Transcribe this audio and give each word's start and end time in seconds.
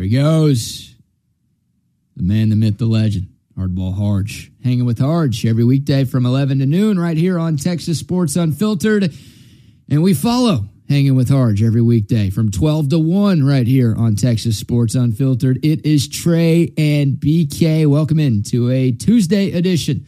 He 0.00 0.08
goes. 0.10 0.94
The 2.16 2.22
man, 2.22 2.48
the 2.48 2.56
myth, 2.56 2.78
the 2.78 2.86
legend. 2.86 3.28
Hardball 3.58 3.94
Harge. 3.94 4.50
Hanging 4.64 4.86
with 4.86 4.98
Harge 4.98 5.44
every 5.44 5.64
weekday 5.64 6.04
from 6.04 6.24
11 6.24 6.60
to 6.60 6.66
noon 6.66 6.98
right 6.98 7.16
here 7.16 7.38
on 7.38 7.56
Texas 7.58 7.98
Sports 7.98 8.36
Unfiltered. 8.36 9.12
And 9.90 10.02
we 10.02 10.14
follow 10.14 10.64
Hanging 10.88 11.14
with 11.14 11.28
Harge 11.28 11.62
every 11.62 11.82
weekday 11.82 12.30
from 12.30 12.50
12 12.50 12.88
to 12.90 12.98
1 12.98 13.44
right 13.44 13.66
here 13.66 13.94
on 13.94 14.16
Texas 14.16 14.58
Sports 14.58 14.94
Unfiltered. 14.94 15.58
It 15.62 15.84
is 15.84 16.08
Trey 16.08 16.72
and 16.78 17.16
BK. 17.16 17.86
Welcome 17.86 18.18
in 18.18 18.42
to 18.44 18.70
a 18.70 18.92
Tuesday 18.92 19.52
edition 19.52 20.06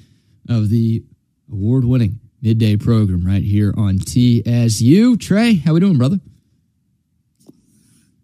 of 0.48 0.70
the 0.70 1.04
award 1.52 1.84
winning 1.84 2.20
midday 2.40 2.76
program 2.76 3.26
right 3.26 3.42
here 3.42 3.74
on 3.76 3.98
TSU. 3.98 5.18
Trey, 5.18 5.56
how 5.56 5.74
we 5.74 5.80
doing, 5.80 5.98
brother? 5.98 6.20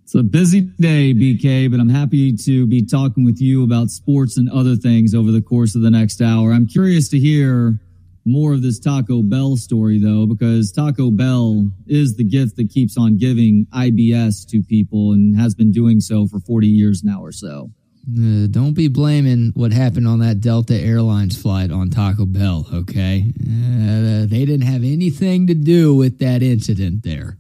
It's 0.09 0.14
a 0.14 0.22
busy 0.22 0.62
day, 0.62 1.12
BK, 1.12 1.70
but 1.70 1.80
I'm 1.80 1.91
happy 1.91 2.34
to 2.34 2.66
be 2.66 2.82
talking 2.82 3.27
with 3.27 3.42
you 3.42 3.62
about 3.62 3.91
sports 3.91 4.38
and 4.38 4.48
other 4.48 4.74
things 4.74 5.14
over 5.14 5.30
the 5.30 5.42
course 5.42 5.74
of 5.74 5.83
the 5.83 5.91
next 5.91 6.23
hour. 6.23 6.52
I'm 6.52 6.66
curious 6.66 7.10
to 7.10 7.19
hear 7.19 7.78
more 8.24 8.55
of 8.55 8.62
this 8.62 8.78
Taco 8.78 9.20
Bell 9.23 9.59
story, 9.59 9.98
though, 9.98 10.24
because 10.24 10.73
Taco 10.73 11.10
Bell 11.10 11.70
is 11.86 12.16
the 12.16 12.24
gift 12.24 12.56
that 12.56 12.70
keeps 12.70 12.97
on 12.97 13.19
giving 13.19 13.66
IBS 13.74 14.48
to 14.48 14.62
people 14.62 15.12
and 15.12 15.38
has 15.38 15.55
been 15.55 15.73
doing 15.73 16.00
so 16.00 16.27
for 16.27 16.41
40 16.41 16.69
years 16.69 17.05
now 17.05 17.22
or 17.22 17.30
so. 17.30 17.70
Uh, 18.11 18.47
don't 18.47 18.72
be 18.72 18.88
blaming 18.88 19.52
what 19.56 19.75
happened 19.75 20.09
on 20.09 20.20
that 20.20 20.41
Delta 20.41 20.75
Airlines 20.75 21.36
flight 21.36 21.70
on 21.70 21.91
Taco 21.91 22.25
Bell, 22.25 22.66
okay? 22.72 23.30
Uh, 23.38 24.25
they 24.25 24.47
didn't 24.47 24.62
have 24.62 24.84
anything 24.84 25.47
to 25.48 25.55
do 25.55 25.95
with 25.95 26.19
that 26.20 26.42
incident 26.42 27.02
there. 27.02 27.36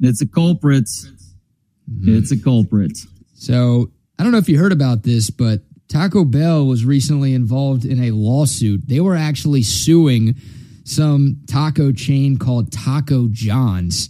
It's 0.00 0.20
a 0.20 0.26
culprit. 0.26 0.84
Mm-hmm. 0.84 2.16
It's 2.16 2.32
a 2.32 2.38
culprit. 2.38 2.98
So 3.34 3.90
I 4.18 4.22
don't 4.22 4.32
know 4.32 4.38
if 4.38 4.48
you 4.48 4.58
heard 4.58 4.72
about 4.72 5.02
this, 5.02 5.30
but 5.30 5.60
Taco 5.88 6.24
Bell 6.24 6.66
was 6.66 6.84
recently 6.84 7.34
involved 7.34 7.84
in 7.84 8.02
a 8.04 8.10
lawsuit. 8.12 8.86
They 8.86 9.00
were 9.00 9.16
actually 9.16 9.62
suing 9.62 10.36
some 10.84 11.38
taco 11.46 11.92
chain 11.92 12.36
called 12.36 12.72
Taco 12.72 13.28
John's 13.28 14.08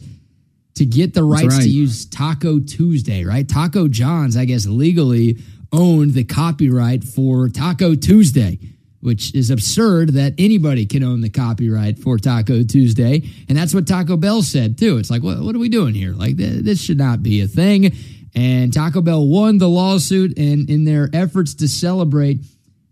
to 0.74 0.86
get 0.86 1.14
the 1.14 1.24
rights 1.24 1.56
right. 1.56 1.62
to 1.62 1.68
use 1.68 2.06
Taco 2.06 2.58
Tuesday, 2.58 3.24
right? 3.24 3.46
Taco 3.46 3.88
John's, 3.88 4.36
I 4.36 4.46
guess, 4.46 4.66
legally 4.66 5.38
owned 5.72 6.14
the 6.14 6.24
copyright 6.24 7.04
for 7.04 7.48
Taco 7.48 7.94
Tuesday 7.94 8.58
which 9.00 9.34
is 9.34 9.50
absurd 9.50 10.10
that 10.10 10.34
anybody 10.38 10.86
can 10.86 11.02
own 11.02 11.20
the 11.20 11.30
copyright 11.30 11.98
for 11.98 12.18
Taco 12.18 12.62
Tuesday. 12.62 13.22
And 13.48 13.56
that's 13.56 13.74
what 13.74 13.86
Taco 13.86 14.16
Bell 14.16 14.42
said, 14.42 14.78
too. 14.78 14.98
It's 14.98 15.10
like, 15.10 15.22
what, 15.22 15.40
what 15.40 15.54
are 15.54 15.58
we 15.58 15.68
doing 15.68 15.94
here? 15.94 16.12
Like, 16.12 16.36
th- 16.36 16.62
this 16.64 16.82
should 16.82 16.98
not 16.98 17.22
be 17.22 17.40
a 17.40 17.48
thing. 17.48 17.96
And 18.34 18.72
Taco 18.72 19.00
Bell 19.00 19.26
won 19.26 19.58
the 19.58 19.68
lawsuit, 19.68 20.38
and 20.38 20.68
in 20.70 20.84
their 20.84 21.08
efforts 21.12 21.54
to 21.56 21.68
celebrate, 21.68 22.40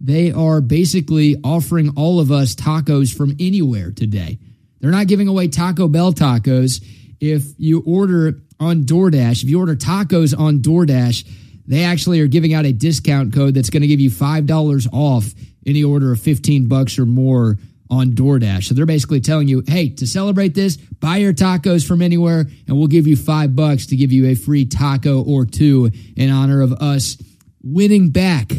they 0.01 0.33
are 0.33 0.61
basically 0.61 1.37
offering 1.45 1.93
all 1.97 2.21
of 2.21 2.33
us 2.33 2.55
tacos 2.55 3.15
from 3.15 3.37
anywhere 3.39 3.91
today. 3.91 4.39
They're 4.81 4.91
not 4.91 5.07
giving 5.09 5.29
away 5.29 5.49
Taco 5.49 5.89
Bell 5.89 6.13
tacos. 6.13 6.85
If 7.21 7.45
you 7.59 7.83
order 7.87 8.41
on 8.61 8.85
DoorDash, 8.85 9.43
if 9.43 9.51
you 9.51 9.59
order 9.59 9.77
tacos 9.77 10.39
on 10.39 10.61
DoorDash, 10.61 11.29
they 11.67 11.85
actually 11.85 12.21
are 12.21 12.29
giving 12.29 12.55
out 12.55 12.65
a 12.65 12.73
discount 12.73 13.35
code 13.35 13.55
that's 13.55 13.71
going 13.71 13.83
to 13.83 13.89
give 13.89 14.01
you 14.01 14.11
$5 14.11 14.89
off 14.93 15.35
any 15.67 15.83
order 15.85 16.13
of 16.13 16.21
15 16.21 16.69
bucks 16.69 16.99
or 16.99 17.07
more 17.07 17.57
on 17.91 18.11
DoorDash. 18.11 18.65
So 18.65 18.75
they're 18.75 18.87
basically 18.87 19.21
telling 19.21 19.49
you, 19.49 19.63
hey, 19.67 19.89
to 19.91 20.07
celebrate 20.07 20.55
this, 20.55 20.77
buy 20.77 21.19
your 21.19 21.33
tacos 21.33 21.87
from 21.87 22.03
anywhere 22.03 22.41
and 22.67 22.79
we'll 22.79 22.87
give 22.87 23.07
you 23.07 23.17
five 23.17 23.57
bucks 23.57 23.87
to 23.87 23.97
give 23.97 24.13
you 24.13 24.27
a 24.27 24.35
free 24.35 24.67
taco 24.67 25.23
or 25.23 25.47
two 25.47 25.91
in 26.17 26.31
honor 26.31 26.61
of 26.61 26.73
us 26.75 27.17
winning 27.63 28.11
back 28.11 28.53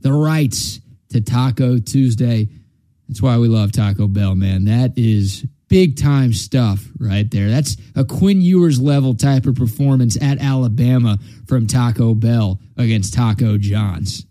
the 0.00 0.12
rights 0.12 0.80
to 1.10 1.20
Taco 1.20 1.78
Tuesday. 1.78 2.48
That's 3.08 3.22
why 3.22 3.38
we 3.38 3.48
love 3.48 3.72
Taco 3.72 4.06
Bell, 4.06 4.34
man. 4.34 4.66
That 4.66 4.96
is 4.96 5.44
big 5.68 6.00
time 6.00 6.32
stuff 6.32 6.86
right 6.98 7.30
there. 7.30 7.50
That's 7.50 7.76
a 7.94 8.04
Quinn 8.04 8.40
Ewers 8.40 8.80
level 8.80 9.14
type 9.14 9.46
of 9.46 9.54
performance 9.54 10.20
at 10.20 10.38
Alabama 10.38 11.18
from 11.46 11.66
Taco 11.66 12.14
Bell 12.14 12.60
against 12.76 13.14
Taco 13.14 13.58
John's. 13.58 14.24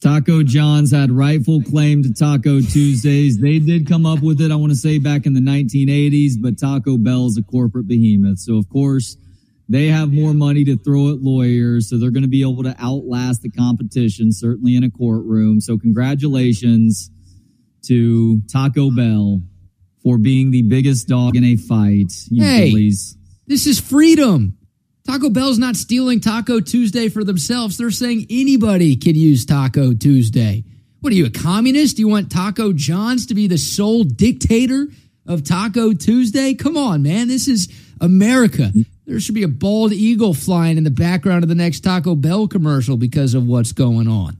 Taco 0.00 0.44
John's 0.44 0.92
had 0.92 1.10
rightful 1.10 1.62
claim 1.62 2.04
to 2.04 2.12
Taco 2.12 2.60
Tuesdays. 2.60 3.40
They 3.40 3.58
did 3.58 3.88
come 3.88 4.06
up 4.06 4.22
with 4.22 4.40
it, 4.40 4.52
I 4.52 4.54
want 4.54 4.70
to 4.70 4.78
say, 4.78 4.98
back 4.98 5.26
in 5.26 5.34
the 5.34 5.40
1980s, 5.40 6.34
but 6.40 6.58
Taco 6.58 6.96
Bell's 6.96 7.36
a 7.36 7.42
corporate 7.42 7.88
behemoth. 7.88 8.38
So, 8.38 8.56
of 8.58 8.68
course, 8.68 9.16
they 9.68 9.86
have 9.88 10.12
more 10.12 10.32
money 10.32 10.64
to 10.64 10.76
throw 10.76 11.10
at 11.10 11.20
lawyers. 11.20 11.90
So, 11.90 11.98
they're 11.98 12.12
going 12.12 12.22
to 12.22 12.28
be 12.28 12.42
able 12.42 12.62
to 12.62 12.76
outlast 12.80 13.42
the 13.42 13.50
competition, 13.50 14.30
certainly 14.30 14.76
in 14.76 14.84
a 14.84 14.90
courtroom. 14.90 15.60
So, 15.60 15.78
congratulations 15.78 17.10
to 17.86 18.40
Taco 18.52 18.90
Bell 18.94 19.40
for 20.02 20.16
being 20.16 20.52
the 20.52 20.62
biggest 20.62 21.08
dog 21.08 21.34
in 21.34 21.42
a 21.42 21.56
fight. 21.56 22.12
You 22.30 22.44
hey, 22.44 22.70
bullies. 22.70 23.16
this 23.48 23.66
is 23.66 23.80
freedom. 23.80 24.57
Taco 25.08 25.30
Bell's 25.30 25.58
not 25.58 25.74
stealing 25.74 26.20
Taco 26.20 26.60
Tuesday 26.60 27.08
for 27.08 27.24
themselves. 27.24 27.78
They're 27.78 27.90
saying 27.90 28.26
anybody 28.28 28.94
can 28.94 29.14
use 29.14 29.46
Taco 29.46 29.94
Tuesday. 29.94 30.64
What 31.00 31.14
are 31.14 31.16
you, 31.16 31.24
a 31.24 31.30
communist? 31.30 31.96
Do 31.96 32.02
you 32.02 32.08
want 32.08 32.30
Taco 32.30 32.74
John's 32.74 33.24
to 33.28 33.34
be 33.34 33.46
the 33.46 33.56
sole 33.56 34.04
dictator 34.04 34.86
of 35.26 35.44
Taco 35.44 35.94
Tuesday? 35.94 36.52
Come 36.52 36.76
on, 36.76 37.02
man. 37.02 37.26
This 37.26 37.48
is 37.48 37.72
America. 38.02 38.70
There 39.06 39.18
should 39.18 39.34
be 39.34 39.44
a 39.44 39.48
bald 39.48 39.94
eagle 39.94 40.34
flying 40.34 40.76
in 40.76 40.84
the 40.84 40.90
background 40.90 41.42
of 41.42 41.48
the 41.48 41.54
next 41.54 41.80
Taco 41.80 42.14
Bell 42.14 42.46
commercial 42.46 42.98
because 42.98 43.32
of 43.32 43.46
what's 43.46 43.72
going 43.72 44.08
on. 44.08 44.36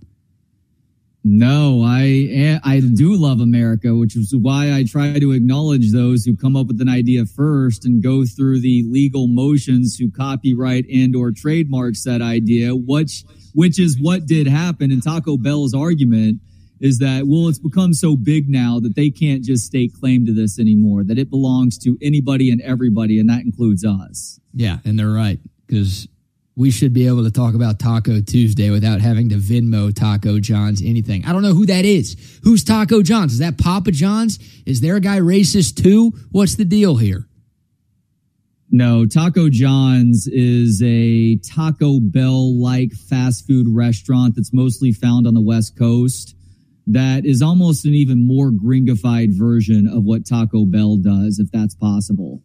No, 1.31 1.83
I 1.84 2.27
eh, 2.33 2.59
I 2.65 2.81
do 2.81 3.15
love 3.15 3.41
America, 3.41 3.94
which 3.94 4.16
is 4.16 4.34
why 4.34 4.72
I 4.72 4.84
try 4.84 5.19
to 5.19 5.33
acknowledge 5.33 5.93
those 5.93 6.25
who 6.25 6.34
come 6.34 6.56
up 6.56 6.69
with 6.69 6.81
an 6.81 6.89
idea 6.89 7.27
first 7.27 7.84
and 7.84 8.03
go 8.03 8.25
through 8.25 8.61
the 8.62 8.83
legal 8.89 9.27
motions 9.27 9.99
to 9.99 10.11
copyright 10.11 10.87
and 10.88 11.15
or 11.15 11.31
trademark 11.31 11.97
that 12.06 12.22
idea, 12.22 12.75
which 12.75 13.25
which 13.53 13.78
is 13.78 14.00
what 14.00 14.25
did 14.25 14.47
happen. 14.47 14.91
And 14.91 15.03
Taco 15.03 15.37
Bell's 15.37 15.75
argument 15.75 16.41
is 16.81 16.99
that 17.00 17.27
well, 17.27 17.49
it's 17.49 17.59
become 17.59 17.93
so 17.93 18.17
big 18.17 18.49
now 18.49 18.81
that 18.81 18.97
they 18.97 19.11
can't 19.11 19.44
just 19.44 19.67
stake 19.67 19.93
claim 20.00 20.25
to 20.25 20.33
this 20.33 20.59
anymore; 20.59 21.05
that 21.05 21.19
it 21.19 21.28
belongs 21.28 21.77
to 21.81 21.99
anybody 22.00 22.50
and 22.50 22.62
everybody, 22.62 23.21
and 23.21 23.28
that 23.28 23.43
includes 23.43 23.84
us. 23.84 24.41
Yeah, 24.55 24.78
and 24.87 24.99
they're 24.99 25.12
right 25.12 25.41
because 25.67 26.09
we 26.58 26.72
should 26.72 26.92
be 26.92 27.06
able 27.06 27.22
to 27.22 27.30
talk 27.30 27.54
about 27.54 27.78
Taco 27.78 28.20
Tuesday 28.20 28.69
without 28.70 29.00
having 29.00 29.28
to 29.28 29.36
Venmo 29.36 29.94
Taco 29.94 30.41
John's 30.41 30.82
anything. 30.82 31.24
I 31.24 31.32
don't 31.32 31.42
know 31.42 31.54
who 31.54 31.66
that 31.66 31.84
is. 31.84 32.41
Who's 32.42 32.64
Taco 32.64 33.00
John's? 33.00 33.34
Is 33.34 33.38
that 33.38 33.58
Papa 33.58 33.92
John's? 33.92 34.41
Is 34.66 34.80
there 34.80 34.96
a 34.96 35.00
guy 35.00 35.20
racist 35.20 35.80
too? 35.80 36.10
What's 36.32 36.56
the 36.56 36.64
deal 36.64 36.96
here? 36.96 37.28
No, 38.72 39.06
Taco 39.06 39.48
John's 39.48 40.26
is 40.26 40.82
a 40.84 41.36
Taco 41.36 42.00
Bell 42.00 42.60
like 42.60 42.92
fast 42.92 43.46
food 43.46 43.69
restaurant 43.70 44.34
that's 44.34 44.52
mostly 44.52 44.90
found 44.90 45.28
on 45.28 45.34
the 45.34 45.40
West 45.40 45.78
Coast. 45.78 46.34
That 46.88 47.25
is 47.25 47.40
almost 47.40 47.84
an 47.84 47.94
even 47.94 48.26
more 48.26 48.50
gringified 48.50 49.38
version 49.38 49.86
of 49.86 50.02
what 50.02 50.26
Taco 50.26 50.64
Bell 50.64 50.96
does, 50.96 51.38
if 51.38 51.52
that's 51.52 51.76
possible. 51.76 52.42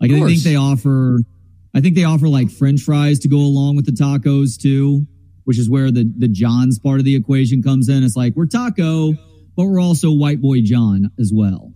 Like, 0.00 0.10
I 0.10 0.18
think 0.26 0.42
they 0.42 0.56
offer 0.56 1.20
I 1.74 1.80
think 1.80 1.94
they 1.94 2.04
offer 2.04 2.28
like 2.28 2.50
French 2.50 2.82
fries 2.82 3.18
to 3.20 3.28
go 3.28 3.38
along 3.38 3.76
with 3.76 3.86
the 3.86 3.92
tacos 3.92 4.60
too, 4.60 5.06
which 5.44 5.58
is 5.58 5.70
where 5.70 5.90
the 5.90 6.12
the 6.18 6.28
John's 6.28 6.78
part 6.78 6.98
of 6.98 7.04
the 7.04 7.14
equation 7.14 7.62
comes 7.62 7.88
in. 7.88 8.02
It's 8.02 8.16
like 8.16 8.34
we're 8.36 8.46
taco, 8.46 9.12
but 9.56 9.64
we're 9.64 9.80
also 9.80 10.12
white 10.12 10.40
boy 10.40 10.60
John 10.62 11.10
as 11.18 11.32
well. 11.34 11.72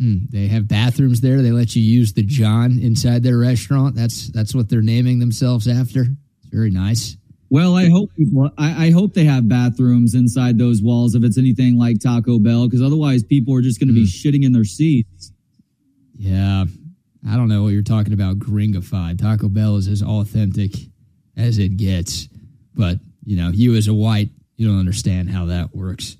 Mm, 0.00 0.28
they 0.30 0.48
have 0.48 0.66
bathrooms 0.66 1.20
there. 1.20 1.40
They 1.40 1.52
let 1.52 1.76
you 1.76 1.82
use 1.82 2.12
the 2.14 2.22
John 2.24 2.80
inside 2.80 3.22
their 3.22 3.38
restaurant. 3.38 3.94
That's 3.94 4.28
that's 4.28 4.54
what 4.54 4.68
they're 4.68 4.82
naming 4.82 5.18
themselves 5.18 5.68
after. 5.68 6.02
It's 6.02 6.50
very 6.50 6.70
nice. 6.70 7.16
Well, 7.50 7.76
I 7.76 7.88
hope 7.88 8.10
people, 8.16 8.50
I, 8.58 8.86
I 8.86 8.90
hope 8.90 9.14
they 9.14 9.26
have 9.26 9.48
bathrooms 9.48 10.14
inside 10.14 10.58
those 10.58 10.82
walls 10.82 11.14
if 11.14 11.22
it's 11.22 11.38
anything 11.38 11.78
like 11.78 12.00
Taco 12.00 12.40
Bell, 12.40 12.66
because 12.66 12.82
otherwise 12.82 13.22
people 13.22 13.54
are 13.54 13.60
just 13.60 13.78
going 13.78 13.88
to 13.88 13.94
mm. 13.94 14.02
be 14.02 14.06
shitting 14.06 14.44
in 14.44 14.52
their 14.52 14.64
seats. 14.64 15.30
Yeah, 16.16 16.64
I 17.28 17.36
don't 17.36 17.48
know 17.48 17.62
what 17.62 17.70
you're 17.70 17.82
talking 17.82 18.12
about, 18.12 18.38
gringified. 18.38 19.18
Taco 19.18 19.48
Bell 19.48 19.76
is 19.76 19.88
as 19.88 20.02
authentic 20.02 20.72
as 21.36 21.58
it 21.58 21.76
gets. 21.76 22.28
But, 22.74 22.98
you 23.24 23.36
know, 23.36 23.50
you 23.50 23.74
as 23.76 23.88
a 23.88 23.94
white, 23.94 24.30
you 24.56 24.68
don't 24.68 24.78
understand 24.78 25.30
how 25.30 25.46
that 25.46 25.74
works. 25.74 26.16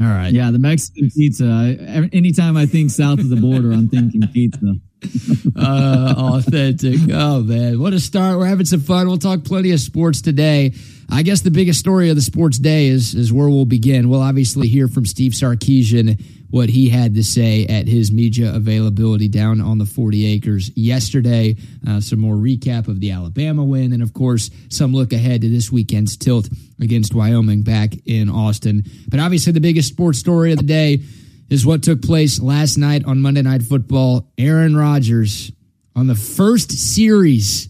All 0.00 0.06
right. 0.06 0.32
Yeah, 0.32 0.50
the 0.50 0.58
Mexican 0.58 1.08
pizza. 1.10 1.76
Anytime 2.12 2.56
I 2.56 2.66
think 2.66 2.90
south 2.90 3.20
of 3.20 3.28
the 3.28 3.36
border, 3.36 3.72
I'm 3.72 3.88
thinking 3.88 4.22
pizza. 4.32 4.74
uh, 5.56 6.14
authentic. 6.16 6.98
Oh 7.12 7.42
man, 7.42 7.78
what 7.78 7.92
a 7.92 8.00
start! 8.00 8.38
We're 8.38 8.46
having 8.46 8.66
some 8.66 8.80
fun. 8.80 9.06
We'll 9.06 9.18
talk 9.18 9.44
plenty 9.44 9.70
of 9.70 9.80
sports 9.80 10.22
today. 10.22 10.72
I 11.10 11.22
guess 11.22 11.42
the 11.42 11.50
biggest 11.50 11.80
story 11.80 12.10
of 12.10 12.16
the 12.16 12.22
sports 12.22 12.58
day 12.58 12.86
is 12.86 13.14
is 13.14 13.32
where 13.32 13.48
we'll 13.48 13.64
begin. 13.64 14.08
We'll 14.08 14.22
obviously 14.22 14.68
hear 14.68 14.88
from 14.88 15.06
Steve 15.06 15.32
Sarkisian 15.32 16.22
what 16.50 16.68
he 16.68 16.88
had 16.88 17.14
to 17.14 17.24
say 17.24 17.66
at 17.66 17.88
his 17.88 18.12
media 18.12 18.54
availability 18.54 19.26
down 19.26 19.60
on 19.60 19.78
the 19.78 19.84
40 19.84 20.24
acres 20.26 20.70
yesterday. 20.76 21.56
Uh, 21.84 22.00
some 22.00 22.20
more 22.20 22.36
recap 22.36 22.86
of 22.86 23.00
the 23.00 23.10
Alabama 23.10 23.64
win, 23.64 23.92
and 23.92 24.02
of 24.02 24.12
course, 24.12 24.50
some 24.68 24.92
look 24.92 25.12
ahead 25.12 25.40
to 25.40 25.48
this 25.48 25.72
weekend's 25.72 26.16
tilt 26.16 26.48
against 26.80 27.12
Wyoming 27.12 27.62
back 27.62 27.94
in 28.06 28.28
Austin. 28.28 28.84
But 29.08 29.18
obviously, 29.18 29.52
the 29.52 29.60
biggest 29.60 29.88
sports 29.88 30.20
story 30.20 30.52
of 30.52 30.58
the 30.58 30.64
day 30.64 31.02
is 31.50 31.66
what 31.66 31.82
took 31.82 32.02
place 32.02 32.40
last 32.40 32.76
night 32.76 33.04
on 33.04 33.20
Monday 33.20 33.42
Night 33.42 33.62
Football. 33.62 34.30
Aaron 34.38 34.76
Rodgers, 34.76 35.50
on 35.96 36.06
the 36.06 36.14
first 36.14 36.70
series 36.70 37.68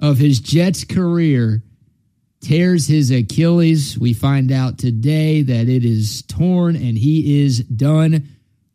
of 0.00 0.18
his 0.18 0.40
Jets 0.40 0.84
career, 0.84 1.62
tears 2.44 2.86
his 2.86 3.10
Achilles. 3.10 3.98
We 3.98 4.12
find 4.12 4.52
out 4.52 4.78
today 4.78 5.42
that 5.42 5.68
it 5.68 5.84
is 5.84 6.22
torn 6.22 6.76
and 6.76 6.96
he 6.96 7.42
is 7.42 7.60
done 7.60 8.28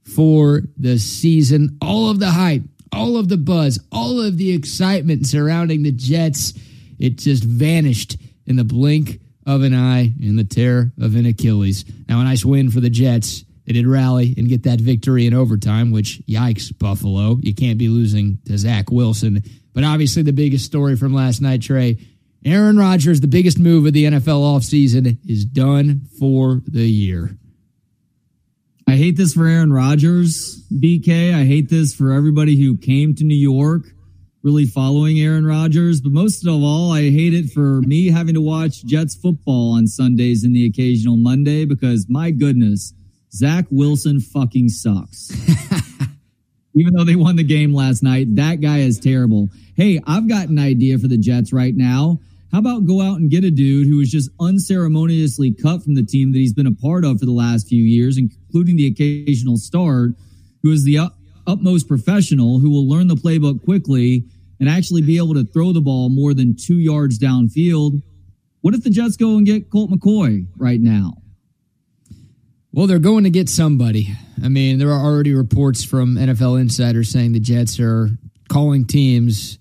for 0.04 0.63
the 0.75 0.98
season. 0.98 1.77
All 1.81 2.10
of 2.10 2.19
the 2.19 2.31
hype, 2.31 2.63
all 2.92 3.16
of 3.16 3.30
the 3.30 3.38
buzz, 3.38 3.80
all 3.92 4.19
of 4.19 4.38
the 4.38 4.54
excitement 4.54 5.27
surrounding 5.27 5.83
the 5.83 5.92
Jets, 5.92 6.54
it 6.98 7.18
just 7.18 7.44
vanished 7.44 8.18
in 8.48 8.56
the 8.56 8.63
blink 8.63 9.21
of 9.45 9.62
an 9.62 9.75
eye 9.75 10.13
in 10.19 10.36
the 10.36 10.44
tear 10.44 10.92
of 11.00 11.16
an 11.16 11.27
Achilles. 11.27 11.86
Now, 12.07 12.19
a 12.21 12.24
nice 12.24 12.44
win 12.44 12.71
for 12.71 12.80
the 12.80 12.89
Jets. 12.89 13.45
They 13.66 13.74
did 13.74 13.86
rally 13.86 14.33
and 14.36 14.50
get 14.50 14.63
that 14.63 14.81
victory 14.81 15.27
in 15.27 15.36
overtime, 15.36 15.92
which, 15.92 16.24
yikes, 16.25 16.75
Buffalo. 16.77 17.38
You 17.42 17.54
can't 17.54 17.77
be 17.77 17.88
losing 17.88 18.39
to 18.45 18.57
Zach 18.57 18.89
Wilson. 18.92 19.44
But 19.74 19.83
obviously, 19.83 20.24
the 20.24 20.33
biggest 20.33 20.66
story 20.66 20.95
from 20.95 21.13
last 21.13 21.39
night, 21.39 21.62
Trey, 21.62 22.00
Aaron 22.45 22.77
Rodgers, 22.77 23.21
the 23.21 23.27
biggest 23.27 23.59
move 23.59 23.86
of 23.86 23.94
the 23.94 24.06
NFL 24.06 24.41
offseason, 24.41 25.18
is 25.27 25.45
done 25.45 26.07
for 26.19 26.62
the 26.65 26.88
year. 26.88 27.38
I 28.88 28.95
hate 28.95 29.18
this 29.18 29.33
for 29.33 29.45
Aaron 29.45 29.71
Rodgers, 29.71 30.65
BK. 30.71 31.33
I 31.33 31.45
hate 31.45 31.69
this 31.69 31.94
for 31.94 32.12
everybody 32.12 32.59
who 32.59 32.77
came 32.77 33.13
to 33.15 33.24
New 33.24 33.36
York 33.36 33.83
really 34.44 34.65
following 34.65 35.19
Aaron 35.19 35.45
Rodgers. 35.45 36.01
But 36.01 36.12
most 36.12 36.45
of 36.45 36.63
all, 36.63 36.91
I 36.91 37.09
hate 37.09 37.33
it 37.33 37.51
for 37.51 37.81
me 37.81 38.07
having 38.09 38.36
to 38.36 38.42
watch 38.42 38.85
Jets 38.85 39.15
football 39.15 39.74
on 39.74 39.88
Sundays 39.88 40.44
and 40.44 40.56
the 40.56 40.65
occasional 40.65 41.18
Monday 41.18 41.65
because 41.65 42.07
my 42.09 42.31
goodness, 42.31 42.94
Zach 43.31 43.65
Wilson 43.69 44.19
fucking 44.19 44.69
sucks. 44.69 45.31
Even 46.75 46.94
though 46.94 47.03
they 47.03 47.15
won 47.15 47.35
the 47.35 47.44
game 47.44 47.74
last 47.74 48.03
night, 48.03 48.35
that 48.35 48.62
guy 48.62 48.80
is 48.80 49.00
terrible. 49.00 49.50
Hey, 49.75 50.00
I've 50.07 50.30
got 50.30 50.50
an 50.50 50.59
idea 50.59 50.97
for 50.97 51.07
the 51.07 51.18
Jets 51.18 51.51
right 51.51 51.75
now. 51.75 52.19
How 52.51 52.60
about 52.60 52.88
go 52.88 53.01
out 53.01 53.19
and 53.19 53.30
get 53.30 53.44
a 53.44 53.51
dude 53.51 53.88
who 53.88 53.98
was 53.98 54.10
just 54.10 54.31
unceremoniously 54.40 55.54
cut 55.54 55.84
from 55.84 55.94
the 55.94 56.04
team 56.04 56.31
that 56.31 56.40
he's 56.40 56.54
been 56.54 56.66
a 56.66 56.74
part 56.74 57.06
of 57.06 57.19
for 57.19 57.25
the 57.25 57.31
last 57.31 57.68
few 57.68 57.84
years, 57.84 58.18
including 58.18 58.75
the 58.75 58.88
occasional 58.88 59.57
start, 59.57 60.12
who 60.63 60.72
is 60.72 60.84
the 60.84 60.98
up, 60.98 61.18
utmost 61.46 61.88
professional, 61.88 62.60
who 62.60 62.72
will 62.72 62.90
learn 62.90 63.07
the 63.07 63.16
playbook 63.16 63.63
quickly 63.63 64.25
and 64.60 64.68
actually 64.68 65.04
be 65.04 65.18
able 65.18 65.36
to 65.36 65.46
throw 65.46 65.72
the 65.72 65.81
ball 65.81 66.10
more 66.10 66.34
than 66.34 66.56
two 66.56 66.80
yards 66.80 67.19
downfield. 67.19 68.01
What 68.62 68.74
if 68.74 68.84
the 68.84 68.90
Jets 68.90 69.16
go 69.16 69.38
and 69.38 69.45
get 69.45 69.69
Colt 69.69 69.92
McCoy 69.92 70.48
right 70.57 70.81
now? 70.81 71.13
Well, 72.72 72.88
they're 72.88 73.00
going 73.00 73.24
to 73.24 73.30
get 73.30 73.50
somebody. 73.50 74.10
I 74.44 74.50
mean, 74.50 74.80
there 74.80 74.92
are 74.92 75.06
already 75.06 75.34
reports 75.34 75.84
from 75.84 76.16
NFL 76.16 76.60
insiders 76.60 77.10
saying 77.10 77.34
the 77.34 77.40
Jets 77.40 77.80
are 77.80 78.10
calling 78.48 78.86
teams 78.86 79.60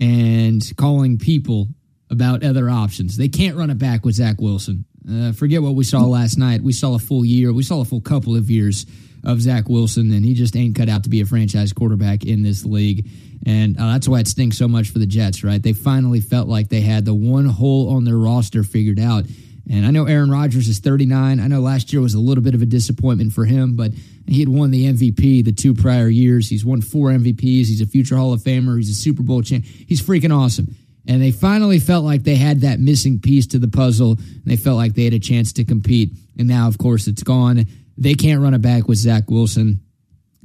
and 0.00 0.62
calling 0.76 1.18
people 1.18 1.68
about 2.10 2.42
other 2.42 2.70
options. 2.70 3.16
They 3.16 3.28
can't 3.28 3.56
run 3.56 3.70
it 3.70 3.78
back 3.78 4.04
with 4.04 4.14
Zach 4.14 4.40
Wilson. 4.40 4.84
Uh, 5.08 5.32
forget 5.32 5.62
what 5.62 5.74
we 5.74 5.84
saw 5.84 6.00
last 6.00 6.36
night. 6.36 6.62
We 6.62 6.72
saw 6.72 6.94
a 6.94 6.98
full 6.98 7.24
year. 7.24 7.52
We 7.52 7.62
saw 7.62 7.80
a 7.80 7.84
full 7.84 8.00
couple 8.00 8.36
of 8.36 8.50
years 8.50 8.86
of 9.24 9.40
Zach 9.40 9.68
Wilson, 9.68 10.12
and 10.12 10.24
he 10.24 10.34
just 10.34 10.56
ain't 10.56 10.76
cut 10.76 10.88
out 10.88 11.04
to 11.04 11.10
be 11.10 11.20
a 11.20 11.26
franchise 11.26 11.72
quarterback 11.72 12.24
in 12.24 12.42
this 12.42 12.64
league. 12.64 13.08
And 13.46 13.78
uh, 13.78 13.92
that's 13.92 14.08
why 14.08 14.20
it 14.20 14.28
stinks 14.28 14.58
so 14.58 14.68
much 14.68 14.90
for 14.90 14.98
the 14.98 15.06
Jets, 15.06 15.44
right? 15.44 15.62
They 15.62 15.72
finally 15.72 16.20
felt 16.20 16.48
like 16.48 16.68
they 16.68 16.80
had 16.80 17.04
the 17.04 17.14
one 17.14 17.46
hole 17.46 17.90
on 17.90 18.04
their 18.04 18.16
roster 18.18 18.62
figured 18.62 18.98
out. 18.98 19.24
And 19.70 19.84
I 19.84 19.90
know 19.90 20.06
Aaron 20.06 20.30
Rodgers 20.30 20.66
is 20.68 20.78
39. 20.78 21.40
I 21.40 21.46
know 21.46 21.60
last 21.60 21.92
year 21.92 22.00
was 22.00 22.14
a 22.14 22.20
little 22.20 22.42
bit 22.42 22.54
of 22.54 22.62
a 22.62 22.66
disappointment 22.66 23.32
for 23.32 23.44
him, 23.44 23.76
but 23.76 23.92
he 24.26 24.40
had 24.40 24.48
won 24.48 24.70
the 24.70 24.86
MVP 24.86 25.44
the 25.44 25.52
two 25.52 25.74
prior 25.74 26.08
years. 26.08 26.48
He's 26.48 26.64
won 26.64 26.80
four 26.80 27.10
MVPs. 27.10 27.66
He's 27.66 27.80
a 27.82 27.86
future 27.86 28.16
Hall 28.16 28.32
of 28.32 28.40
Famer. 28.40 28.76
He's 28.78 28.90
a 28.90 28.94
Super 28.94 29.22
Bowl 29.22 29.42
champ. 29.42 29.64
He's 29.64 30.00
freaking 30.00 30.34
awesome. 30.36 30.74
And 31.08 31.22
they 31.22 31.30
finally 31.30 31.78
felt 31.78 32.04
like 32.04 32.22
they 32.22 32.36
had 32.36 32.60
that 32.60 32.80
missing 32.80 33.18
piece 33.18 33.46
to 33.48 33.58
the 33.58 33.66
puzzle. 33.66 34.12
And 34.12 34.44
they 34.44 34.56
felt 34.56 34.76
like 34.76 34.94
they 34.94 35.04
had 35.04 35.14
a 35.14 35.18
chance 35.18 35.54
to 35.54 35.64
compete. 35.64 36.12
And 36.38 36.46
now, 36.46 36.68
of 36.68 36.76
course, 36.76 37.08
it's 37.08 37.22
gone. 37.22 37.64
They 37.96 38.14
can't 38.14 38.42
run 38.42 38.52
it 38.54 38.60
back 38.60 38.86
with 38.86 38.98
Zach 38.98 39.30
Wilson. 39.30 39.80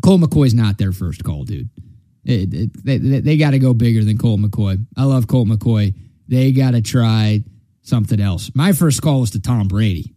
Colt 0.01 0.21
McCoy's 0.21 0.53
not 0.53 0.77
their 0.77 0.93
first 0.93 1.23
call, 1.23 1.43
dude. 1.43 1.69
It, 2.23 2.53
it, 2.53 2.85
they 2.85 2.97
they 2.97 3.37
got 3.37 3.51
to 3.51 3.59
go 3.59 3.73
bigger 3.73 4.03
than 4.03 4.17
Colt 4.17 4.39
McCoy. 4.39 4.83
I 4.95 5.03
love 5.03 5.27
Colt 5.27 5.49
McCoy. 5.49 5.93
They 6.29 6.53
got 6.53 6.71
to 6.71 6.81
try 6.81 7.43
something 7.81 8.19
else. 8.19 8.49
My 8.55 8.71
first 8.71 9.01
call 9.01 9.19
was 9.19 9.31
to 9.31 9.41
Tom 9.41 9.67
Brady. 9.67 10.15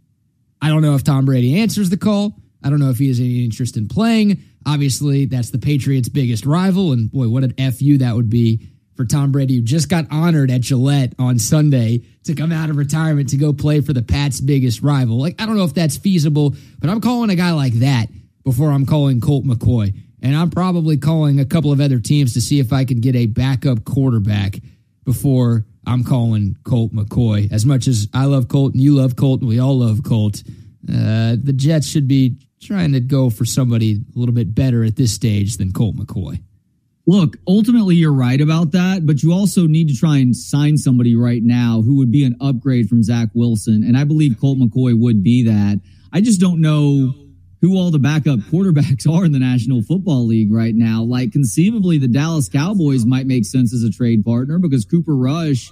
I 0.63 0.69
don't 0.69 0.83
know 0.83 0.95
if 0.95 1.03
Tom 1.03 1.25
Brady 1.25 1.61
answers 1.61 1.91
the 1.91 1.97
call. 1.97 2.41
I 2.63 2.71
don't 2.71 2.79
know 2.79 2.91
if 2.91 2.99
he 2.99 3.09
has 3.09 3.19
any 3.19 3.45
interest 3.45 3.77
in 3.77 3.89
playing. 3.89 4.43
Obviously, 4.65 5.27
that's 5.27 5.51
the 5.51 5.59
Patriots' 5.59 6.09
biggest 6.09 6.47
rival. 6.47 6.93
And 6.93 7.11
boy, 7.11 7.29
what 7.29 7.43
an 7.43 7.73
FU 7.73 7.99
that 7.99 8.15
would 8.15 8.31
be 8.31 8.69
for 8.97 9.05
Tom 9.05 9.31
Brady, 9.31 9.57
who 9.57 9.63
just 9.63 9.89
got 9.89 10.07
honored 10.11 10.51
at 10.51 10.63
Gillette 10.63 11.13
on 11.19 11.39
Sunday 11.39 12.03
to 12.25 12.35
come 12.35 12.51
out 12.51 12.71
of 12.71 12.77
retirement 12.77 13.29
to 13.31 13.37
go 13.37 13.53
play 13.53 13.81
for 13.81 13.93
the 13.93 14.03
Pats' 14.03 14.41
biggest 14.41 14.83
rival. 14.83 15.19
Like, 15.19 15.41
I 15.41 15.47
don't 15.47 15.57
know 15.57 15.65
if 15.65 15.75
that's 15.75 15.97
feasible, 15.97 16.55
but 16.79 16.91
I'm 16.91 17.01
calling 17.01 17.31
a 17.31 17.37
guy 17.37 17.53
like 17.53 17.75
that 17.75 18.09
before 18.43 18.71
I'm 18.71 18.87
calling 18.87 19.21
Colt 19.21 19.45
McCoy. 19.45 19.95
And 20.23 20.35
I'm 20.35 20.51
probably 20.51 20.97
calling 20.97 21.39
a 21.39 21.45
couple 21.45 21.73
of 21.73 21.81
other 21.81 22.01
teams 22.01 22.35
to 22.35 22.41
see 22.41 22.59
if 22.59 22.73
I 22.73 22.85
can 22.85 23.01
get 23.01 23.15
a 23.15 23.27
backup 23.27 23.85
quarterback 23.85 24.59
before 25.05 25.67
I'm 25.87 26.03
calling 26.03 26.57
Colt 26.65 26.93
McCoy. 26.93 27.53
As 27.53 27.65
much 27.65 27.87
as 27.87 28.09
I 28.15 28.25
love 28.25 28.49
Colt 28.49 28.73
and 28.73 28.83
you 28.83 28.97
love 28.97 29.15
Colt 29.15 29.41
and 29.41 29.49
we 29.49 29.61
all 29.61 29.79
love 29.79 30.03
Colt, 30.03 30.43
uh, 30.89 31.37
the 31.41 31.53
Jets 31.55 31.87
should 31.87 32.09
be 32.09 32.37
trying 32.61 32.93
to 32.93 33.01
go 33.01 33.31
for 33.31 33.45
somebody 33.45 33.95
a 33.95 34.19
little 34.19 34.35
bit 34.35 34.55
better 34.55 34.83
at 34.85 34.97
this 34.97 35.13
stage 35.13 35.59
than 35.59 35.73
Colt 35.73 35.97
McCoy. 35.97 36.41
Look, 37.09 37.37
ultimately, 37.47 37.95
you're 37.95 38.13
right 38.13 38.41
about 38.41 38.73
that, 38.73 39.07
but 39.07 39.23
you 39.23 39.33
also 39.33 39.67
need 39.67 39.89
to 39.89 39.95
try 39.95 40.17
and 40.17 40.35
sign 40.37 40.77
somebody 40.77 41.15
right 41.15 41.43
now 41.43 41.83
who 41.83 41.97
would 41.99 42.11
be 42.11 42.25
an 42.25 42.37
upgrade 42.41 42.89
from 42.89 43.05
Zach 43.05 43.29
Wilson. 43.33 43.85
And 43.85 43.97
I 43.97 44.03
believe 44.03 44.41
Colt 44.41 44.59
McCoy 44.59 44.99
would 44.99 45.23
be 45.23 45.45
that. 45.45 45.81
I 46.13 46.21
just 46.21 46.41
don't 46.41 46.61
know 46.61 47.15
who 47.61 47.77
all 47.77 47.93
the 47.93 48.01
backup 48.01 48.41
quarterbacks 48.41 49.09
are 49.13 49.25
in 49.25 49.31
the 49.31 49.39
National 49.39 49.83
Football 49.83 50.27
League 50.27 50.53
right 50.53 50.75
now. 50.75 51.05
Like, 51.05 51.31
conceivably, 51.31 51.99
the 51.99 52.09
Dallas 52.09 52.49
Cowboys 52.49 53.07
might 53.07 53.27
make 53.27 53.45
sense 53.45 53.73
as 53.73 53.85
a 53.85 53.91
trade 53.91 54.25
partner 54.25 54.59
because 54.59 54.85
Cooper 54.85 55.15
Rush 55.15 55.71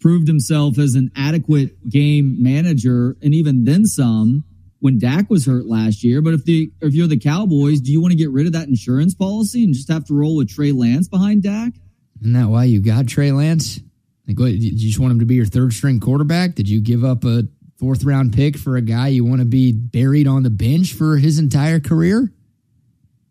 proved 0.00 0.28
himself 0.28 0.78
as 0.78 0.94
an 0.94 1.10
adequate 1.16 1.88
game 1.88 2.42
manager 2.42 3.16
and 3.22 3.34
even 3.34 3.64
then 3.64 3.86
some 3.86 4.44
when 4.80 4.98
Dak 4.98 5.28
was 5.30 5.46
hurt 5.46 5.66
last 5.66 6.04
year. 6.04 6.22
But 6.22 6.34
if 6.34 6.44
the 6.44 6.70
if 6.80 6.94
you're 6.94 7.06
the 7.06 7.18
Cowboys, 7.18 7.80
do 7.80 7.92
you 7.92 8.00
want 8.00 8.12
to 8.12 8.18
get 8.18 8.30
rid 8.30 8.46
of 8.46 8.52
that 8.52 8.68
insurance 8.68 9.14
policy 9.14 9.64
and 9.64 9.74
just 9.74 9.90
have 9.90 10.04
to 10.06 10.14
roll 10.14 10.36
with 10.36 10.50
Trey 10.50 10.72
Lance 10.72 11.08
behind 11.08 11.42
Dak? 11.42 11.72
Isn't 12.20 12.32
that 12.32 12.48
why 12.48 12.64
you 12.64 12.80
got 12.80 13.06
Trey 13.06 13.32
Lance? 13.32 13.80
Like, 14.26 14.38
what, 14.38 14.46
did 14.46 14.62
you 14.62 14.88
just 14.88 14.98
want 14.98 15.12
him 15.12 15.20
to 15.20 15.24
be 15.24 15.36
your 15.36 15.46
third 15.46 15.72
string 15.72 16.00
quarterback? 16.00 16.54
Did 16.54 16.68
you 16.68 16.80
give 16.80 17.04
up 17.04 17.24
a 17.24 17.44
fourth 17.78 18.04
round 18.04 18.34
pick 18.34 18.58
for 18.58 18.76
a 18.76 18.82
guy 18.82 19.08
you 19.08 19.24
want 19.24 19.40
to 19.40 19.46
be 19.46 19.72
buried 19.72 20.26
on 20.26 20.42
the 20.42 20.50
bench 20.50 20.92
for 20.92 21.16
his 21.16 21.38
entire 21.38 21.80
career? 21.80 22.32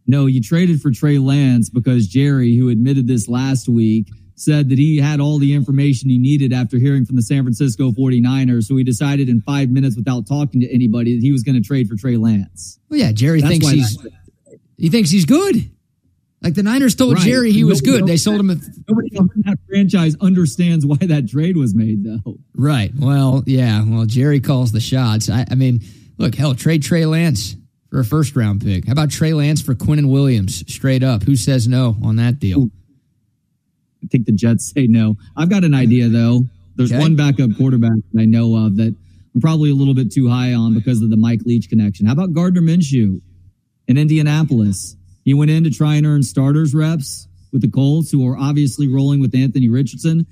No, 0.08 0.26
you 0.26 0.42
traded 0.42 0.82
for 0.82 0.92
Trey 0.92 1.18
Lance 1.18 1.70
because 1.70 2.08
Jerry, 2.08 2.56
who 2.56 2.70
admitted 2.70 3.08
this 3.08 3.28
last 3.28 3.68
week, 3.68 4.10
said 4.38 4.70
that 4.70 4.78
he 4.78 4.98
had 4.98 5.20
all 5.20 5.40
the 5.40 5.54
information 5.54 6.10
he 6.10 6.20
needed 6.20 6.54
after 6.54 6.78
hearing 6.78 7.06
from 7.06 7.16
the 7.16 7.24
San 7.24 7.44
Francisco 7.44 7.92
49ers. 7.92 8.66
So 8.66 8.76
he 8.76 8.84
decided 8.84 9.30
in 9.30 9.42
five 9.42 9.70
minutes 9.70 9.98
without 9.98 10.28
talking 10.28 10.62
to 10.62 10.74
anybody 10.74 11.16
that 11.16 11.22
he 11.22 11.32
was 11.32 11.44
going 11.44 11.62
to 11.62 11.68
trade 11.68 11.88
for 11.90 11.96
Trey 11.96 12.18
Lance. 12.18 12.80
Well, 12.90 13.00
yeah, 13.00 13.12
Jerry 13.12 13.42
That's 13.42 13.52
thinks 13.52 13.68
he's 13.70 14.08
he 14.78 14.90
thinks 14.90 15.10
he's 15.10 15.26
good. 15.26 15.72
Like 16.44 16.54
the 16.54 16.62
Niners 16.62 16.94
told 16.94 17.16
right. 17.16 17.24
Jerry 17.24 17.52
he 17.52 17.64
was 17.64 17.82
good. 17.82 18.06
They 18.06 18.16
sold 18.16 18.40
him. 18.40 18.52
A 18.52 18.56
nobody 18.88 19.10
in 19.12 19.28
that 19.46 19.58
franchise 19.68 20.16
understands 20.22 20.86
why 20.86 20.98
that 20.98 21.28
trade 21.28 21.58
was 21.58 21.74
made, 21.74 22.04
though. 22.04 22.38
Right. 22.56 22.92
Well, 22.96 23.44
yeah. 23.48 23.84
Well, 23.84 24.06
Jerry 24.06 24.40
calls 24.40 24.72
the 24.72 24.80
shots. 24.80 25.32
I, 25.32 25.46
I 25.50 25.56
mean, 25.56 25.82
look, 26.20 26.36
hell, 26.36 26.54
trade 26.54 26.84
Trey 26.84 27.08
Lance 27.08 27.56
for 27.90 28.00
a 28.00 28.06
first 28.06 28.36
round 28.36 28.62
pick. 28.62 28.86
How 28.86 28.92
about 28.92 29.10
Trey 29.10 29.34
Lance 29.34 29.64
for 29.64 29.74
Quinn 29.74 29.98
and 29.98 30.12
Williams? 30.12 30.64
Straight 30.72 31.02
up, 31.02 31.24
who 31.24 31.36
says 31.36 31.68
no 31.68 31.98
on 32.04 32.18
that 32.18 32.38
deal? 32.40 32.70
I 34.08 34.10
think 34.10 34.26
the 34.26 34.32
Jets 34.32 34.72
say 34.72 34.88
no. 34.88 35.18
I've 35.36 35.50
got 35.50 35.66
an 35.66 35.74
idea 35.74 36.08
though. 36.08 36.46
There's 36.78 36.92
okay. 36.92 37.02
one 37.02 37.18
backup 37.18 37.58
quarterback 37.58 37.98
that 38.14 38.22
I 38.22 38.26
know 38.26 38.56
of 38.56 38.78
that 38.78 38.96
I'm 39.36 39.42
probably 39.42 39.70
a 39.70 39.74
little 39.74 39.94
bit 39.94 40.14
too 40.14 40.30
high 40.30 40.54
on 40.54 40.74
because 40.74 41.02
of 41.02 41.10
the 41.10 41.18
Mike 41.18 41.42
Leach 41.46 41.68
connection. 41.68 42.06
How 42.06 42.14
about 42.14 42.34
Gardner 42.34 42.62
Minshew 42.62 43.20
in 43.88 43.98
Indianapolis? 43.98 44.96
He 45.26 45.34
went 45.34 45.52
in 45.52 45.66
to 45.66 45.70
try 45.70 45.96
and 45.96 46.06
earn 46.06 46.24
starters 46.24 46.74
reps 46.74 47.28
with 47.52 47.62
the 47.62 47.70
Colts, 47.70 48.12
who 48.12 48.26
are 48.26 48.38
obviously 48.38 48.88
rolling 48.88 49.20
with 49.20 49.36
Anthony 49.36 49.68
Richardson. 49.68 50.26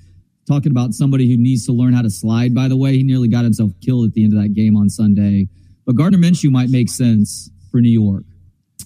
Talking 0.48 0.70
about 0.70 0.94
somebody 0.94 1.28
who 1.28 1.36
needs 1.36 1.66
to 1.66 1.72
learn 1.72 1.92
how 1.92 2.02
to 2.02 2.10
slide, 2.10 2.54
by 2.54 2.68
the 2.68 2.76
way. 2.76 2.94
He 2.94 3.02
nearly 3.02 3.28
got 3.28 3.44
himself 3.44 3.72
killed 3.84 4.06
at 4.06 4.14
the 4.14 4.24
end 4.24 4.32
of 4.32 4.40
that 4.42 4.54
game 4.54 4.76
on 4.76 4.88
Sunday. 4.88 5.48
But 5.84 5.96
Gardner 5.96 6.18
Minshew 6.18 6.50
might 6.50 6.70
make 6.70 6.88
sense 6.88 7.50
for 7.70 7.80
New 7.80 7.90
York. 7.90 8.24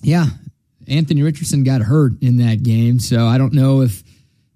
Yeah. 0.02 0.26
Anthony 0.88 1.22
Richardson 1.22 1.62
got 1.62 1.82
hurt 1.82 2.12
in 2.20 2.38
that 2.38 2.62
game. 2.62 2.98
So 2.98 3.26
I 3.26 3.38
don't 3.38 3.52
know 3.52 3.82
if 3.82 4.02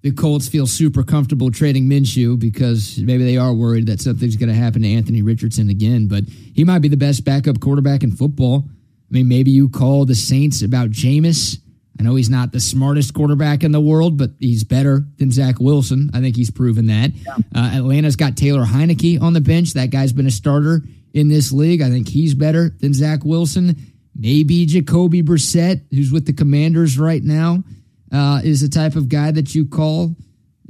the 0.05 0.11
Colts 0.11 0.47
feel 0.47 0.67
super 0.67 1.01
comfortable 1.01 1.49
trading 1.49 1.89
Minshew 1.89 2.37
because 2.37 2.99
maybe 2.99 3.23
they 3.23 3.37
are 3.37 3.51
worried 3.51 3.87
that 3.87 3.99
something's 3.99 4.35
going 4.35 4.49
to 4.49 4.55
happen 4.55 4.83
to 4.83 4.93
Anthony 4.93 5.23
Richardson 5.23 5.71
again. 5.71 6.07
But 6.07 6.25
he 6.25 6.63
might 6.63 6.83
be 6.83 6.89
the 6.89 6.95
best 6.95 7.25
backup 7.25 7.59
quarterback 7.59 8.03
in 8.03 8.11
football. 8.11 8.65
I 8.67 8.69
mean, 9.09 9.27
maybe 9.27 9.49
you 9.49 9.67
call 9.67 10.05
the 10.05 10.13
Saints 10.13 10.61
about 10.61 10.91
Jameis. 10.91 11.57
I 11.99 12.03
know 12.03 12.13
he's 12.13 12.29
not 12.29 12.51
the 12.51 12.59
smartest 12.59 13.15
quarterback 13.15 13.63
in 13.63 13.71
the 13.71 13.81
world, 13.81 14.15
but 14.15 14.29
he's 14.39 14.63
better 14.63 15.03
than 15.17 15.31
Zach 15.31 15.59
Wilson. 15.59 16.11
I 16.13 16.19
think 16.19 16.35
he's 16.35 16.51
proven 16.51 16.85
that. 16.85 17.09
Yeah. 17.15 17.37
Uh, 17.55 17.71
Atlanta's 17.73 18.15
got 18.15 18.37
Taylor 18.37 18.63
Heinicke 18.63 19.19
on 19.19 19.33
the 19.33 19.41
bench. 19.41 19.73
That 19.73 19.89
guy's 19.89 20.13
been 20.13 20.27
a 20.27 20.31
starter 20.31 20.83
in 21.15 21.29
this 21.29 21.51
league. 21.51 21.81
I 21.81 21.89
think 21.89 22.07
he's 22.09 22.35
better 22.35 22.75
than 22.79 22.93
Zach 22.93 23.25
Wilson. 23.25 23.75
Maybe 24.13 24.67
Jacoby 24.67 25.23
Brissett, 25.23 25.81
who's 25.89 26.11
with 26.11 26.27
the 26.27 26.33
Commanders 26.33 26.99
right 26.99 27.23
now, 27.23 27.63
uh, 28.11 28.41
is 28.43 28.61
the 28.61 28.69
type 28.69 28.95
of 28.95 29.09
guy 29.09 29.31
that 29.31 29.55
you 29.55 29.65
call. 29.65 30.15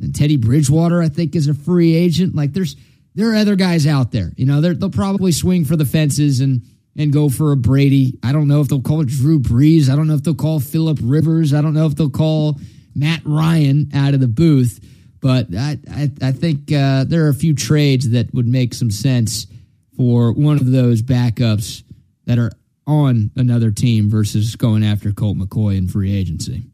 And 0.02 0.14
Teddy 0.14 0.38
Bridgewater, 0.38 1.02
I 1.02 1.10
think, 1.10 1.36
is 1.36 1.48
a 1.48 1.54
free 1.54 1.96
agent. 1.96 2.36
Like 2.36 2.54
there's 2.54 2.76
there 3.14 3.32
are 3.32 3.36
other 3.36 3.56
guys 3.56 3.88
out 3.88 4.12
there. 4.12 4.32
You 4.36 4.46
know, 4.46 4.62
they'll 4.62 4.90
probably 4.90 5.32
swing 5.32 5.66
for 5.66 5.76
the 5.76 5.86
fences 5.86 6.42
and 6.42 6.64
and 6.98 7.12
go 7.12 7.30
for 7.30 7.52
a 7.52 7.58
Brady. 7.58 8.18
I 8.24 8.32
don't 8.32 8.48
know 8.48 8.62
if 8.62 8.68
they'll 8.68 8.82
call 8.82 9.04
Drew 9.04 9.40
Brees. 9.40 9.90
I 9.90 9.96
don't 9.96 10.08
know 10.08 10.16
if 10.16 10.24
they'll 10.24 10.36
call 10.36 10.60
Philip 10.60 11.00
Rivers. 11.02 11.54
I 11.54 11.62
don't 11.62 11.74
know 11.74 11.86
if 11.86 11.96
they'll 11.96 12.10
call 12.10 12.60
Matt 12.96 13.22
Ryan 13.26 13.90
out 13.94 14.14
of 14.14 14.20
the 14.20 14.28
booth. 14.28 14.80
But 15.22 15.48
I 15.56 15.78
I, 15.90 16.12
I 16.22 16.32
think 16.32 16.72
uh, 16.72 17.06
there 17.06 17.26
are 17.26 17.30
a 17.30 17.34
few 17.34 17.56
trades 17.56 18.10
that 18.12 18.34
would 18.34 18.48
make 18.48 18.74
some 18.74 18.92
sense 18.92 19.48
for 19.96 20.34
one 20.34 20.58
of 20.58 20.72
those 20.72 21.02
backups 21.02 21.84
that 22.26 22.38
are 22.38 22.52
on 22.88 23.32
another 23.36 23.72
team 23.72 24.10
versus 24.10 24.56
going 24.56 24.84
after 24.84 25.12
Colt 25.12 25.38
McCoy 25.38 25.78
in 25.78 25.88
free 25.88 26.16
agency. 26.16 26.66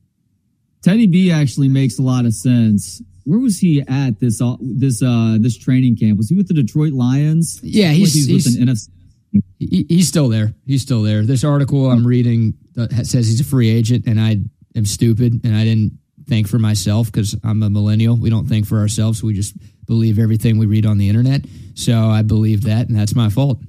Teddy 0.81 1.07
B 1.07 1.31
actually 1.31 1.67
makes 1.67 1.99
a 1.99 2.01
lot 2.01 2.25
of 2.25 2.33
sense. 2.33 3.01
Where 3.23 3.39
was 3.39 3.59
he 3.59 3.83
at 3.87 4.19
this 4.19 4.41
uh, 4.41 4.55
this 4.59 5.03
uh, 5.03 5.37
this 5.39 5.57
training 5.57 5.97
camp? 5.97 6.17
Was 6.17 6.29
he 6.29 6.35
with 6.35 6.47
the 6.47 6.55
Detroit 6.55 6.93
Lions? 6.93 7.59
Yeah, 7.61 7.91
he's, 7.91 8.13
he's, 8.13 8.27
he's 8.27 8.45
with 8.45 8.61
an 8.61 8.67
NFC. 8.67 8.89
He, 9.59 9.85
he's 9.87 10.07
still 10.07 10.27
there. 10.27 10.53
He's 10.65 10.81
still 10.81 11.03
there. 11.03 11.23
This 11.23 11.43
article 11.43 11.89
I'm 11.89 12.05
reading 12.05 12.55
says 13.03 13.27
he's 13.27 13.39
a 13.39 13.45
free 13.45 13.69
agent, 13.69 14.07
and 14.07 14.19
I 14.19 14.37
am 14.75 14.85
stupid, 14.85 15.41
and 15.43 15.55
I 15.55 15.63
didn't 15.63 15.99
think 16.27 16.47
for 16.47 16.59
myself 16.59 17.11
because 17.11 17.35
I'm 17.43 17.61
a 17.61 17.69
millennial. 17.69 18.15
We 18.15 18.29
don't 18.29 18.47
think 18.47 18.65
for 18.65 18.79
ourselves. 18.79 19.21
We 19.21 19.33
just 19.33 19.55
believe 19.85 20.17
everything 20.17 20.57
we 20.57 20.65
read 20.65 20.85
on 20.85 20.97
the 20.97 21.09
internet. 21.09 21.41
So 21.75 22.09
I 22.09 22.23
believe 22.23 22.63
that, 22.63 22.87
and 22.87 22.97
that's 22.97 23.15
my 23.15 23.29
fault. 23.29 23.59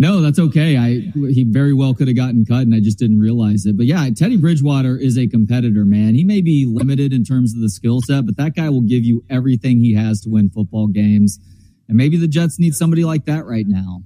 No, 0.00 0.20
that's 0.20 0.38
okay. 0.38 0.76
I 0.76 1.10
he 1.12 1.44
very 1.44 1.72
well 1.72 1.92
could 1.92 2.06
have 2.06 2.16
gotten 2.16 2.44
cut, 2.46 2.62
and 2.62 2.72
I 2.72 2.78
just 2.78 2.98
didn't 2.98 3.18
realize 3.18 3.66
it. 3.66 3.76
But 3.76 3.86
yeah, 3.86 4.08
Teddy 4.16 4.36
Bridgewater 4.36 4.96
is 4.96 5.18
a 5.18 5.26
competitor, 5.26 5.84
man. 5.84 6.14
He 6.14 6.22
may 6.22 6.40
be 6.40 6.66
limited 6.66 7.12
in 7.12 7.24
terms 7.24 7.52
of 7.52 7.60
the 7.60 7.68
skill 7.68 8.00
set, 8.00 8.24
but 8.24 8.36
that 8.36 8.54
guy 8.54 8.70
will 8.70 8.82
give 8.82 9.04
you 9.04 9.24
everything 9.28 9.80
he 9.80 9.94
has 9.94 10.20
to 10.20 10.30
win 10.30 10.50
football 10.50 10.86
games. 10.86 11.40
And 11.88 11.96
maybe 11.96 12.16
the 12.16 12.28
Jets 12.28 12.60
need 12.60 12.76
somebody 12.76 13.04
like 13.04 13.24
that 13.24 13.44
right 13.44 13.66
now. 13.66 14.02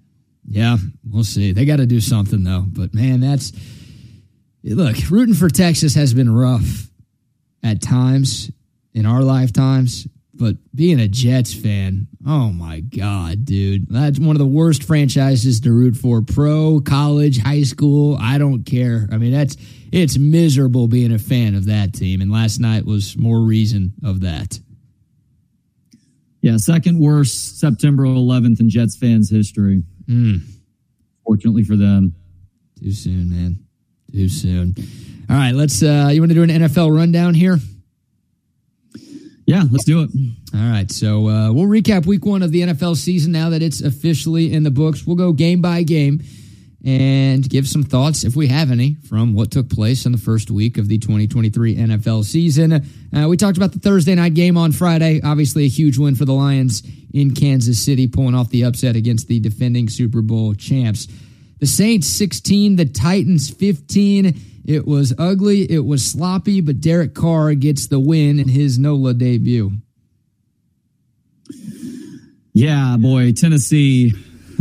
Yeah, 0.48 0.78
we'll 1.08 1.24
see. 1.24 1.52
They 1.52 1.66
got 1.66 1.76
to 1.76 1.86
do 1.86 2.00
something 2.00 2.42
though. 2.42 2.64
But 2.66 2.94
man, 2.94 3.20
that's 3.20 3.52
look. 4.64 4.96
Rooting 5.10 5.34
for 5.34 5.50
Texas 5.50 5.94
has 5.94 6.14
been 6.14 6.34
rough 6.34 6.88
at 7.62 7.82
times 7.82 8.50
in 8.94 9.04
our 9.04 9.22
lifetimes. 9.22 10.06
But 10.34 10.56
being 10.74 10.98
a 10.98 11.08
Jets 11.08 11.52
fan, 11.52 12.08
oh 12.26 12.50
my 12.52 12.80
God, 12.80 13.44
dude. 13.44 13.88
That's 13.90 14.18
one 14.18 14.34
of 14.34 14.38
the 14.40 14.46
worst 14.46 14.82
franchises 14.82 15.60
to 15.60 15.72
root 15.72 15.94
for. 15.94 16.22
Pro, 16.22 16.80
college, 16.80 17.38
high 17.38 17.62
school, 17.64 18.16
I 18.18 18.38
don't 18.38 18.64
care. 18.64 19.08
I 19.12 19.18
mean, 19.18 19.32
that's 19.32 19.56
it's 19.92 20.16
miserable 20.16 20.88
being 20.88 21.12
a 21.12 21.18
fan 21.18 21.54
of 21.54 21.66
that 21.66 21.92
team. 21.92 22.22
And 22.22 22.32
last 22.32 22.60
night 22.60 22.86
was 22.86 23.16
more 23.18 23.40
reason 23.40 23.92
of 24.02 24.20
that. 24.22 24.58
Yeah, 26.40 26.56
second 26.56 26.98
worst 26.98 27.60
September 27.60 28.04
11th 28.04 28.58
in 28.58 28.70
Jets 28.70 28.96
fans' 28.96 29.30
history. 29.30 29.82
Mm. 30.06 30.40
Fortunately 31.24 31.62
for 31.62 31.76
them. 31.76 32.14
Too 32.80 32.90
soon, 32.92 33.30
man. 33.30 33.64
Too 34.10 34.28
soon. 34.28 34.74
All 35.30 35.36
right, 35.36 35.54
let's. 35.54 35.82
uh 35.82 36.10
You 36.12 36.20
want 36.20 36.30
to 36.30 36.34
do 36.34 36.42
an 36.42 36.50
NFL 36.50 36.94
rundown 36.96 37.34
here? 37.34 37.58
Yeah, 39.52 39.64
let's 39.70 39.84
do 39.84 40.00
it. 40.00 40.10
All 40.54 40.70
right. 40.70 40.90
So 40.90 41.28
uh, 41.28 41.52
we'll 41.52 41.66
recap 41.66 42.06
week 42.06 42.24
one 42.24 42.42
of 42.42 42.52
the 42.52 42.62
NFL 42.62 42.96
season 42.96 43.32
now 43.32 43.50
that 43.50 43.60
it's 43.60 43.82
officially 43.82 44.54
in 44.54 44.62
the 44.62 44.70
books. 44.70 45.06
We'll 45.06 45.16
go 45.16 45.34
game 45.34 45.60
by 45.60 45.82
game 45.82 46.22
and 46.86 47.46
give 47.46 47.68
some 47.68 47.82
thoughts, 47.82 48.24
if 48.24 48.34
we 48.34 48.46
have 48.46 48.70
any, 48.70 48.94
from 49.10 49.34
what 49.34 49.50
took 49.50 49.68
place 49.68 50.06
in 50.06 50.12
the 50.12 50.16
first 50.16 50.50
week 50.50 50.78
of 50.78 50.88
the 50.88 50.96
2023 50.96 51.76
NFL 51.76 52.24
season. 52.24 52.72
Uh, 53.14 53.28
we 53.28 53.36
talked 53.36 53.58
about 53.58 53.72
the 53.72 53.78
Thursday 53.78 54.14
night 54.14 54.32
game 54.32 54.56
on 54.56 54.72
Friday. 54.72 55.20
Obviously, 55.22 55.66
a 55.66 55.68
huge 55.68 55.98
win 55.98 56.14
for 56.14 56.24
the 56.24 56.32
Lions 56.32 56.82
in 57.12 57.34
Kansas 57.34 57.78
City, 57.78 58.06
pulling 58.08 58.34
off 58.34 58.48
the 58.48 58.64
upset 58.64 58.96
against 58.96 59.28
the 59.28 59.38
defending 59.38 59.86
Super 59.90 60.22
Bowl 60.22 60.54
champs. 60.54 61.08
The 61.60 61.66
Saints 61.66 62.06
16, 62.06 62.76
the 62.76 62.86
Titans 62.86 63.50
15. 63.50 64.51
It 64.64 64.86
was 64.86 65.12
ugly, 65.18 65.70
it 65.70 65.84
was 65.84 66.04
sloppy, 66.08 66.60
but 66.60 66.80
Derek 66.80 67.14
Carr 67.14 67.54
gets 67.54 67.88
the 67.88 67.98
win 67.98 68.38
in 68.38 68.48
his 68.48 68.78
NOLA 68.78 69.14
debut. 69.14 69.72
Yeah, 72.52 72.96
boy, 72.98 73.32
Tennessee, 73.32 74.12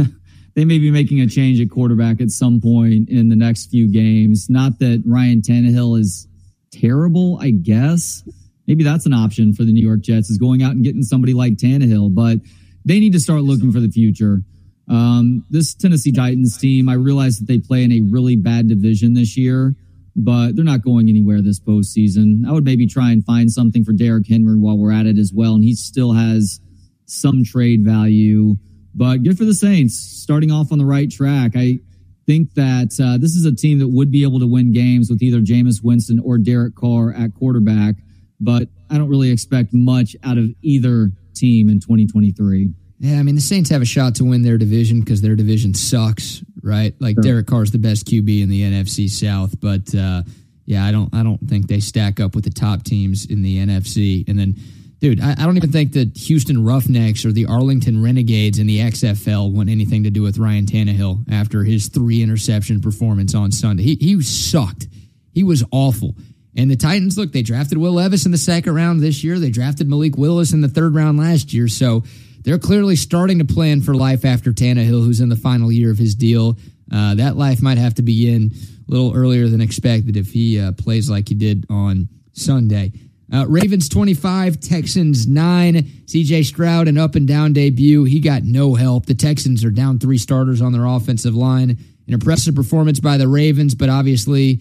they 0.55 0.65
may 0.65 0.79
be 0.79 0.89
making 0.89 1.21
a 1.21 1.27
change 1.27 1.59
at 1.59 1.69
quarterback 1.69 2.19
at 2.19 2.31
some 2.31 2.61
point 2.61 3.09
in 3.09 3.29
the 3.29 3.35
next 3.35 3.69
few 3.69 3.91
games. 3.91 4.49
Not 4.49 4.79
that 4.79 5.03
Ryan 5.05 5.41
Tannehill 5.41 5.99
is 5.99 6.27
terrible, 6.71 7.37
I 7.39 7.51
guess. 7.51 8.23
Maybe 8.65 8.83
that's 8.83 9.05
an 9.05 9.13
option 9.13 9.53
for 9.53 9.63
the 9.65 9.73
New 9.73 9.85
York 9.85 10.01
Jets 10.01 10.29
is 10.29 10.37
going 10.37 10.63
out 10.63 10.71
and 10.71 10.83
getting 10.83 11.03
somebody 11.03 11.33
like 11.33 11.53
Tannehill, 11.53 12.15
but 12.15 12.39
they 12.85 12.99
need 12.99 13.13
to 13.13 13.19
start 13.19 13.41
looking 13.41 13.71
for 13.71 13.79
the 13.79 13.91
future. 13.91 14.41
Um, 14.89 15.45
this 15.49 15.75
Tennessee 15.75 16.11
Titans 16.11 16.57
team, 16.57 16.89
I 16.89 16.93
realize 16.93 17.37
that 17.39 17.47
they 17.47 17.59
play 17.59 17.83
in 17.83 17.91
a 17.91 18.01
really 18.01 18.35
bad 18.35 18.67
division 18.67 19.13
this 19.13 19.37
year 19.37 19.75
but 20.15 20.55
they're 20.55 20.65
not 20.65 20.83
going 20.83 21.09
anywhere 21.09 21.41
this 21.41 21.59
postseason. 21.59 22.47
I 22.47 22.51
would 22.51 22.65
maybe 22.65 22.87
try 22.87 23.11
and 23.11 23.23
find 23.23 23.51
something 23.51 23.83
for 23.83 23.93
Derrick 23.93 24.27
Henry 24.27 24.57
while 24.57 24.77
we're 24.77 24.91
at 24.91 25.05
it 25.05 25.17
as 25.17 25.31
well. 25.33 25.55
And 25.55 25.63
he 25.63 25.75
still 25.75 26.13
has 26.13 26.59
some 27.05 27.43
trade 27.43 27.83
value, 27.83 28.55
but 28.93 29.23
good 29.23 29.37
for 29.37 29.45
the 29.45 29.53
Saints 29.53 29.97
starting 29.97 30.51
off 30.51 30.71
on 30.71 30.77
the 30.77 30.85
right 30.85 31.09
track. 31.09 31.53
I 31.55 31.79
think 32.25 32.53
that 32.53 32.97
uh, 33.01 33.17
this 33.17 33.35
is 33.35 33.45
a 33.45 33.53
team 33.53 33.79
that 33.79 33.87
would 33.87 34.11
be 34.11 34.23
able 34.23 34.39
to 34.39 34.47
win 34.47 34.71
games 34.71 35.09
with 35.09 35.21
either 35.21 35.39
Jameis 35.39 35.83
Winston 35.83 36.19
or 36.19 36.37
Derek 36.37 36.75
Carr 36.75 37.13
at 37.13 37.33
quarterback, 37.35 37.95
but 38.39 38.67
I 38.89 38.97
don't 38.97 39.09
really 39.09 39.31
expect 39.31 39.73
much 39.73 40.15
out 40.23 40.37
of 40.37 40.45
either 40.61 41.11
team 41.33 41.69
in 41.69 41.79
2023. 41.79 42.73
Yeah, 42.99 43.19
I 43.19 43.23
mean 43.23 43.35
the 43.35 43.41
Saints 43.41 43.69
have 43.71 43.81
a 43.81 43.85
shot 43.85 44.15
to 44.15 44.23
win 44.23 44.43
their 44.43 44.57
division 44.57 44.99
because 44.99 45.21
their 45.21 45.35
division 45.35 45.73
sucks, 45.73 46.43
right? 46.63 46.93
Like 46.99 47.15
sure. 47.17 47.23
Derek 47.23 47.47
Carr 47.47 47.63
is 47.63 47.71
the 47.71 47.77
best 47.77 48.05
QB 48.05 48.43
in 48.43 48.49
the 48.49 48.61
NFC 48.61 49.09
South, 49.09 49.59
but 49.59 49.93
uh, 49.95 50.23
yeah, 50.65 50.85
I 50.85 50.91
don't 50.91 51.13
I 51.13 51.23
don't 51.23 51.39
think 51.47 51.67
they 51.67 51.79
stack 51.79 52.19
up 52.19 52.35
with 52.35 52.43
the 52.43 52.51
top 52.51 52.83
teams 52.83 53.25
in 53.25 53.41
the 53.41 53.57
NFC. 53.57 54.27
And 54.27 54.39
then, 54.39 54.55
dude, 54.99 55.21
I, 55.21 55.31
I 55.31 55.45
don't 55.45 55.57
even 55.57 55.71
think 55.71 55.93
that 55.93 56.17
Houston 56.17 56.63
Roughnecks 56.63 57.25
or 57.25 57.31
the 57.31 57.45
Arlington 57.45 58.01
Renegades 58.01 58.59
in 58.59 58.67
the 58.67 58.79
XFL 58.79 59.51
want 59.51 59.69
anything 59.69 60.03
to 60.03 60.09
do 60.09 60.21
with 60.21 60.37
Ryan 60.37 60.65
Tannehill 60.65 61.31
after 61.31 61.63
his 61.63 61.87
three 61.87 62.21
interception 62.21 62.81
performance 62.81 63.35
on 63.35 63.51
Sunday. 63.51 63.83
He 63.83 63.95
he 63.99 64.21
sucked. 64.21 64.87
He 65.33 65.43
was 65.43 65.63
awful. 65.71 66.15
And 66.55 66.69
the 66.69 66.75
Titans, 66.75 67.17
look, 67.17 67.31
they 67.31 67.43
drafted 67.43 67.77
Will 67.77 67.93
Levis 67.93 68.25
in 68.25 68.33
the 68.33 68.37
second 68.37 68.75
round 68.75 68.99
this 68.99 69.23
year. 69.23 69.39
They 69.39 69.51
drafted 69.51 69.87
Malik 69.89 70.17
Willis 70.17 70.51
in 70.51 70.59
the 70.59 70.67
third 70.67 70.93
round 70.93 71.17
last 71.17 71.53
year. 71.53 71.69
So 71.69 72.03
they're 72.43 72.59
clearly 72.59 72.95
starting 72.95 73.39
to 73.39 73.45
plan 73.45 73.81
for 73.81 73.93
life 73.93 74.25
after 74.25 74.51
Tannehill, 74.51 75.03
who's 75.03 75.21
in 75.21 75.29
the 75.29 75.35
final 75.35 75.71
year 75.71 75.91
of 75.91 75.97
his 75.97 76.15
deal. 76.15 76.57
Uh, 76.91 77.15
that 77.15 77.37
life 77.37 77.61
might 77.61 77.77
have 77.77 77.95
to 77.95 78.01
begin 78.01 78.51
a 78.53 78.91
little 78.91 79.15
earlier 79.15 79.47
than 79.47 79.61
expected 79.61 80.17
if 80.17 80.31
he 80.31 80.59
uh, 80.59 80.71
plays 80.73 81.09
like 81.09 81.29
he 81.29 81.35
did 81.35 81.65
on 81.69 82.09
Sunday. 82.33 82.91
Uh, 83.33 83.45
Ravens 83.47 83.87
25, 83.87 84.59
Texans 84.59 85.25
9. 85.25 85.75
CJ 85.75 86.43
Stroud, 86.43 86.89
an 86.89 86.97
up 86.97 87.15
and 87.15 87.25
down 87.25 87.53
debut. 87.53 88.03
He 88.03 88.19
got 88.19 88.43
no 88.43 88.75
help. 88.75 89.05
The 89.05 89.15
Texans 89.15 89.63
are 89.63 89.71
down 89.71 89.99
three 89.99 90.17
starters 90.17 90.61
on 90.61 90.73
their 90.73 90.85
offensive 90.85 91.35
line. 91.35 91.69
An 92.07 92.13
impressive 92.13 92.55
performance 92.55 92.99
by 92.99 93.15
the 93.15 93.29
Ravens, 93.29 93.73
but 93.73 93.87
obviously 93.87 94.59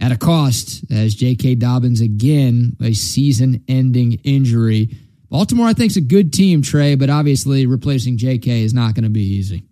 at 0.00 0.12
a 0.12 0.16
cost 0.16 0.90
as 0.90 1.14
J.K. 1.14 1.56
Dobbins 1.56 2.00
again, 2.00 2.74
a 2.80 2.94
season 2.94 3.62
ending 3.68 4.12
injury. 4.24 4.96
Baltimore, 5.30 5.68
I 5.68 5.74
think, 5.74 5.92
is 5.92 5.96
a 5.96 6.00
good 6.00 6.32
team, 6.32 6.60
Trey, 6.60 6.96
but 6.96 7.08
obviously 7.08 7.64
replacing 7.64 8.18
J.K. 8.18 8.62
is 8.62 8.74
not 8.74 8.94
going 8.94 9.04
to 9.04 9.10
be 9.10 9.22
easy. 9.22 9.64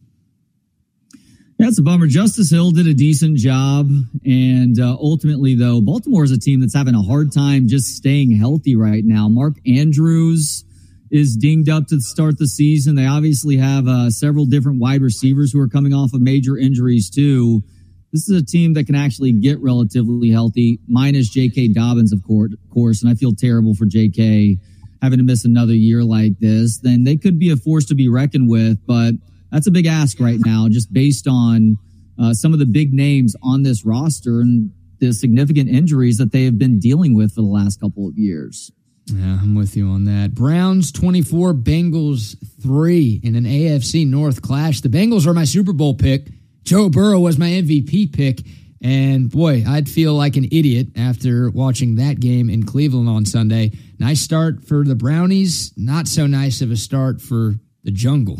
That's 1.58 1.80
a 1.80 1.82
bummer. 1.82 2.06
Justice 2.06 2.52
Hill 2.52 2.70
did 2.70 2.86
a 2.86 2.94
decent 2.94 3.36
job. 3.36 3.90
And 4.24 4.78
uh, 4.78 4.96
ultimately, 5.00 5.56
though, 5.56 5.80
Baltimore 5.80 6.22
is 6.22 6.30
a 6.30 6.38
team 6.38 6.60
that's 6.60 6.74
having 6.74 6.94
a 6.94 7.02
hard 7.02 7.32
time 7.32 7.66
just 7.66 7.96
staying 7.96 8.30
healthy 8.30 8.76
right 8.76 9.02
now. 9.04 9.28
Mark 9.28 9.54
Andrews 9.66 10.64
is 11.10 11.36
dinged 11.36 11.68
up 11.68 11.88
to 11.88 12.00
start 12.00 12.38
the 12.38 12.46
season. 12.46 12.94
They 12.94 13.06
obviously 13.06 13.56
have 13.56 13.88
uh, 13.88 14.10
several 14.10 14.46
different 14.46 14.80
wide 14.80 15.02
receivers 15.02 15.52
who 15.52 15.60
are 15.60 15.68
coming 15.68 15.92
off 15.92 16.12
of 16.14 16.20
major 16.20 16.56
injuries, 16.56 17.10
too. 17.10 17.64
This 18.12 18.28
is 18.28 18.40
a 18.40 18.46
team 18.46 18.74
that 18.74 18.84
can 18.84 18.94
actually 18.94 19.32
get 19.32 19.60
relatively 19.60 20.30
healthy, 20.30 20.78
minus 20.86 21.28
J.K. 21.28 21.68
Dobbins, 21.72 22.12
of 22.12 22.22
course. 22.22 23.02
And 23.02 23.10
I 23.10 23.14
feel 23.14 23.34
terrible 23.34 23.74
for 23.74 23.86
J.K. 23.86 24.58
having 25.02 25.18
to 25.18 25.24
miss 25.24 25.44
another 25.44 25.74
year 25.74 26.02
like 26.02 26.38
this. 26.38 26.78
Then 26.78 27.04
they 27.04 27.16
could 27.16 27.38
be 27.38 27.50
a 27.50 27.56
force 27.56 27.84
to 27.86 27.94
be 27.94 28.08
reckoned 28.08 28.48
with. 28.50 28.78
But 28.86 29.14
that's 29.50 29.66
a 29.66 29.70
big 29.70 29.86
ask 29.86 30.20
right 30.20 30.38
now, 30.44 30.68
just 30.68 30.92
based 30.92 31.26
on 31.28 31.78
uh, 32.20 32.34
some 32.34 32.52
of 32.52 32.58
the 32.58 32.66
big 32.66 32.92
names 32.92 33.36
on 33.42 33.62
this 33.62 33.84
roster 33.84 34.40
and 34.40 34.72
the 35.00 35.12
significant 35.12 35.68
injuries 35.68 36.18
that 36.18 36.32
they 36.32 36.44
have 36.44 36.58
been 36.58 36.78
dealing 36.78 37.14
with 37.14 37.34
for 37.34 37.40
the 37.42 37.46
last 37.46 37.80
couple 37.80 38.08
of 38.08 38.16
years. 38.16 38.72
Yeah, 39.06 39.38
I'm 39.40 39.54
with 39.54 39.76
you 39.76 39.88
on 39.88 40.04
that. 40.04 40.34
Browns 40.34 40.92
24, 40.92 41.54
Bengals 41.54 42.36
3 42.62 43.20
in 43.22 43.36
an 43.36 43.44
AFC 43.44 44.06
North 44.06 44.42
clash. 44.42 44.82
The 44.82 44.90
Bengals 44.90 45.26
are 45.26 45.32
my 45.32 45.44
Super 45.44 45.72
Bowl 45.72 45.94
pick. 45.94 46.28
Joe 46.62 46.90
Burrow 46.90 47.20
was 47.20 47.38
my 47.38 47.48
MVP 47.48 48.12
pick. 48.12 48.40
And 48.82 49.30
boy, 49.30 49.64
I'd 49.66 49.88
feel 49.88 50.14
like 50.14 50.36
an 50.36 50.44
idiot 50.44 50.88
after 50.96 51.50
watching 51.50 51.96
that 51.96 52.20
game 52.20 52.48
in 52.48 52.64
Cleveland 52.64 53.08
on 53.08 53.24
Sunday. 53.24 53.72
Nice 53.98 54.20
start 54.20 54.64
for 54.64 54.84
the 54.84 54.94
Brownies, 54.94 55.72
not 55.76 56.06
so 56.06 56.26
nice 56.26 56.60
of 56.60 56.70
a 56.70 56.76
start 56.76 57.20
for 57.20 57.54
the 57.82 57.90
Jungle. 57.90 58.38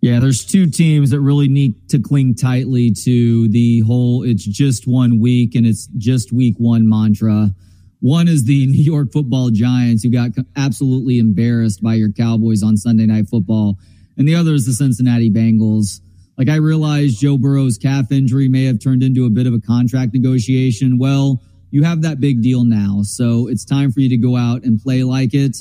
Yeah, 0.00 0.20
there's 0.20 0.44
two 0.44 0.66
teams 0.66 1.10
that 1.10 1.20
really 1.20 1.48
need 1.48 1.88
to 1.88 1.98
cling 1.98 2.34
tightly 2.34 2.92
to 3.04 3.48
the 3.48 3.80
whole 3.80 4.22
it's 4.22 4.44
just 4.44 4.86
one 4.86 5.18
week 5.18 5.54
and 5.54 5.66
it's 5.66 5.86
just 5.96 6.30
week 6.30 6.56
one 6.58 6.86
mantra. 6.86 7.54
One 8.00 8.28
is 8.28 8.44
the 8.44 8.66
New 8.68 8.82
York 8.82 9.12
football 9.12 9.48
giants 9.48 10.02
who 10.02 10.10
got 10.10 10.32
absolutely 10.56 11.18
embarrassed 11.18 11.82
by 11.82 11.94
your 11.94 12.12
Cowboys 12.12 12.62
on 12.62 12.76
Sunday 12.76 13.06
night 13.06 13.30
football. 13.30 13.78
And 14.18 14.28
the 14.28 14.34
other 14.34 14.52
is 14.52 14.66
the 14.66 14.74
Cincinnati 14.74 15.30
Bengals. 15.30 16.00
Like 16.36 16.48
I 16.48 16.56
realized 16.56 17.20
Joe 17.20 17.38
Burrow's 17.38 17.78
calf 17.78 18.10
injury 18.10 18.48
may 18.48 18.64
have 18.64 18.80
turned 18.80 19.02
into 19.02 19.26
a 19.26 19.30
bit 19.30 19.46
of 19.46 19.54
a 19.54 19.60
contract 19.60 20.12
negotiation. 20.14 20.98
Well, 20.98 21.42
you 21.70 21.82
have 21.84 22.02
that 22.02 22.20
big 22.20 22.42
deal 22.42 22.64
now. 22.64 23.00
So 23.02 23.48
it's 23.48 23.64
time 23.64 23.92
for 23.92 24.00
you 24.00 24.08
to 24.10 24.16
go 24.16 24.36
out 24.36 24.64
and 24.64 24.80
play 24.80 25.02
like 25.02 25.34
it 25.34 25.56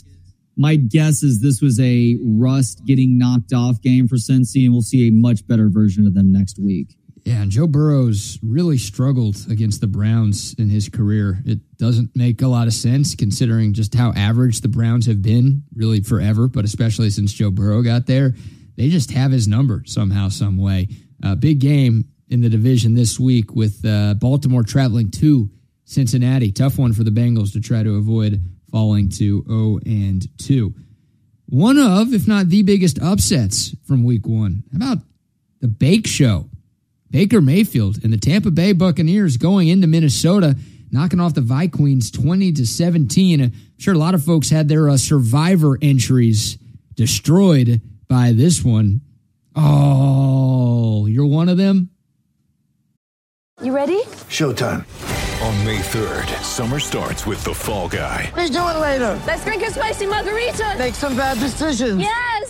my 0.56 0.75
guess 0.75 1.24
is 1.24 1.42
this 1.42 1.62
was 1.62 1.80
a 1.80 2.18
rust 2.24 2.86
getting 2.86 3.18
knocked 3.18 3.53
off 3.53 3.82
game 3.82 4.08
for 4.08 4.15
Cincy, 4.15 4.65
and 4.65 4.74
we'll 4.74 4.82
see 4.82 5.08
a 5.08 5.12
much 5.12 5.46
better 5.48 5.70
version 5.70 6.06
of 6.06 6.13
them 6.13 6.32
next 6.32 6.60
week. 6.60 6.96
Yeah, 7.25 7.42
and 7.42 7.51
Joe 7.51 7.68
Burrow's 7.68 8.38
really 8.44 8.77
struggled 8.77 9.38
against 9.50 9.80
the 9.80 9.88
Browns 9.88 10.56
in 10.56 10.70
his 10.70 10.89
career. 10.89 11.42
It 11.46 11.77
doesn't 11.77 12.15
make 12.15 12.42
a 12.42 12.48
lot 12.48 12.68
of 12.68 12.74
sense 12.74 13.15
considering 13.15 13.74
just 13.74 13.96
how 13.96 14.12
average 14.13 14.60
the 14.60 14.68
Browns 14.68 15.06
have 15.06 15.22
been 15.22 15.63
really 15.74 16.01
forever, 16.01 16.50
but 16.50 16.65
especially 16.65 17.10
since 17.10 17.32
Joe 17.32 17.50
Burrow 17.50 17.82
got 17.82 18.08
there. 18.08 18.36
They 18.75 18.89
just 18.89 19.12
have 19.12 19.32
his 19.32 19.48
number 19.48 19.84
somehow, 19.86 20.30
some 20.30 20.58
way. 20.58 20.88
Uh, 21.24 21.36
big 21.36 21.60
game 21.60 22.06
in 22.30 22.42
the 22.42 22.50
division 22.50 22.94
this 22.96 23.20
week 23.20 23.53
with 23.53 23.86
uh, 23.86 24.15
Baltimore 24.15 24.63
traveling 24.63 25.12
to 25.12 25.50
Cincinnati. 25.86 26.51
Tough 26.51 26.77
one 26.77 26.94
for 26.94 27.03
the 27.03 27.12
Bengals 27.12 27.53
to 27.53 27.62
try 27.62 27.84
to 27.84 27.96
avoid 27.96 28.42
falling 28.72 29.10
to 29.10 29.44
0 29.48 29.80
and 29.86 30.27
2. 30.39 30.74
One 31.48 31.77
of, 31.77 32.13
if 32.13 32.27
not 32.27 32.50
the 32.50 32.63
biggest 32.63 33.00
upsets 33.01 33.75
from 33.84 34.03
week 34.03 34.25
one. 34.25 34.63
How 34.72 34.77
about 34.77 34.98
the 35.62 35.68
Bake 35.68 36.08
Show? 36.08 36.50
Baker 37.12 37.42
Mayfield 37.42 38.03
and 38.03 38.12
the 38.12 38.18
Tampa 38.18 38.50
Bay 38.50 38.74
Buccaneers 38.74 39.38
going 39.38 39.68
into 39.68 39.86
Minnesota, 39.86 40.58
knocking 40.89 41.20
off 41.20 41.36
the 41.36 41.42
Vikings 41.42 42.10
20 42.10 42.51
to 42.53 42.65
17. 42.65 43.42
I'm 43.42 43.53
sure 43.77 43.94
a 43.94 43.98
lot 43.98 44.15
of 44.15 44.24
folks 44.24 44.50
had 44.50 44.68
their 44.68 44.89
uh, 44.89 44.98
survivor 44.98 45.77
entries 45.80 46.58
destroyed 46.96 47.82
by 48.07 48.31
this 48.31 48.63
one. 48.63 49.01
Oh, 49.55 51.05
you're 51.05 51.25
one 51.25 51.50
of 51.50 51.57
them? 51.57 51.89
You 53.62 53.75
ready? 53.75 54.01
Showtime. 54.29 54.86
On 55.43 55.65
May 55.65 55.79
3rd, 55.79 56.41
summer 56.41 56.79
starts 56.79 57.25
with 57.25 57.43
The 57.43 57.53
Fall 57.53 57.89
Guy. 57.89 58.31
Let's 58.36 58.50
do 58.50 58.60
it 58.60 58.79
later. 58.79 59.22
Let's 59.27 59.43
drink 59.43 59.63
a 59.63 59.72
spicy 59.72 60.05
margarita. 60.05 60.75
Make 60.77 60.95
some 60.95 61.15
bad 61.15 61.38
decisions. 61.39 62.00
Yes. 62.00 62.50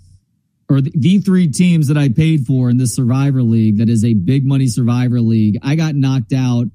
or 0.71 0.79
the, 0.79 0.91
the, 0.95 1.19
three 1.19 1.49
teams 1.49 1.89
that 1.89 1.97
I 1.97 2.07
paid 2.07 2.47
for 2.47 2.69
in 2.69 2.77
this 2.77 2.95
Survivor 2.95 3.43
League. 3.43 3.79
That 3.79 3.89
is 3.89 4.05
a 4.05 4.13
big 4.13 4.45
money 4.45 4.67
Survivor 4.67 5.19
League. 5.19 5.59
I 5.61 5.75
got 5.75 5.95
knocked 5.95 6.31
out 6.31 6.67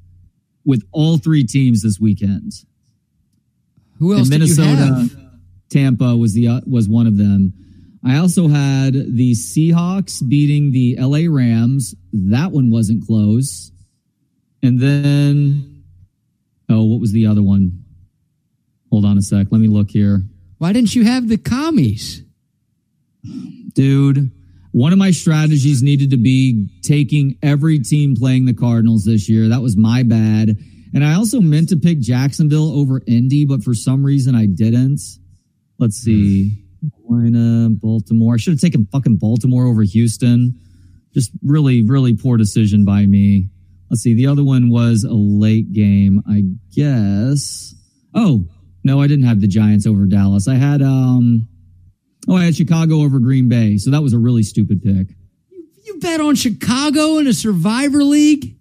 with 0.66 0.84
all 0.92 1.16
three 1.16 1.44
teams 1.44 1.82
this 1.82 1.98
weekend. 1.98 2.52
Who 3.98 4.14
else? 4.14 4.28
Minnesota, 4.28 5.08
Tampa 5.70 6.14
was 6.14 6.34
the 6.34 6.48
uh, 6.48 6.60
was 6.66 6.88
one 6.88 7.06
of 7.06 7.16
them. 7.16 7.54
I 8.04 8.18
also 8.18 8.48
had 8.48 8.92
the 8.92 9.32
Seahawks 9.32 10.26
beating 10.28 10.72
the 10.72 10.96
LA 10.98 11.32
Rams. 11.34 11.94
That 12.12 12.52
one 12.52 12.70
wasn't 12.70 13.06
close. 13.06 13.72
And 14.62 14.78
then, 14.78 15.84
oh, 16.68 16.84
what 16.84 17.00
was 17.00 17.12
the 17.12 17.26
other 17.26 17.42
one? 17.42 17.84
Hold 18.90 19.06
on 19.06 19.16
a 19.16 19.22
sec. 19.22 19.46
Let 19.50 19.60
me 19.60 19.68
look 19.68 19.90
here. 19.90 20.22
Why 20.58 20.72
didn't 20.72 20.94
you 20.94 21.04
have 21.04 21.28
the 21.28 21.38
commies? 21.38 22.22
Dude, 23.76 24.32
one 24.72 24.92
of 24.92 24.98
my 24.98 25.10
strategies 25.10 25.82
needed 25.82 26.10
to 26.10 26.16
be 26.16 26.68
taking 26.82 27.38
every 27.42 27.78
team 27.78 28.16
playing 28.16 28.46
the 28.46 28.54
Cardinals 28.54 29.04
this 29.04 29.28
year. 29.28 29.48
That 29.48 29.60
was 29.60 29.76
my 29.76 30.02
bad. 30.02 30.56
And 30.94 31.04
I 31.04 31.12
also 31.14 31.40
meant 31.40 31.68
to 31.68 31.76
pick 31.76 32.00
Jacksonville 32.00 32.72
over 32.72 33.02
Indy, 33.06 33.44
but 33.44 33.62
for 33.62 33.74
some 33.74 34.02
reason 34.02 34.34
I 34.34 34.46
didn't. 34.46 35.00
Let's 35.78 35.96
see. 35.96 36.64
Carolina, 37.06 37.68
Baltimore. 37.70 38.34
I 38.34 38.36
should 38.38 38.54
have 38.54 38.60
taken 38.60 38.88
fucking 38.90 39.16
Baltimore 39.16 39.66
over 39.66 39.82
Houston. 39.82 40.58
Just 41.12 41.32
really, 41.42 41.82
really 41.82 42.16
poor 42.16 42.38
decision 42.38 42.86
by 42.86 43.04
me. 43.04 43.50
Let's 43.90 44.02
see. 44.02 44.14
The 44.14 44.26
other 44.26 44.42
one 44.42 44.70
was 44.70 45.04
a 45.04 45.12
late 45.12 45.72
game, 45.72 46.22
I 46.26 46.44
guess. 46.74 47.74
Oh, 48.14 48.46
no, 48.84 49.02
I 49.02 49.06
didn't 49.06 49.26
have 49.26 49.42
the 49.42 49.48
Giants 49.48 49.86
over 49.86 50.06
Dallas. 50.06 50.48
I 50.48 50.54
had 50.54 50.80
um 50.80 51.46
oh, 52.28 52.36
I 52.36 52.44
had 52.44 52.56
Chicago 52.56 52.96
over 53.02 53.18
Green 53.18 53.48
Bay. 53.48 53.76
So 53.78 53.90
that 53.90 54.02
was 54.02 54.12
a 54.12 54.18
really 54.18 54.42
stupid 54.42 54.82
pick. 54.82 55.08
You 55.84 55.98
bet 56.00 56.20
on 56.20 56.34
Chicago 56.34 57.18
in 57.18 57.26
a 57.26 57.32
Survivor 57.32 58.02
League? 58.02 58.56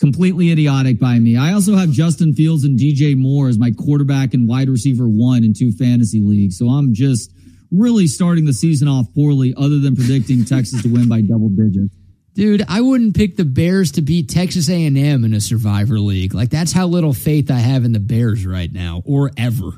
Completely 0.00 0.50
idiotic 0.50 0.98
by 0.98 1.18
me. 1.18 1.36
I 1.36 1.52
also 1.52 1.76
have 1.76 1.90
Justin 1.90 2.34
Fields 2.34 2.64
and 2.64 2.78
DJ 2.78 3.16
Moore 3.16 3.48
as 3.48 3.58
my 3.58 3.70
quarterback 3.70 4.34
and 4.34 4.48
wide 4.48 4.68
receiver 4.68 5.04
one 5.04 5.44
in 5.44 5.52
two 5.54 5.72
fantasy 5.72 6.20
leagues. 6.20 6.58
So 6.58 6.68
I'm 6.68 6.94
just 6.94 7.32
really 7.70 8.06
starting 8.06 8.46
the 8.46 8.52
season 8.52 8.88
off 8.88 9.06
poorly, 9.14 9.54
other 9.56 9.78
than 9.78 9.94
predicting 9.94 10.44
Texas 10.44 10.82
to 10.82 10.88
win 10.88 11.08
by 11.08 11.20
double 11.20 11.50
digits. 11.50 11.94
Dude, 12.34 12.64
I 12.68 12.80
wouldn't 12.80 13.16
pick 13.16 13.36
the 13.36 13.44
Bears 13.44 13.92
to 13.92 14.02
beat 14.02 14.28
Texas 14.28 14.68
A&M 14.68 14.96
in 14.96 15.34
a 15.34 15.40
Survivor 15.40 15.98
League. 15.98 16.32
Like 16.32 16.50
that's 16.50 16.72
how 16.72 16.86
little 16.86 17.12
faith 17.12 17.50
I 17.50 17.58
have 17.58 17.84
in 17.84 17.92
the 17.92 18.00
Bears 18.00 18.46
right 18.46 18.72
now 18.72 19.02
or 19.04 19.30
ever. 19.36 19.72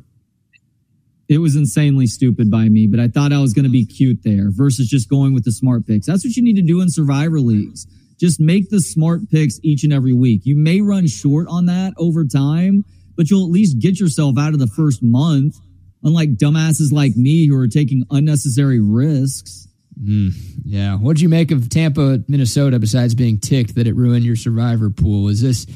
It 1.33 1.39
was 1.39 1.57
insanely 1.57 2.07
stupid 2.07 2.51
by 2.51 2.69
me, 2.69 2.87
but 2.87 3.01
I 3.01 3.09
thought 3.09 3.33
I 3.33 3.39
was 3.39 3.55
going 3.55 3.65
to 3.65 3.71
be 3.71 3.87
cute 3.87 4.23
there 4.23 4.51
versus 4.51 4.87
just 4.87 5.09
going 5.09 5.33
with 5.33 5.45
the 5.45 5.53
smart 5.53 5.87
picks. 5.87 6.07
That's 6.07 6.27
what 6.27 6.37
you 6.37 6.43
need 6.43 6.57
to 6.57 6.63
do 6.63 6.83
in 6.83 6.91
Survivor 6.91 7.41
Leagues. 7.41 7.87
Just 8.21 8.39
make 8.39 8.69
the 8.69 8.83
smart 8.83 9.31
picks 9.31 9.59
each 9.63 9.83
and 9.83 9.95
every 9.95 10.13
week. 10.13 10.43
You 10.45 10.57
may 10.57 10.83
run 10.83 11.07
short 11.07 11.49
on 11.49 11.65
that 11.67 11.95
over 11.97 12.27
time, 12.27 12.85
but 13.17 13.31
you'll 13.31 13.47
at 13.47 13.51
least 13.51 13.79
get 13.79 13.99
yourself 13.99 14.37
out 14.39 14.53
of 14.53 14.59
the 14.59 14.67
first 14.67 15.03
month, 15.03 15.57
unlike 16.03 16.37
dumbasses 16.37 16.93
like 16.93 17.17
me 17.17 17.47
who 17.47 17.57
are 17.57 17.67
taking 17.67 18.05
unnecessary 18.11 18.79
risks. 18.79 19.67
Mm, 19.99 20.33
yeah. 20.67 20.97
What'd 20.97 21.23
you 21.23 21.31
make 21.31 21.51
of 21.51 21.71
Tampa, 21.71 22.23
Minnesota, 22.29 22.79
besides 22.79 23.15
being 23.15 23.39
ticked 23.39 23.77
that 23.77 23.87
it 23.87 23.97
ruined 23.97 24.27
your 24.27 24.37
survivor 24.37 24.91
pool? 24.91 25.29
Is 25.29 25.41
this 25.41 25.67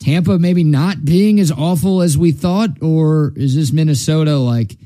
Tampa 0.00 0.40
maybe 0.40 0.64
not 0.64 1.04
being 1.04 1.38
as 1.38 1.52
awful 1.52 2.02
as 2.02 2.18
we 2.18 2.32
thought, 2.32 2.82
or 2.82 3.32
is 3.36 3.54
this 3.54 3.72
Minnesota 3.72 4.36
like 4.38 4.76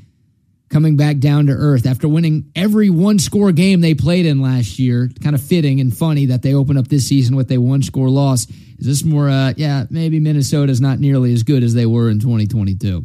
coming 0.69 0.97
back 0.97 1.19
down 1.19 1.47
to 1.47 1.53
earth 1.53 1.87
after 1.87 2.09
winning 2.09 2.51
every 2.55 2.91
one 2.91 3.19
score 3.19 3.53
game 3.53 3.81
they 3.81 3.95
played 3.95 4.27
in 4.27 4.41
last 4.41 4.79
year. 4.79 5.11
Kind 5.23 5.35
of 5.35 5.43
fitting 5.43 5.81
and 5.81 5.97
funny 5.97 6.27
that 6.27 6.43
they 6.43 6.55
open 6.55 6.77
up 6.77 6.89
this 6.89 7.07
season 7.07 7.37
with 7.37 7.51
a 7.51 7.59
one 7.59 7.83
score 7.83 8.11
loss. 8.11 8.47
Is 8.79 8.87
this 8.87 9.05
more, 9.05 9.29
uh, 9.29 9.55
yeah, 9.57 9.85
maybe 9.91 10.21
Minnesota's 10.21 10.81
not 10.81 11.01
nearly 11.01 11.33
as 11.33 11.43
good 11.43 11.63
as 11.63 11.75
they 11.75 11.87
were 11.87 12.11
in 12.11 12.21
2022? 12.21 13.05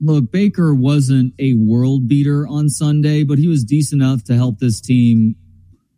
Look, 0.00 0.30
Baker 0.30 0.74
wasn't 0.74 1.32
a 1.38 1.54
world 1.54 2.06
beater 2.08 2.46
on 2.46 2.68
Sunday, 2.68 3.22
but 3.22 3.38
he 3.38 3.48
was 3.48 3.64
decent 3.64 4.02
enough 4.02 4.24
to 4.24 4.34
help 4.34 4.58
this 4.58 4.80
team 4.80 5.36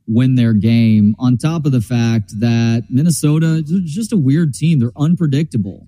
win 0.07 0.37
their 0.37 0.53
game. 0.53 1.15
On 1.19 1.37
top 1.37 1.67
of 1.67 1.73
the 1.73 1.81
fact 1.81 2.41
that 2.41 2.85
Minnesota 2.91 3.63
is 3.67 3.93
just 3.93 4.13
a 4.13 4.17
weird 4.17 4.55
team. 4.55 4.79
They're 4.79 4.93
unpredictable. 4.97 5.87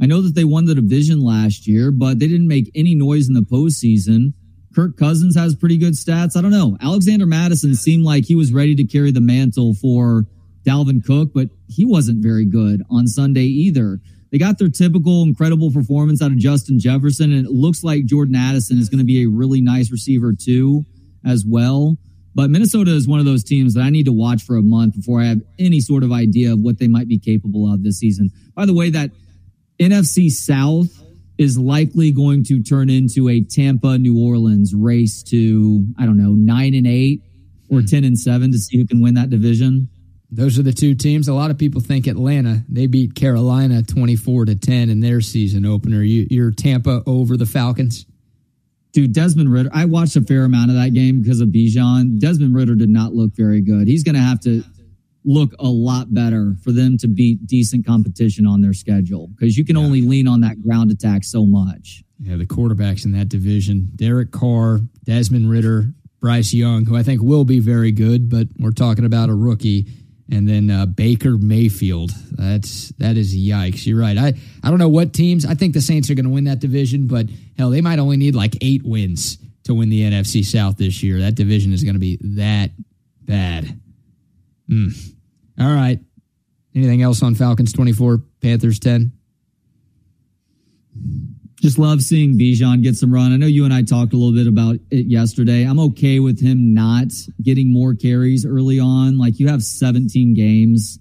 I 0.00 0.06
know 0.06 0.22
that 0.22 0.34
they 0.34 0.44
won 0.44 0.66
the 0.66 0.74
division 0.74 1.20
last 1.20 1.66
year, 1.66 1.90
but 1.90 2.18
they 2.18 2.28
didn't 2.28 2.48
make 2.48 2.70
any 2.74 2.94
noise 2.94 3.28
in 3.28 3.34
the 3.34 3.40
postseason. 3.40 4.34
Kirk 4.74 4.96
Cousins 4.96 5.34
has 5.34 5.56
pretty 5.56 5.76
good 5.76 5.94
stats. 5.94 6.36
I 6.36 6.40
don't 6.40 6.52
know. 6.52 6.76
Alexander 6.80 7.26
Mattison 7.26 7.74
seemed 7.74 8.04
like 8.04 8.24
he 8.24 8.34
was 8.34 8.52
ready 8.52 8.74
to 8.76 8.84
carry 8.84 9.10
the 9.10 9.20
mantle 9.20 9.74
for 9.74 10.26
Dalvin 10.64 11.04
Cook, 11.04 11.30
but 11.34 11.48
he 11.66 11.84
wasn't 11.84 12.22
very 12.22 12.44
good 12.44 12.82
on 12.90 13.06
Sunday 13.06 13.44
either. 13.44 14.00
They 14.30 14.38
got 14.38 14.58
their 14.58 14.68
typical 14.68 15.22
incredible 15.22 15.72
performance 15.72 16.22
out 16.22 16.30
of 16.30 16.38
Justin 16.38 16.78
Jefferson, 16.78 17.32
and 17.32 17.46
it 17.46 17.50
looks 17.50 17.82
like 17.82 18.04
Jordan 18.04 18.36
Addison 18.36 18.78
is 18.78 18.88
going 18.88 18.98
to 18.98 19.04
be 19.04 19.22
a 19.22 19.28
really 19.28 19.60
nice 19.60 19.90
receiver 19.90 20.32
too, 20.32 20.84
as 21.24 21.44
well. 21.46 21.96
But 22.34 22.50
Minnesota 22.50 22.92
is 22.92 23.08
one 23.08 23.18
of 23.18 23.24
those 23.24 23.42
teams 23.42 23.74
that 23.74 23.80
I 23.80 23.90
need 23.90 24.04
to 24.04 24.12
watch 24.12 24.42
for 24.42 24.56
a 24.56 24.62
month 24.62 24.94
before 24.94 25.20
I 25.20 25.24
have 25.24 25.40
any 25.58 25.80
sort 25.80 26.04
of 26.04 26.12
idea 26.12 26.52
of 26.52 26.60
what 26.60 26.78
they 26.78 26.86
might 26.86 27.08
be 27.08 27.18
capable 27.18 27.72
of 27.72 27.82
this 27.82 27.98
season. 27.98 28.30
By 28.54 28.66
the 28.66 28.74
way, 28.74 28.90
that 28.90 29.10
NFC 29.80 30.30
South 30.30 30.90
is 31.38 31.56
likely 31.56 32.10
going 32.10 32.44
to 32.44 32.62
turn 32.62 32.90
into 32.90 33.28
a 33.28 33.40
Tampa 33.42 33.96
New 33.96 34.20
Orleans 34.20 34.74
race 34.74 35.22
to, 35.24 35.84
I 35.98 36.04
don't 36.04 36.16
know, 36.16 36.32
nine 36.32 36.74
and 36.74 36.86
eight 36.86 37.22
or 37.70 37.80
hmm. 37.80 37.86
10 37.86 38.04
and 38.04 38.18
seven 38.18 38.50
to 38.52 38.58
see 38.58 38.76
who 38.76 38.86
can 38.86 39.00
win 39.00 39.14
that 39.14 39.30
division. 39.30 39.88
Those 40.30 40.58
are 40.58 40.62
the 40.62 40.72
two 40.72 40.94
teams. 40.94 41.28
A 41.28 41.32
lot 41.32 41.50
of 41.50 41.56
people 41.56 41.80
think 41.80 42.06
Atlanta. 42.06 42.64
They 42.68 42.86
beat 42.86 43.14
Carolina 43.14 43.82
24 43.82 44.46
to 44.46 44.56
10 44.56 44.90
in 44.90 45.00
their 45.00 45.20
season 45.20 45.64
opener. 45.64 46.02
You, 46.02 46.26
you're 46.28 46.50
Tampa 46.50 47.02
over 47.06 47.36
the 47.36 47.46
Falcons? 47.46 48.04
Dude, 48.92 49.14
Desmond 49.14 49.50
Ridder. 49.50 49.70
I 49.72 49.84
watched 49.86 50.16
a 50.16 50.20
fair 50.20 50.44
amount 50.44 50.70
of 50.70 50.76
that 50.76 50.92
game 50.92 51.22
because 51.22 51.40
of 51.40 51.48
Bijan. 51.48 52.18
Desmond 52.18 52.54
Ridder 52.54 52.74
did 52.74 52.90
not 52.90 53.14
look 53.14 53.34
very 53.34 53.62
good. 53.62 53.86
He's 53.86 54.02
going 54.02 54.16
to 54.16 54.20
have 54.20 54.40
to 54.40 54.62
look 55.28 55.52
a 55.58 55.68
lot 55.68 56.12
better 56.14 56.54
for 56.64 56.72
them 56.72 56.96
to 56.96 57.06
beat 57.06 57.46
decent 57.46 57.86
competition 57.86 58.46
on 58.46 58.62
their 58.62 58.72
schedule 58.72 59.28
because 59.28 59.58
you 59.58 59.64
can 59.64 59.76
yeah. 59.76 59.82
only 59.82 60.00
lean 60.00 60.26
on 60.26 60.40
that 60.40 60.62
ground 60.62 60.90
attack 60.90 61.22
so 61.22 61.44
much. 61.44 62.02
Yeah, 62.18 62.36
the 62.36 62.46
quarterbacks 62.46 63.04
in 63.04 63.12
that 63.12 63.28
division 63.28 63.90
Derek 63.94 64.32
Carr, 64.32 64.80
Desmond 65.04 65.50
Ridder, 65.50 65.92
Bryce 66.18 66.54
Young, 66.54 66.86
who 66.86 66.96
I 66.96 67.02
think 67.02 67.22
will 67.22 67.44
be 67.44 67.60
very 67.60 67.92
good, 67.92 68.30
but 68.30 68.48
we're 68.58 68.72
talking 68.72 69.04
about 69.04 69.28
a 69.28 69.34
rookie. 69.34 69.86
And 70.30 70.46
then 70.46 70.70
uh, 70.70 70.84
Baker 70.84 71.38
Mayfield. 71.38 72.10
That's 72.32 72.90
that 72.98 73.16
is 73.16 73.34
yikes. 73.34 73.86
You're 73.86 73.98
right. 73.98 74.16
I, 74.18 74.34
I 74.62 74.68
don't 74.68 74.78
know 74.78 74.88
what 74.88 75.14
teams. 75.14 75.46
I 75.46 75.54
think 75.54 75.72
the 75.72 75.80
Saints 75.80 76.10
are 76.10 76.14
going 76.14 76.26
to 76.26 76.30
win 76.30 76.44
that 76.44 76.58
division, 76.58 77.06
but 77.06 77.28
hell, 77.56 77.70
they 77.70 77.80
might 77.80 77.98
only 77.98 78.18
need 78.18 78.34
like 78.34 78.54
eight 78.60 78.82
wins 78.84 79.38
to 79.64 79.74
win 79.74 79.88
the 79.88 80.02
NFC 80.02 80.44
South 80.44 80.76
this 80.76 81.02
year. 81.02 81.20
That 81.20 81.34
division 81.34 81.72
is 81.72 81.82
going 81.82 81.94
to 81.94 82.00
be 82.00 82.18
that 82.36 82.72
bad. 83.24 83.80
Mm. 84.68 85.14
All 85.60 85.74
right. 85.74 85.98
Anything 86.74 87.02
else 87.02 87.22
on 87.22 87.34
Falcons 87.34 87.72
24, 87.72 88.22
Panthers 88.40 88.78
10? 88.78 89.12
Just 91.60 91.78
love 91.78 92.02
seeing 92.02 92.38
Bijan 92.38 92.84
get 92.84 92.94
some 92.94 93.12
run. 93.12 93.32
I 93.32 93.36
know 93.36 93.46
you 93.46 93.64
and 93.64 93.74
I 93.74 93.82
talked 93.82 94.12
a 94.12 94.16
little 94.16 94.34
bit 94.34 94.46
about 94.46 94.76
it 94.92 95.06
yesterday. 95.06 95.64
I'm 95.64 95.80
okay 95.80 96.20
with 96.20 96.40
him 96.40 96.72
not 96.72 97.08
getting 97.42 97.72
more 97.72 97.94
carries 97.94 98.46
early 98.46 98.78
on. 98.78 99.18
Like 99.18 99.40
you 99.40 99.48
have 99.48 99.64
17 99.64 100.34
games 100.34 101.00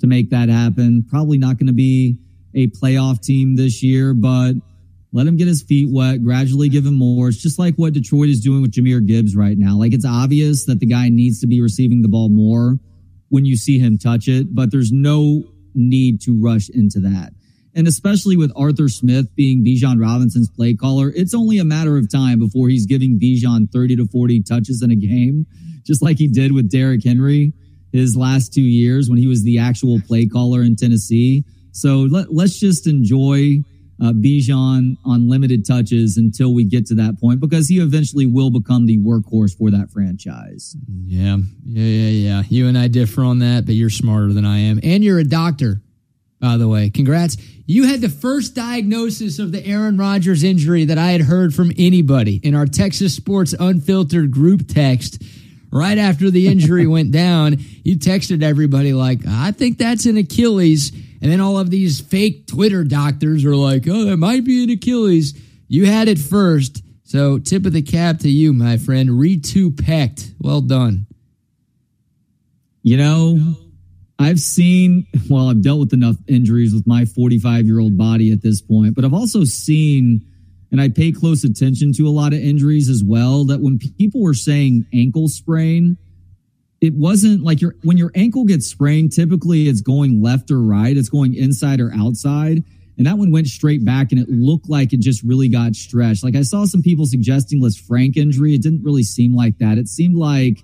to 0.00 0.06
make 0.06 0.30
that 0.30 0.48
happen. 0.48 1.04
Probably 1.08 1.38
not 1.38 1.58
going 1.58 1.66
to 1.66 1.72
be 1.72 2.18
a 2.54 2.68
playoff 2.68 3.20
team 3.20 3.56
this 3.56 3.82
year, 3.82 4.14
but 4.14 4.52
let 5.12 5.26
him 5.26 5.36
get 5.36 5.48
his 5.48 5.62
feet 5.62 5.88
wet, 5.90 6.22
gradually 6.22 6.68
give 6.68 6.86
him 6.86 6.94
more. 6.94 7.28
It's 7.28 7.42
just 7.42 7.58
like 7.58 7.74
what 7.74 7.92
Detroit 7.92 8.28
is 8.28 8.40
doing 8.40 8.62
with 8.62 8.72
Jahmyr 8.72 9.04
Gibbs 9.04 9.34
right 9.34 9.58
now. 9.58 9.76
Like 9.76 9.92
it's 9.92 10.06
obvious 10.06 10.66
that 10.66 10.78
the 10.78 10.86
guy 10.86 11.08
needs 11.08 11.40
to 11.40 11.48
be 11.48 11.60
receiving 11.60 12.02
the 12.02 12.08
ball 12.08 12.28
more 12.28 12.78
when 13.28 13.44
you 13.44 13.56
see 13.56 13.78
him 13.78 13.98
touch 13.98 14.28
it, 14.28 14.54
but 14.54 14.70
there's 14.70 14.92
no 14.92 15.44
need 15.74 16.20
to 16.22 16.40
rush 16.40 16.68
into 16.68 17.00
that. 17.00 17.32
And 17.74 17.86
especially 17.86 18.36
with 18.36 18.52
Arthur 18.56 18.88
Smith 18.88 19.34
being 19.34 19.62
Bijan 19.62 20.00
Robinson's 20.00 20.48
play 20.48 20.74
caller, 20.74 21.12
it's 21.14 21.34
only 21.34 21.58
a 21.58 21.64
matter 21.64 21.98
of 21.98 22.10
time 22.10 22.38
before 22.38 22.68
he's 22.68 22.86
giving 22.86 23.20
Bijan 23.20 23.70
30 23.70 23.96
to 23.96 24.06
40 24.06 24.42
touches 24.44 24.82
in 24.82 24.90
a 24.90 24.96
game, 24.96 25.46
just 25.84 26.02
like 26.02 26.16
he 26.16 26.26
did 26.26 26.52
with 26.52 26.70
Derrick 26.70 27.04
Henry 27.04 27.52
his 27.92 28.16
last 28.16 28.52
two 28.52 28.62
years 28.62 29.08
when 29.08 29.18
he 29.18 29.26
was 29.26 29.42
the 29.42 29.58
actual 29.58 30.00
play 30.00 30.26
caller 30.26 30.62
in 30.62 30.76
Tennessee. 30.76 31.44
So 31.72 32.00
let, 32.10 32.28
us 32.28 32.56
just 32.56 32.86
enjoy 32.86 33.62
uh, 34.00 34.12
Bijan 34.12 34.96
on 35.04 35.28
limited 35.28 35.66
touches 35.66 36.16
until 36.16 36.52
we 36.52 36.64
get 36.64 36.86
to 36.86 36.94
that 36.96 37.18
point 37.18 37.40
because 37.40 37.68
he 37.68 37.78
eventually 37.78 38.26
will 38.26 38.50
become 38.50 38.86
the 38.86 38.98
workhorse 38.98 39.56
for 39.56 39.70
that 39.70 39.90
franchise. 39.90 40.76
Yeah, 40.88 41.38
yeah, 41.64 41.82
yeah, 41.82 42.08
yeah. 42.08 42.42
You 42.48 42.68
and 42.68 42.76
I 42.76 42.88
differ 42.88 43.22
on 43.22 43.38
that, 43.38 43.64
but 43.64 43.74
you're 43.74 43.90
smarter 43.90 44.32
than 44.32 44.44
I 44.44 44.58
am. 44.58 44.80
And 44.82 45.02
you're 45.02 45.18
a 45.18 45.24
doctor, 45.24 45.80
by 46.40 46.56
the 46.58 46.68
way. 46.68 46.90
Congrats. 46.90 47.36
You 47.64 47.84
had 47.84 48.00
the 48.00 48.08
first 48.08 48.54
diagnosis 48.54 49.38
of 49.38 49.50
the 49.50 49.64
Aaron 49.66 49.96
Rodgers 49.96 50.44
injury 50.44 50.84
that 50.84 50.98
I 50.98 51.12
had 51.12 51.22
heard 51.22 51.54
from 51.54 51.72
anybody 51.78 52.36
in 52.42 52.54
our 52.54 52.66
Texas 52.66 53.14
Sports 53.16 53.54
Unfiltered 53.58 54.30
group 54.30 54.68
text. 54.68 55.22
Right 55.72 55.98
after 55.98 56.30
the 56.30 56.46
injury 56.46 56.86
went 56.86 57.10
down, 57.10 57.56
you 57.82 57.96
texted 57.96 58.42
everybody, 58.42 58.92
like, 58.92 59.26
I 59.26 59.50
think 59.52 59.78
that's 59.78 60.06
an 60.06 60.16
Achilles. 60.16 60.92
And 61.26 61.32
then 61.32 61.40
all 61.40 61.58
of 61.58 61.70
these 61.70 62.00
fake 62.00 62.46
Twitter 62.46 62.84
doctors 62.84 63.44
are 63.44 63.56
like, 63.56 63.88
oh, 63.88 64.12
it 64.12 64.16
might 64.16 64.44
be 64.44 64.62
an 64.62 64.70
Achilles. 64.70 65.36
You 65.66 65.84
had 65.84 66.06
it 66.06 66.20
first. 66.20 66.84
So 67.02 67.40
tip 67.40 67.66
of 67.66 67.72
the 67.72 67.82
cap 67.82 68.20
to 68.20 68.28
you, 68.28 68.52
my 68.52 68.76
friend. 68.76 69.08
Retupect. 69.08 70.34
Well 70.38 70.60
done. 70.60 71.08
You 72.82 72.98
know, 72.98 73.56
I've 74.20 74.38
seen, 74.38 75.08
well, 75.28 75.48
I've 75.48 75.62
dealt 75.62 75.80
with 75.80 75.92
enough 75.92 76.14
injuries 76.28 76.72
with 76.72 76.86
my 76.86 77.06
45 77.06 77.66
year 77.66 77.80
old 77.80 77.98
body 77.98 78.30
at 78.30 78.42
this 78.42 78.62
point, 78.62 78.94
but 78.94 79.04
I've 79.04 79.12
also 79.12 79.42
seen, 79.42 80.24
and 80.70 80.80
I 80.80 80.90
pay 80.90 81.10
close 81.10 81.42
attention 81.42 81.92
to 81.94 82.06
a 82.06 82.10
lot 82.14 82.34
of 82.34 82.38
injuries 82.38 82.88
as 82.88 83.02
well, 83.02 83.44
that 83.46 83.60
when 83.60 83.80
people 83.80 84.22
were 84.22 84.32
saying 84.32 84.86
ankle 84.94 85.26
sprain, 85.26 85.96
it 86.86 86.94
wasn't 86.94 87.42
like 87.42 87.60
your 87.60 87.74
when 87.82 87.96
your 87.96 88.12
ankle 88.14 88.44
gets 88.44 88.66
sprained, 88.66 89.12
typically 89.12 89.68
it's 89.68 89.80
going 89.80 90.22
left 90.22 90.52
or 90.52 90.62
right, 90.62 90.96
it's 90.96 91.08
going 91.08 91.34
inside 91.34 91.80
or 91.80 91.92
outside. 91.92 92.62
And 92.96 93.06
that 93.06 93.18
one 93.18 93.30
went 93.30 93.48
straight 93.48 93.84
back 93.84 94.12
and 94.12 94.20
it 94.20 94.28
looked 94.30 94.70
like 94.70 94.92
it 94.92 95.00
just 95.00 95.22
really 95.22 95.48
got 95.48 95.74
stretched. 95.74 96.22
Like 96.24 96.36
I 96.36 96.42
saw 96.42 96.64
some 96.64 96.80
people 96.80 97.04
suggesting 97.04 97.60
Lisfranc 97.60 98.16
injury. 98.16 98.54
It 98.54 98.62
didn't 98.62 98.84
really 98.84 99.02
seem 99.02 99.34
like 99.34 99.58
that. 99.58 99.76
It 99.76 99.88
seemed 99.88 100.16
like 100.16 100.62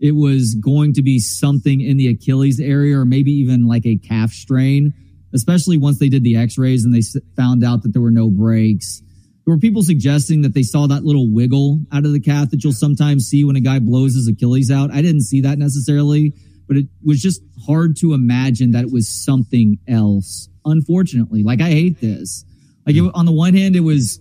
it 0.00 0.12
was 0.12 0.54
going 0.54 0.94
to 0.94 1.02
be 1.02 1.18
something 1.18 1.80
in 1.80 1.96
the 1.96 2.08
Achilles 2.08 2.60
area 2.60 2.96
or 2.98 3.04
maybe 3.04 3.32
even 3.32 3.66
like 3.66 3.84
a 3.84 3.96
calf 3.96 4.30
strain, 4.30 4.94
especially 5.34 5.76
once 5.76 5.98
they 5.98 6.08
did 6.08 6.22
the 6.22 6.36
x 6.36 6.56
rays 6.56 6.84
and 6.84 6.94
they 6.94 7.02
found 7.36 7.64
out 7.64 7.82
that 7.82 7.92
there 7.92 8.02
were 8.02 8.10
no 8.10 8.30
breaks. 8.30 9.02
Were 9.46 9.58
people 9.58 9.82
suggesting 9.82 10.42
that 10.42 10.54
they 10.54 10.62
saw 10.62 10.86
that 10.86 11.04
little 11.04 11.30
wiggle 11.30 11.80
out 11.92 12.06
of 12.06 12.12
the 12.12 12.20
calf 12.20 12.50
that 12.50 12.64
you'll 12.64 12.72
sometimes 12.72 13.26
see 13.26 13.44
when 13.44 13.56
a 13.56 13.60
guy 13.60 13.78
blows 13.78 14.14
his 14.14 14.26
Achilles 14.26 14.70
out. 14.70 14.90
I 14.90 15.02
didn't 15.02 15.22
see 15.22 15.42
that 15.42 15.58
necessarily, 15.58 16.32
but 16.66 16.78
it 16.78 16.86
was 17.04 17.20
just 17.20 17.42
hard 17.66 17.96
to 17.98 18.14
imagine 18.14 18.70
that 18.70 18.84
it 18.84 18.92
was 18.92 19.06
something 19.08 19.78
else. 19.86 20.48
Unfortunately, 20.64 21.42
like 21.42 21.60
I 21.60 21.68
hate 21.68 22.00
this. 22.00 22.44
Like 22.86 22.96
it, 22.96 23.10
on 23.14 23.26
the 23.26 23.32
one 23.32 23.54
hand, 23.54 23.76
it 23.76 23.80
was, 23.80 24.18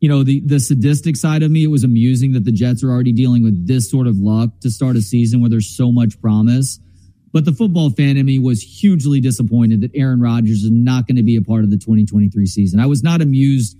you 0.00 0.08
know, 0.08 0.24
the 0.24 0.40
the 0.40 0.58
sadistic 0.58 1.16
side 1.16 1.44
of 1.44 1.50
me. 1.52 1.62
It 1.62 1.70
was 1.70 1.84
amusing 1.84 2.32
that 2.32 2.44
the 2.44 2.52
Jets 2.52 2.82
are 2.82 2.90
already 2.90 3.12
dealing 3.12 3.44
with 3.44 3.68
this 3.68 3.88
sort 3.88 4.08
of 4.08 4.16
luck 4.16 4.50
to 4.62 4.70
start 4.70 4.96
a 4.96 5.00
season 5.00 5.40
where 5.40 5.50
there's 5.50 5.76
so 5.76 5.92
much 5.92 6.20
promise. 6.20 6.80
But 7.32 7.44
the 7.44 7.52
football 7.52 7.90
fan 7.90 8.16
in 8.16 8.26
me 8.26 8.38
was 8.38 8.62
hugely 8.62 9.20
disappointed 9.20 9.80
that 9.80 9.90
Aaron 9.94 10.20
Rodgers 10.20 10.62
is 10.62 10.70
not 10.70 11.06
going 11.06 11.16
to 11.16 11.22
be 11.24 11.36
a 11.36 11.42
part 11.42 11.64
of 11.64 11.70
the 11.70 11.76
2023 11.76 12.46
season. 12.46 12.78
I 12.78 12.86
was 12.86 13.02
not 13.02 13.20
amused 13.20 13.76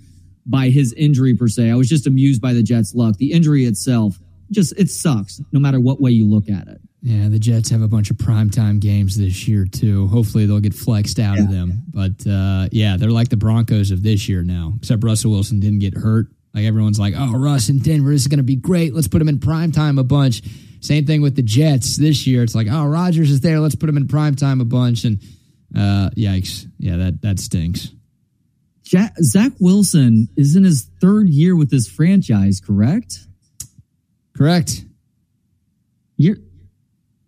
by 0.47 0.69
his 0.69 0.93
injury 0.93 1.35
per 1.35 1.49
se. 1.49 1.71
I 1.71 1.75
was 1.75 1.89
just 1.89 2.07
amused 2.07 2.41
by 2.41 2.53
the 2.53 2.63
Jets' 2.63 2.95
luck. 2.95 3.17
The 3.17 3.33
injury 3.33 3.65
itself, 3.65 4.19
just 4.51 4.79
it 4.79 4.91
sucks 4.91 5.41
no 5.53 5.61
matter 5.61 5.81
what 5.81 6.01
way 6.01 6.11
you 6.11 6.27
look 6.27 6.49
at 6.49 6.69
it. 6.69 6.81
Yeah, 7.03 7.29
the 7.29 7.39
Jets 7.39 7.69
have 7.69 7.83
a 7.83 7.89
bunch 7.89 8.11
of 8.11 8.17
primetime 8.17 8.81
games 8.81 9.19
this 9.19 9.47
year 9.47 9.67
too. 9.67 10.07
Hopefully 10.07 10.47
they'll 10.47 10.61
get 10.61 10.75
flexed 10.75 11.19
out 11.19 11.37
yeah. 11.37 11.45
of 11.45 11.51
them. 11.51 11.83
But 11.89 12.27
uh, 12.27 12.69
yeah, 12.73 12.97
they're 12.97 13.11
like 13.11 13.29
the 13.29 13.37
Broncos 13.37 13.91
of 13.91 14.03
this 14.03 14.27
year 14.27 14.43
now. 14.43 14.73
Except 14.79 15.05
Russell 15.05 15.33
Wilson 15.33 15.61
didn't 15.61 15.81
get 15.81 15.95
hurt. 15.95 16.29
Like 16.55 16.65
everyone's 16.65 16.99
like, 16.99 17.15
"Oh, 17.17 17.33
Russ 17.33 17.69
in 17.69 17.81
Denver 17.81 18.11
this 18.11 18.23
is 18.23 18.29
going 18.29 18.39
to 18.39 18.45
be 18.45 18.57
great. 18.57 18.95
Let's 18.95 19.09
put 19.09 19.21
him 19.21 19.29
in 19.29 19.39
primetime 19.39 19.99
a 19.99 20.05
bunch." 20.05 20.43
Same 20.81 21.05
thing 21.05 21.21
with 21.21 21.35
the 21.35 21.43
Jets 21.43 21.97
this 21.97 22.27
year. 22.27 22.43
It's 22.43 22.55
like, 22.55 22.69
"Oh, 22.71 22.87
Rodgers 22.87 23.31
is 23.31 23.41
there. 23.41 23.61
Let's 23.61 23.75
put 23.75 23.89
him 23.89 23.97
in 23.97 24.07
primetime 24.07 24.61
a 24.63 24.65
bunch." 24.65 25.05
And 25.05 25.19
uh, 25.77 26.11
yikes, 26.17 26.67
yeah, 26.79 26.97
that 26.97 27.23
that 27.23 27.39
stinks. 27.39 27.91
Ja- 28.85 29.09
Zach 29.23 29.53
Wilson 29.61 30.29
is 30.37 30.57
in 30.57 30.65
his 30.65 30.89
third 31.01 31.29
year 31.29 31.57
with 31.57 31.71
this 31.71 31.89
franchise, 31.89 32.61
correct? 32.61 33.27
Correct. 34.37 34.85
Year, 36.17 36.37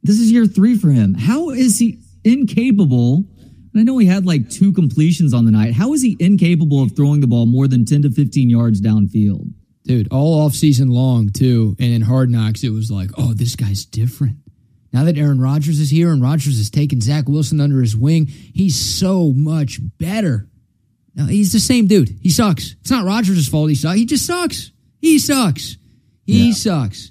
this 0.03 0.21
is 0.21 0.31
year 0.31 0.47
three 0.47 0.77
for 0.77 0.91
him. 0.91 1.15
How 1.15 1.51
is 1.51 1.79
he 1.79 1.99
incapable? 2.25 3.25
And 3.73 3.81
I 3.81 3.83
know 3.83 3.99
he 3.99 4.07
had 4.07 4.27
like 4.27 4.49
two 4.51 4.73
completions 4.73 5.35
on 5.35 5.45
the 5.45 5.51
night. 5.51 5.75
How 5.75 5.93
is 5.93 6.03
he 6.03 6.17
incapable 6.19 6.83
of 6.83 6.95
throwing 6.95 7.21
the 7.21 7.27
ball 7.27 7.47
more 7.47 7.69
than 7.69 7.85
10 7.85 8.03
to 8.03 8.11
15 8.11 8.49
yards 8.51 8.81
downfield? 8.81 9.53
Dude, 9.85 10.09
all 10.11 10.41
off 10.41 10.53
season 10.55 10.89
long 10.89 11.31
too, 11.31 11.77
and 11.79 11.93
in 11.93 12.03
Hard 12.03 12.29
Knocks, 12.29 12.65
it 12.65 12.71
was 12.71 12.91
like, 12.91 13.11
oh, 13.17 13.35
this 13.35 13.55
guy's 13.55 13.85
different. 13.85 14.37
Now 14.93 15.05
that 15.05 15.19
Aaron 15.19 15.41
Rodgers 15.41 15.79
is 15.79 15.91
here 15.91 16.11
and 16.11 16.23
Rodgers 16.23 16.57
has 16.57 16.71
taken 16.71 17.01
Zach 17.01 17.29
Wilson 17.29 17.61
under 17.61 17.81
his 17.81 17.97
wing, 17.97 18.27
he's 18.27 18.75
so 18.75 19.33
much 19.33 19.79
better. 19.99 20.49
Now 21.17 21.27
he's 21.27 21.53
the 21.53 21.59
same 21.61 21.87
dude. 21.87 22.11
He 22.21 22.31
sucks. 22.31 22.77
It's 22.81 22.91
not 22.91 23.05
Rodgers' 23.05 23.49
fault. 23.49 23.69
He 23.71 23.75
sucks. 23.75 23.97
He 23.97 24.05
just 24.05 24.27
sucks. 24.27 24.71
He 25.01 25.19
sucks. 25.19 25.77
He 26.25 26.49
Yeah. 26.49 26.53
sucks. 26.55 27.11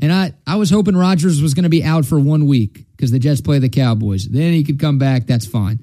And 0.00 0.10
I, 0.12 0.32
I 0.46 0.56
was 0.56 0.70
hoping 0.70 0.96
Rodgers 0.96 1.42
was 1.42 1.52
going 1.52 1.64
to 1.64 1.68
be 1.68 1.84
out 1.84 2.06
for 2.06 2.18
one 2.18 2.46
week 2.46 2.86
because 2.96 3.10
the 3.10 3.18
Jets 3.18 3.42
play 3.42 3.58
the 3.58 3.68
Cowboys. 3.68 4.26
Then 4.26 4.54
he 4.54 4.64
could 4.64 4.78
come 4.78 4.96
back. 4.98 5.26
That's 5.26 5.44
fine. 5.46 5.80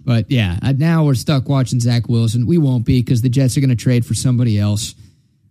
But 0.00 0.30
yeah, 0.30 0.58
now 0.78 1.04
we're 1.04 1.14
stuck 1.14 1.48
watching 1.50 1.80
Zach 1.80 2.08
Wilson. 2.08 2.46
We 2.46 2.56
won't 2.56 2.86
be 2.86 3.02
because 3.02 3.20
the 3.20 3.28
Jets 3.28 3.58
are 3.58 3.60
going 3.60 3.68
to 3.68 3.76
trade 3.76 4.06
for 4.06 4.14
somebody 4.14 4.58
else 4.58 4.94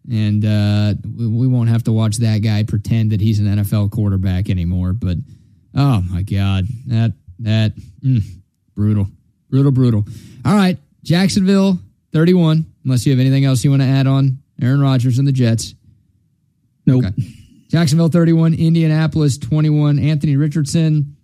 and 0.09 0.45
uh, 0.45 0.93
we, 1.17 1.27
we 1.27 1.47
won't 1.47 1.69
have 1.69 1.83
to 1.83 1.91
watch 1.91 2.17
that 2.17 2.39
guy 2.39 2.63
pretend 2.63 3.11
that 3.11 3.21
he's 3.21 3.39
an 3.39 3.45
NFL 3.45 3.91
quarterback 3.91 4.49
anymore. 4.49 4.93
But 4.93 5.17
oh 5.75 6.01
my 6.09 6.21
god, 6.21 6.65
that 6.87 7.13
that 7.39 7.73
mm, 8.01 8.21
brutal, 8.73 9.07
brutal, 9.49 9.71
brutal. 9.71 10.05
All 10.45 10.55
right, 10.55 10.77
Jacksonville 11.03 11.79
thirty-one. 12.13 12.65
Unless 12.83 13.05
you 13.05 13.11
have 13.11 13.19
anything 13.19 13.45
else 13.45 13.63
you 13.63 13.69
want 13.69 13.81
to 13.81 13.87
add 13.87 14.07
on 14.07 14.37
Aaron 14.61 14.79
Rodgers 14.81 15.19
and 15.19 15.27
the 15.27 15.31
Jets. 15.31 15.75
Nope. 16.85 17.05
Okay. 17.05 17.15
Jacksonville 17.69 18.07
31, 18.07 18.53
Indianapolis 18.53 19.37
21. 19.37 19.99
Anthony 19.99 20.37
Richardson, 20.37 21.17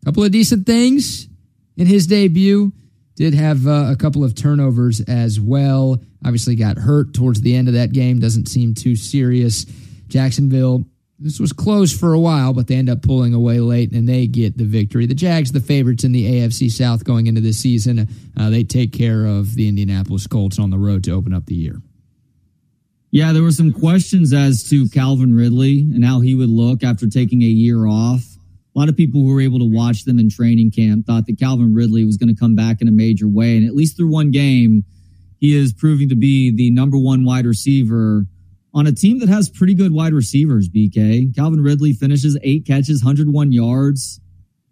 a 0.00 0.04
couple 0.06 0.24
of 0.24 0.32
decent 0.32 0.66
things 0.66 1.28
in 1.76 1.86
his 1.86 2.06
debut. 2.06 2.72
Did 3.16 3.34
have 3.34 3.66
uh, 3.66 3.88
a 3.90 3.96
couple 3.96 4.24
of 4.24 4.34
turnovers 4.34 5.02
as 5.02 5.38
well. 5.38 6.02
Obviously, 6.24 6.56
got 6.56 6.78
hurt 6.78 7.12
towards 7.12 7.42
the 7.42 7.54
end 7.54 7.68
of 7.68 7.74
that 7.74 7.92
game. 7.92 8.18
Doesn't 8.18 8.48
seem 8.48 8.72
too 8.74 8.96
serious. 8.96 9.66
Jacksonville, 10.08 10.86
this 11.22 11.38
was 11.38 11.52
close 11.52 11.96
for 11.96 12.12
a 12.12 12.18
while, 12.18 12.52
but 12.52 12.66
they 12.66 12.74
end 12.74 12.90
up 12.90 13.02
pulling 13.02 13.32
away 13.32 13.60
late 13.60 13.92
and 13.92 14.08
they 14.08 14.26
get 14.26 14.58
the 14.58 14.64
victory. 14.64 15.06
The 15.06 15.14
Jags, 15.14 15.52
the 15.52 15.60
favorites 15.60 16.04
in 16.04 16.12
the 16.12 16.24
AFC 16.24 16.70
South 16.70 17.04
going 17.04 17.26
into 17.26 17.40
this 17.40 17.58
season, 17.58 18.08
uh, 18.38 18.50
they 18.50 18.64
take 18.64 18.92
care 18.92 19.24
of 19.24 19.54
the 19.54 19.68
Indianapolis 19.68 20.26
Colts 20.26 20.58
on 20.58 20.70
the 20.70 20.78
road 20.78 21.04
to 21.04 21.12
open 21.12 21.32
up 21.32 21.46
the 21.46 21.54
year. 21.54 21.80
Yeah, 23.12 23.32
there 23.32 23.42
were 23.42 23.52
some 23.52 23.72
questions 23.72 24.32
as 24.32 24.68
to 24.70 24.88
Calvin 24.88 25.34
Ridley 25.34 25.80
and 25.80 26.04
how 26.04 26.20
he 26.20 26.34
would 26.34 26.48
look 26.48 26.82
after 26.82 27.06
taking 27.06 27.42
a 27.42 27.46
year 27.46 27.86
off. 27.86 28.22
A 28.74 28.78
lot 28.78 28.88
of 28.88 28.96
people 28.96 29.20
who 29.20 29.34
were 29.34 29.40
able 29.40 29.58
to 29.58 29.70
watch 29.70 30.04
them 30.04 30.18
in 30.18 30.30
training 30.30 30.70
camp 30.70 31.06
thought 31.06 31.26
that 31.26 31.38
Calvin 31.38 31.74
Ridley 31.74 32.04
was 32.04 32.16
going 32.16 32.34
to 32.34 32.40
come 32.40 32.56
back 32.56 32.80
in 32.80 32.88
a 32.88 32.92
major 32.92 33.28
way. 33.28 33.58
And 33.58 33.66
at 33.66 33.74
least 33.74 33.96
through 33.96 34.08
one 34.08 34.30
game, 34.30 34.84
he 35.38 35.54
is 35.54 35.74
proving 35.74 36.08
to 36.08 36.14
be 36.14 36.50
the 36.54 36.70
number 36.70 36.96
one 36.96 37.24
wide 37.24 37.44
receiver 37.44 38.26
on 38.74 38.86
a 38.86 38.92
team 38.92 39.18
that 39.20 39.28
has 39.28 39.50
pretty 39.50 39.74
good 39.74 39.92
wide 39.92 40.12
receivers, 40.12 40.68
BK. 40.68 41.34
Calvin 41.34 41.60
Ridley 41.60 41.92
finishes 41.92 42.38
eight 42.42 42.66
catches, 42.66 43.04
101 43.04 43.52
yards, 43.52 44.20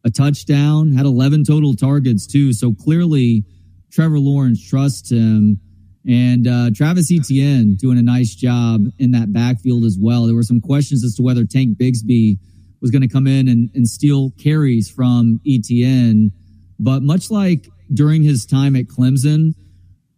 a 0.04 0.10
touchdown, 0.10 0.92
had 0.92 1.04
11 1.04 1.44
total 1.44 1.74
targets 1.74 2.26
too. 2.26 2.52
So 2.52 2.72
clearly 2.72 3.44
Trevor 3.92 4.18
Lawrence 4.18 4.66
trusts 4.66 5.10
him. 5.10 5.60
And 6.08 6.48
uh, 6.48 6.70
Travis 6.74 7.12
Etienne 7.12 7.76
doing 7.76 7.98
a 7.98 8.02
nice 8.02 8.34
job 8.34 8.86
in 8.98 9.10
that 9.10 9.34
backfield 9.34 9.84
as 9.84 9.98
well. 10.00 10.24
There 10.24 10.34
were 10.34 10.42
some 10.42 10.60
questions 10.60 11.04
as 11.04 11.14
to 11.16 11.22
whether 11.22 11.44
Tank 11.44 11.76
Bigsby 11.76 12.38
was 12.80 12.90
going 12.90 13.02
to 13.02 13.08
come 13.08 13.26
in 13.26 13.48
and, 13.48 13.68
and 13.74 13.86
steal 13.86 14.30
carries 14.42 14.90
from 14.90 15.40
Etienne. 15.46 16.32
But 16.78 17.02
much 17.02 17.30
like 17.30 17.68
during 17.92 18.22
his 18.22 18.46
time 18.46 18.76
at 18.76 18.86
Clemson, 18.86 19.54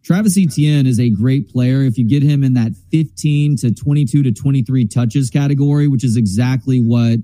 Travis 0.03 0.37
Etienne 0.37 0.85
is 0.85 0.99
a 0.99 1.09
great 1.09 1.49
player. 1.49 1.81
If 1.81 1.97
you 1.97 2.05
get 2.05 2.23
him 2.23 2.43
in 2.43 2.55
that 2.55 2.73
15 2.91 3.55
to 3.57 3.73
22 3.73 4.23
to 4.23 4.31
23 4.33 4.87
touches 4.87 5.29
category, 5.29 5.87
which 5.87 6.03
is 6.03 6.17
exactly 6.17 6.79
what 6.79 7.19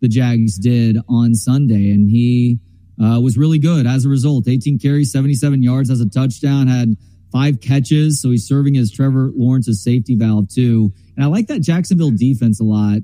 the 0.00 0.08
Jags 0.08 0.56
did 0.56 0.96
on 1.08 1.34
Sunday. 1.34 1.90
And 1.90 2.08
he 2.08 2.60
uh, 3.02 3.20
was 3.20 3.36
really 3.36 3.58
good 3.58 3.86
as 3.86 4.04
a 4.04 4.08
result. 4.08 4.46
18 4.46 4.78
carries, 4.78 5.10
77 5.10 5.62
yards, 5.62 5.90
has 5.90 6.00
a 6.00 6.08
touchdown, 6.08 6.68
had 6.68 6.96
five 7.32 7.60
catches. 7.60 8.22
So 8.22 8.30
he's 8.30 8.46
serving 8.46 8.76
as 8.76 8.92
Trevor 8.92 9.32
Lawrence's 9.34 9.82
safety 9.82 10.14
valve, 10.14 10.48
too. 10.48 10.92
And 11.16 11.24
I 11.24 11.28
like 11.28 11.48
that 11.48 11.62
Jacksonville 11.62 12.12
defense 12.12 12.60
a 12.60 12.64
lot. 12.64 12.98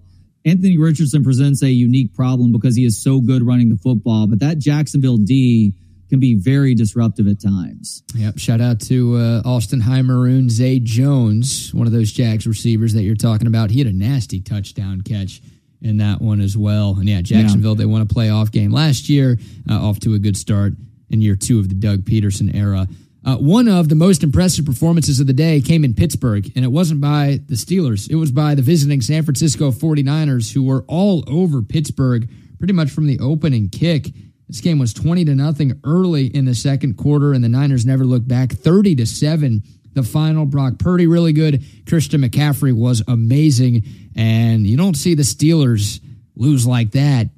Anthony 0.45 0.79
Richardson 0.79 1.25
presents 1.25 1.65
a 1.65 1.71
unique 1.71 2.15
problem 2.15 2.53
because 2.53 2.77
he 2.77 2.85
is 2.85 3.03
so 3.03 3.21
good 3.21 3.43
running 3.43 3.69
the 3.69 3.77
football, 3.77 4.29
but 4.29 4.39
that 4.39 4.59
Jacksonville 4.59 5.17
D 5.17 5.75
can 6.09 6.21
be 6.21 6.35
very 6.35 6.75
disruptive 6.75 7.27
at 7.27 7.41
times. 7.41 8.03
Yep. 8.15 8.39
Shout 8.39 8.61
out 8.61 8.81
to 8.83 9.17
uh, 9.17 9.43
Austin 9.45 9.81
High 9.81 10.03
Maroon, 10.03 10.49
Zay 10.49 10.79
Jones, 10.79 11.75
one 11.75 11.87
of 11.87 11.93
those 11.93 12.13
Jags 12.13 12.47
receivers 12.47 12.95
that 12.95 13.03
you're 13.03 13.17
talking 13.17 13.47
about. 13.47 13.71
He 13.71 13.79
had 13.79 13.89
a 13.89 13.93
nasty 13.93 14.41
touchdown 14.41 15.01
catch 15.01 15.41
in 15.83 15.99
that 15.99 16.21
one 16.21 16.41
as 16.41 16.57
well. 16.57 16.97
And 16.99 17.09
yeah, 17.09 17.21
Jacksonville, 17.21 17.75
they 17.75 17.87
won 17.87 18.03
a 18.03 18.07
playoff 18.07 18.51
game 18.51 18.73
last 18.73 19.09
year, 19.09 19.39
uh, 19.69 19.75
off 19.75 20.01
to 20.01 20.15
a 20.15 20.19
good 20.19 20.37
start 20.37 20.73
in 21.11 21.21
year 21.21 21.37
two 21.37 21.59
of 21.59 21.69
the 21.69 21.75
Doug 21.75 22.01
Pederson 22.05 22.55
era. 22.55 22.87
Uh, 23.25 23.37
one 23.37 23.67
of 23.67 23.89
the 23.89 23.97
most 23.97 24.23
impressive 24.23 24.65
performances 24.65 25.19
of 25.19 25.27
the 25.27 25.33
day 25.33 25.61
came 25.61 25.85
in 25.85 25.95
Pittsburgh, 25.95 26.49
and 26.55 26.65
it 26.65 26.69
wasn't 26.69 27.01
by 27.01 27.41
the 27.47 27.57
Steelers. 27.57 28.09
It 28.09 28.15
was 28.15 28.31
by 28.31 28.55
the 28.55 28.63
visiting 28.63 29.01
San 29.01 29.25
Francisco 29.25 29.73
49ers, 29.73 30.53
who 30.55 30.63
were 30.63 30.85
all 30.87 31.25
over 31.27 31.61
Pittsburgh 31.61 32.29
pretty 32.59 32.73
much 32.73 32.91
from 32.91 33.07
the 33.07 33.19
opening 33.19 33.69
kick. 33.69 34.13
This 34.49 34.61
game 34.61 34.79
was 34.79 34.95
20 34.95 35.25
to 35.25 35.35
nothing 35.35 35.81
early 35.85 36.27
in 36.27 36.45
the 36.45 36.55
second 36.55 36.97
quarter, 36.97 37.33
and 37.33 37.43
the 37.43 37.49
Niners 37.49 37.85
never 37.85 38.05
looked 38.05 38.29
back. 38.29 38.53
30 38.53 38.95
to 38.97 39.07
7, 39.07 39.63
the 39.95 40.03
final. 40.05 40.47
Brock 40.47 40.79
Purdy, 40.79 41.07
really 41.07 41.33
good. 41.33 41.65
Christian 41.89 42.23
McCaffrey 42.23 42.73
was 42.73 43.03
amazing. 43.09 43.83
And 44.15 44.67
you 44.67 44.77
don't 44.77 44.97
see 44.97 45.15
the 45.15 45.25
Steelers 45.25 46.01
lose 46.37 46.67
like 46.67 46.93
that 46.93 47.31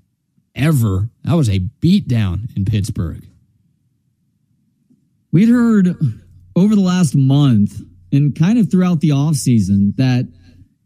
ever. 0.54 1.08
That 1.24 1.34
was 1.34 1.48
a 1.48 1.60
beatdown 1.60 2.54
in 2.56 2.66
Pittsburgh. 2.66 3.24
We'd 5.32 5.48
heard 5.48 5.96
over 6.56 6.74
the 6.74 6.82
last 6.82 7.14
month 7.14 7.80
and 8.12 8.36
kind 8.36 8.58
of 8.58 8.70
throughout 8.70 9.00
the 9.00 9.10
offseason 9.10 9.96
that 9.96 10.26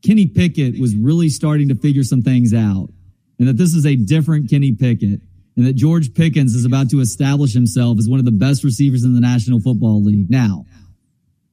Kenny 0.05 0.27
Pickett 0.27 0.79
was 0.81 0.95
really 0.95 1.29
starting 1.29 1.69
to 1.69 1.75
figure 1.75 2.03
some 2.03 2.23
things 2.23 2.53
out 2.53 2.91
and 3.39 3.49
that 3.49 3.57
this 3.57 3.75
is 3.75 3.87
a 3.87 3.97
different 3.97 4.51
Kenny 4.51 4.73
Pickett 4.73 5.21
and 5.57 5.67
that 5.67 5.75
George 5.75 6.15
Pickens 6.15 6.55
is 6.55 6.65
about 6.65 6.91
to 6.91 7.01
establish 7.01 7.53
himself 7.53 7.99
as 7.99 8.09
one 8.09 8.19
of 8.19 8.25
the 8.25 8.31
best 8.31 8.65
receivers 8.65 9.05
in 9.05 9.15
the 9.15 9.21
National 9.21 9.61
Football 9.61 10.03
League. 10.03 10.31
Now, 10.31 10.65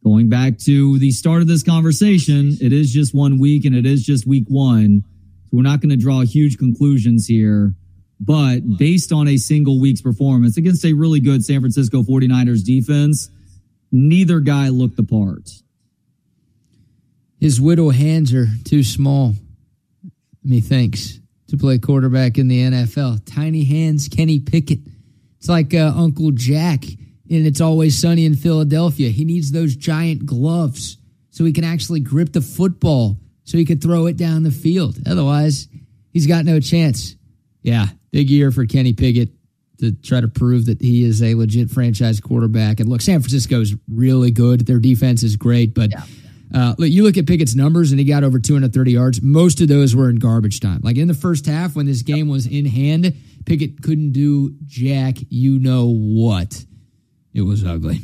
going 0.03 0.29
back 0.29 0.57
to 0.59 0.97
the 0.99 1.11
start 1.11 1.41
of 1.41 1.47
this 1.47 1.63
conversation, 1.63 2.55
it 2.61 2.71
is 2.71 2.91
just 2.91 3.13
one 3.13 3.39
week 3.39 3.65
and 3.65 3.75
it 3.75 3.85
is 3.85 4.03
just 4.03 4.25
week 4.25 4.45
one. 4.47 5.03
So 5.45 5.57
we're 5.57 5.63
not 5.63 5.81
going 5.81 5.89
to 5.89 5.97
draw 5.97 6.21
huge 6.21 6.57
conclusions 6.57 7.25
here. 7.25 7.73
But 8.19 8.77
based 8.77 9.11
on 9.11 9.27
a 9.27 9.37
single 9.37 9.79
week's 9.79 10.01
performance 10.01 10.57
against 10.57 10.85
a 10.85 10.93
really 10.93 11.19
good 11.19 11.43
San 11.43 11.61
Francisco 11.61 12.03
49ers 12.03 12.63
defense, 12.63 13.29
neither 13.91 14.39
guy 14.39 14.69
looked 14.69 14.97
the 14.97 15.03
part. 15.03 15.49
His 17.39 17.61
widow 17.61 17.89
hands 17.89 18.33
are 18.33 18.47
too 18.65 18.83
small, 18.83 19.35
methinks, 20.43 21.19
to 21.49 21.57
play 21.57 21.77
quarterback 21.77 22.37
in 22.37 22.47
the 22.47 22.61
NFL. 22.61 23.21
Tiny 23.25 23.63
hands, 23.63 24.07
Kenny 24.07 24.39
Pickett. 24.39 24.79
It's 25.37 25.49
like 25.49 25.73
uh, 25.73 25.93
Uncle 25.95 26.31
Jack 26.31 26.85
and 26.85 27.47
It's 27.47 27.61
Always 27.61 27.99
Sunny 27.99 28.25
in 28.25 28.35
Philadelphia. 28.35 29.09
He 29.09 29.25
needs 29.25 29.51
those 29.51 29.75
giant 29.75 30.25
gloves 30.25 30.97
so 31.31 31.45
he 31.45 31.53
can 31.53 31.63
actually 31.63 32.01
grip 32.01 32.33
the 32.33 32.41
football 32.41 33.17
so 33.43 33.57
he 33.57 33.65
could 33.65 33.81
throw 33.81 34.05
it 34.05 34.17
down 34.17 34.43
the 34.43 34.51
field. 34.51 34.97
Otherwise, 35.07 35.67
he's 36.11 36.27
got 36.27 36.45
no 36.45 36.59
chance. 36.59 37.15
Yeah, 37.61 37.87
big 38.11 38.29
year 38.29 38.51
for 38.51 38.65
Kenny 38.65 38.93
Pickett 38.93 39.29
to 39.79 39.91
try 39.93 40.21
to 40.21 40.27
prove 40.27 40.65
that 40.65 40.81
he 40.81 41.03
is 41.03 41.23
a 41.23 41.35
legit 41.35 41.69
franchise 41.69 42.19
quarterback. 42.19 42.79
And 42.79 42.89
look, 42.89 43.01
San 43.01 43.21
Francisco's 43.21 43.73
really 43.87 44.31
good. 44.31 44.65
Their 44.67 44.79
defense 44.79 45.23
is 45.23 45.35
great, 45.35 45.73
but 45.73 45.91
uh, 46.53 46.75
look, 46.77 46.89
you 46.89 47.03
look 47.03 47.17
at 47.17 47.27
Pickett's 47.27 47.55
numbers, 47.55 47.91
and 47.91 47.99
he 47.99 48.05
got 48.05 48.23
over 48.23 48.39
230 48.39 48.91
yards. 48.91 49.21
Most 49.21 49.61
of 49.61 49.67
those 49.67 49.95
were 49.95 50.09
in 50.09 50.15
garbage 50.17 50.59
time. 50.59 50.81
Like 50.83 50.97
in 50.97 51.07
the 51.07 51.13
first 51.13 51.45
half, 51.45 51.75
when 51.75 51.85
this 51.85 52.01
game 52.01 52.27
was 52.27 52.47
in 52.47 52.65
hand, 52.65 53.15
Pickett 53.45 53.81
couldn't 53.83 54.11
do 54.13 54.55
jack. 54.65 55.17
You 55.29 55.59
know 55.59 55.93
what? 55.93 56.65
It 57.33 57.41
was 57.41 57.63
ugly. 57.63 58.01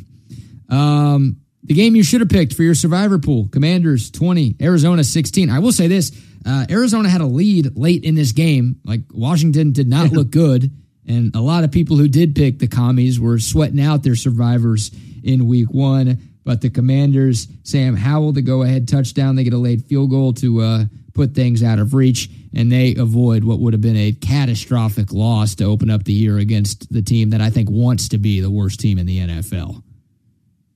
Um, 0.68 1.38
the 1.64 1.74
game 1.74 1.96
you 1.96 2.04
should 2.04 2.20
have 2.20 2.30
picked 2.30 2.54
for 2.54 2.62
your 2.62 2.74
survivor 2.74 3.18
pool: 3.18 3.48
Commanders 3.48 4.10
20, 4.10 4.56
Arizona 4.60 5.02
16. 5.02 5.50
I 5.50 5.58
will 5.58 5.72
say 5.72 5.88
this: 5.88 6.12
uh, 6.46 6.66
Arizona 6.70 7.08
had 7.08 7.20
a 7.20 7.26
lead 7.26 7.76
late 7.76 8.04
in 8.04 8.14
this 8.14 8.32
game. 8.32 8.80
Like 8.84 9.00
Washington 9.10 9.72
did 9.72 9.88
not 9.88 10.12
look 10.12 10.30
good, 10.32 10.70
and 11.06 11.34
a 11.34 11.40
lot 11.40 11.64
of 11.64 11.72
people 11.72 11.96
who 11.96 12.06
did 12.06 12.36
pick 12.36 12.60
the 12.60 12.68
commies 12.68 13.18
were 13.18 13.40
sweating 13.40 13.80
out 13.80 14.04
their 14.04 14.14
survivors 14.14 14.92
in 15.24 15.48
Week 15.48 15.68
One. 15.68 16.35
But 16.46 16.60
the 16.60 16.70
Commanders, 16.70 17.48
Sam 17.64 17.96
Howell, 17.96 18.30
the 18.30 18.40
go 18.40 18.62
ahead 18.62 18.86
touchdown. 18.86 19.34
They 19.34 19.42
get 19.42 19.52
a 19.52 19.58
late 19.58 19.82
field 19.82 20.10
goal 20.10 20.32
to 20.34 20.60
uh, 20.60 20.84
put 21.12 21.34
things 21.34 21.60
out 21.60 21.80
of 21.80 21.92
reach, 21.92 22.30
and 22.54 22.70
they 22.70 22.94
avoid 22.94 23.42
what 23.42 23.58
would 23.58 23.74
have 23.74 23.80
been 23.80 23.96
a 23.96 24.12
catastrophic 24.12 25.12
loss 25.12 25.56
to 25.56 25.64
open 25.64 25.90
up 25.90 26.04
the 26.04 26.12
year 26.12 26.38
against 26.38 26.92
the 26.92 27.02
team 27.02 27.30
that 27.30 27.40
I 27.40 27.50
think 27.50 27.68
wants 27.68 28.08
to 28.10 28.18
be 28.18 28.38
the 28.38 28.48
worst 28.48 28.78
team 28.78 28.96
in 28.96 29.06
the 29.06 29.18
NFL. 29.18 29.82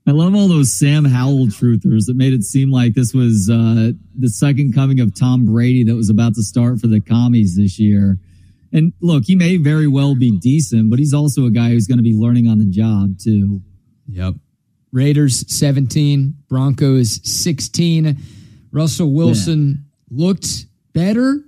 I 0.09 0.11
love 0.11 0.35
all 0.35 0.49
those 0.49 0.77
Sam 0.77 1.05
Howell 1.05 1.47
truthers 1.47 2.07
that 2.07 2.17
made 2.17 2.33
it 2.33 2.43
seem 2.43 2.73
like 2.73 2.95
this 2.95 3.15
was 3.15 3.49
uh, 3.49 3.93
the 4.19 4.29
second 4.29 4.75
coming 4.75 4.99
of 4.99 5.15
Tom 5.15 5.47
Brady 5.47 5.85
that 5.85 5.95
was 5.95 6.11
about 6.11 6.35
to 6.35 6.43
start 6.43 6.81
for 6.81 6.89
the 6.89 7.01
commies 7.01 7.57
this 7.57 7.79
year. 7.79 8.19
And 8.73 8.93
look, 9.01 9.23
he 9.27 9.37
may 9.37 9.57
very 9.57 9.87
well 9.87 10.17
be 10.17 10.37
decent, 10.37 10.91
but 10.91 10.99
he's 10.99 11.15
also 11.15 11.47
a 11.47 11.51
guy 11.51 11.69
who's 11.69 11.87
going 11.87 11.99
to 11.99 12.03
be 12.03 12.17
learning 12.17 12.49
on 12.49 12.59
the 12.59 12.67
job 12.67 13.21
too. 13.23 13.61
Yep. 14.09 14.35
Raiders 14.93 15.45
17, 15.55 16.35
Broncos 16.49 17.21
16. 17.23 18.19
Russell 18.73 19.13
Wilson 19.13 19.85
yeah. 20.11 20.27
looked 20.27 20.67
better, 20.93 21.41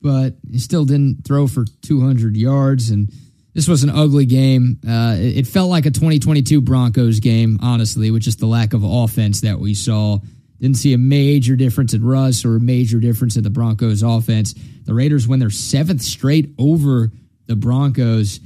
but 0.00 0.34
he 0.50 0.58
still 0.58 0.84
didn't 0.84 1.24
throw 1.24 1.46
for 1.46 1.64
200 1.82 2.36
yards. 2.36 2.90
And 2.90 3.10
this 3.54 3.68
was 3.68 3.82
an 3.82 3.90
ugly 3.90 4.26
game. 4.26 4.78
Uh, 4.86 5.16
it 5.18 5.46
felt 5.46 5.70
like 5.70 5.86
a 5.86 5.90
2022 5.90 6.60
Broncos 6.60 7.20
game, 7.20 7.58
honestly, 7.62 8.10
with 8.10 8.22
just 8.22 8.38
the 8.38 8.46
lack 8.46 8.74
of 8.74 8.84
offense 8.84 9.40
that 9.40 9.58
we 9.58 9.74
saw. 9.74 10.18
Didn't 10.60 10.76
see 10.76 10.94
a 10.94 10.98
major 10.98 11.56
difference 11.56 11.92
in 11.92 12.04
Russ 12.04 12.44
or 12.44 12.56
a 12.56 12.60
major 12.60 12.98
difference 12.98 13.36
in 13.36 13.42
the 13.42 13.50
Broncos 13.50 14.02
offense. 14.02 14.54
The 14.84 14.94
Raiders 14.94 15.28
win 15.28 15.40
their 15.40 15.50
seventh 15.50 16.02
straight 16.02 16.54
over 16.58 17.12
the 17.46 17.56
Broncos. 17.56 18.40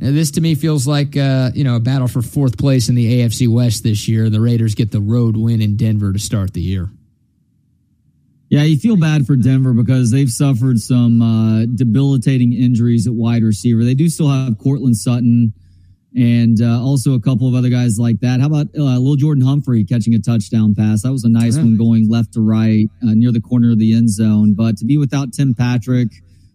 Now, 0.00 0.12
this 0.12 0.30
to 0.32 0.40
me 0.40 0.54
feels 0.54 0.86
like 0.86 1.14
uh, 1.14 1.50
you 1.54 1.62
know 1.62 1.76
a 1.76 1.80
battle 1.80 2.08
for 2.08 2.22
fourth 2.22 2.56
place 2.56 2.88
in 2.88 2.94
the 2.94 3.20
AFC 3.20 3.46
West 3.46 3.84
this 3.84 4.08
year. 4.08 4.30
The 4.30 4.40
Raiders 4.40 4.74
get 4.74 4.90
the 4.90 5.00
road 5.00 5.36
win 5.36 5.60
in 5.60 5.76
Denver 5.76 6.10
to 6.14 6.18
start 6.18 6.54
the 6.54 6.62
year. 6.62 6.88
Yeah, 8.48 8.62
you 8.62 8.78
feel 8.78 8.96
bad 8.96 9.26
for 9.26 9.36
Denver 9.36 9.74
because 9.74 10.10
they've 10.10 10.30
suffered 10.30 10.80
some 10.80 11.20
uh, 11.20 11.66
debilitating 11.66 12.54
injuries 12.54 13.06
at 13.06 13.12
wide 13.12 13.42
receiver. 13.42 13.84
They 13.84 13.94
do 13.94 14.08
still 14.08 14.28
have 14.30 14.58
Courtland 14.58 14.96
Sutton 14.96 15.52
and 16.16 16.60
uh, 16.60 16.82
also 16.82 17.12
a 17.12 17.20
couple 17.20 17.46
of 17.46 17.54
other 17.54 17.68
guys 17.68 17.98
like 17.98 18.20
that. 18.20 18.40
How 18.40 18.46
about 18.46 18.68
uh, 18.76 18.98
Lil 18.98 19.16
Jordan 19.16 19.44
Humphrey 19.44 19.84
catching 19.84 20.14
a 20.14 20.18
touchdown 20.18 20.74
pass? 20.74 21.02
That 21.02 21.12
was 21.12 21.24
a 21.24 21.28
nice 21.28 21.58
one 21.58 21.76
going 21.76 22.08
left 22.08 22.32
to 22.32 22.40
right 22.40 22.86
uh, 23.02 23.12
near 23.12 23.32
the 23.32 23.40
corner 23.40 23.70
of 23.70 23.78
the 23.78 23.94
end 23.94 24.10
zone. 24.10 24.54
But 24.54 24.78
to 24.78 24.86
be 24.86 24.96
without 24.96 25.34
Tim 25.34 25.54
Patrick 25.54 26.08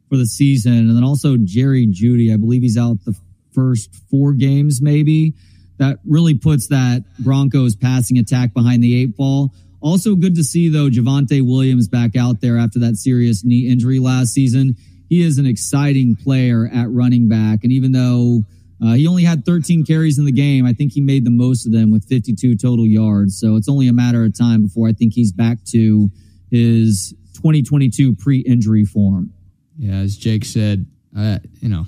for 0.10 0.18
the 0.18 0.26
season, 0.26 0.74
and 0.74 0.98
then 0.98 1.04
also 1.04 1.38
Jerry 1.38 1.88
Jeudy, 1.88 2.34
I 2.34 2.38
believe 2.38 2.64
he's 2.64 2.78
out 2.78 2.98
the 3.06 3.16
first 3.56 3.96
four 4.12 4.34
games, 4.34 4.82
maybe. 4.82 5.34
That 5.78 6.00
really 6.06 6.36
puts 6.36 6.68
that 6.68 7.04
Broncos 7.20 7.76
passing 7.76 8.18
attack 8.18 8.54
behind 8.54 8.84
the 8.84 9.02
eight 9.02 9.18
ball. 9.18 9.54
Also, 9.82 10.16
good 10.16 10.36
to 10.36 10.44
see 10.44 10.70
though 10.70 10.90
Javonte 10.90 11.42
Williams 11.46 11.88
back 11.88 12.16
out 12.16 12.42
there 12.42 12.58
after 12.58 12.80
that 12.80 12.98
serious 12.98 13.44
knee 13.44 13.68
injury 13.70 14.00
last 14.00 14.34
season. 14.34 14.76
He 15.10 15.22
is 15.22 15.38
an 15.38 15.46
exciting 15.46 16.16
player 16.16 16.70
at 16.74 16.90
running 16.90 17.28
back, 17.30 17.64
and 17.64 17.72
even 17.72 17.92
though 17.92 18.44
uh, 18.84 18.94
he 18.94 19.08
only 19.08 19.24
had 19.24 19.46
13 19.46 19.86
carries 19.86 20.18
in 20.18 20.26
the 20.26 20.32
game, 20.32 20.66
I 20.66 20.74
think 20.74 20.92
he 20.92 21.02
made 21.02 21.26
the 21.26 21.32
most 21.32 21.66
of 21.66 21.72
them 21.72 21.92
with 21.92 22.06
52 22.06 22.58
total 22.58 22.86
yards. 22.86 23.40
So 23.40 23.56
it's 23.56 23.70
only 23.70 23.88
a 23.88 23.94
matter 23.94 24.24
of 24.24 24.38
time 24.38 24.64
before 24.64 24.88
I 24.88 24.94
think 24.94 25.14
he's 25.14 25.32
back 25.32 25.64
to 25.72 26.10
his 26.52 27.14
2022 27.36 28.16
pre-injury 28.16 28.86
form. 28.86 29.34
Yeah, 29.78 29.96
as 29.96 30.18
Jake 30.18 30.46
said, 30.46 30.86
uh, 31.18 31.40
you 31.60 31.70
know, 31.70 31.86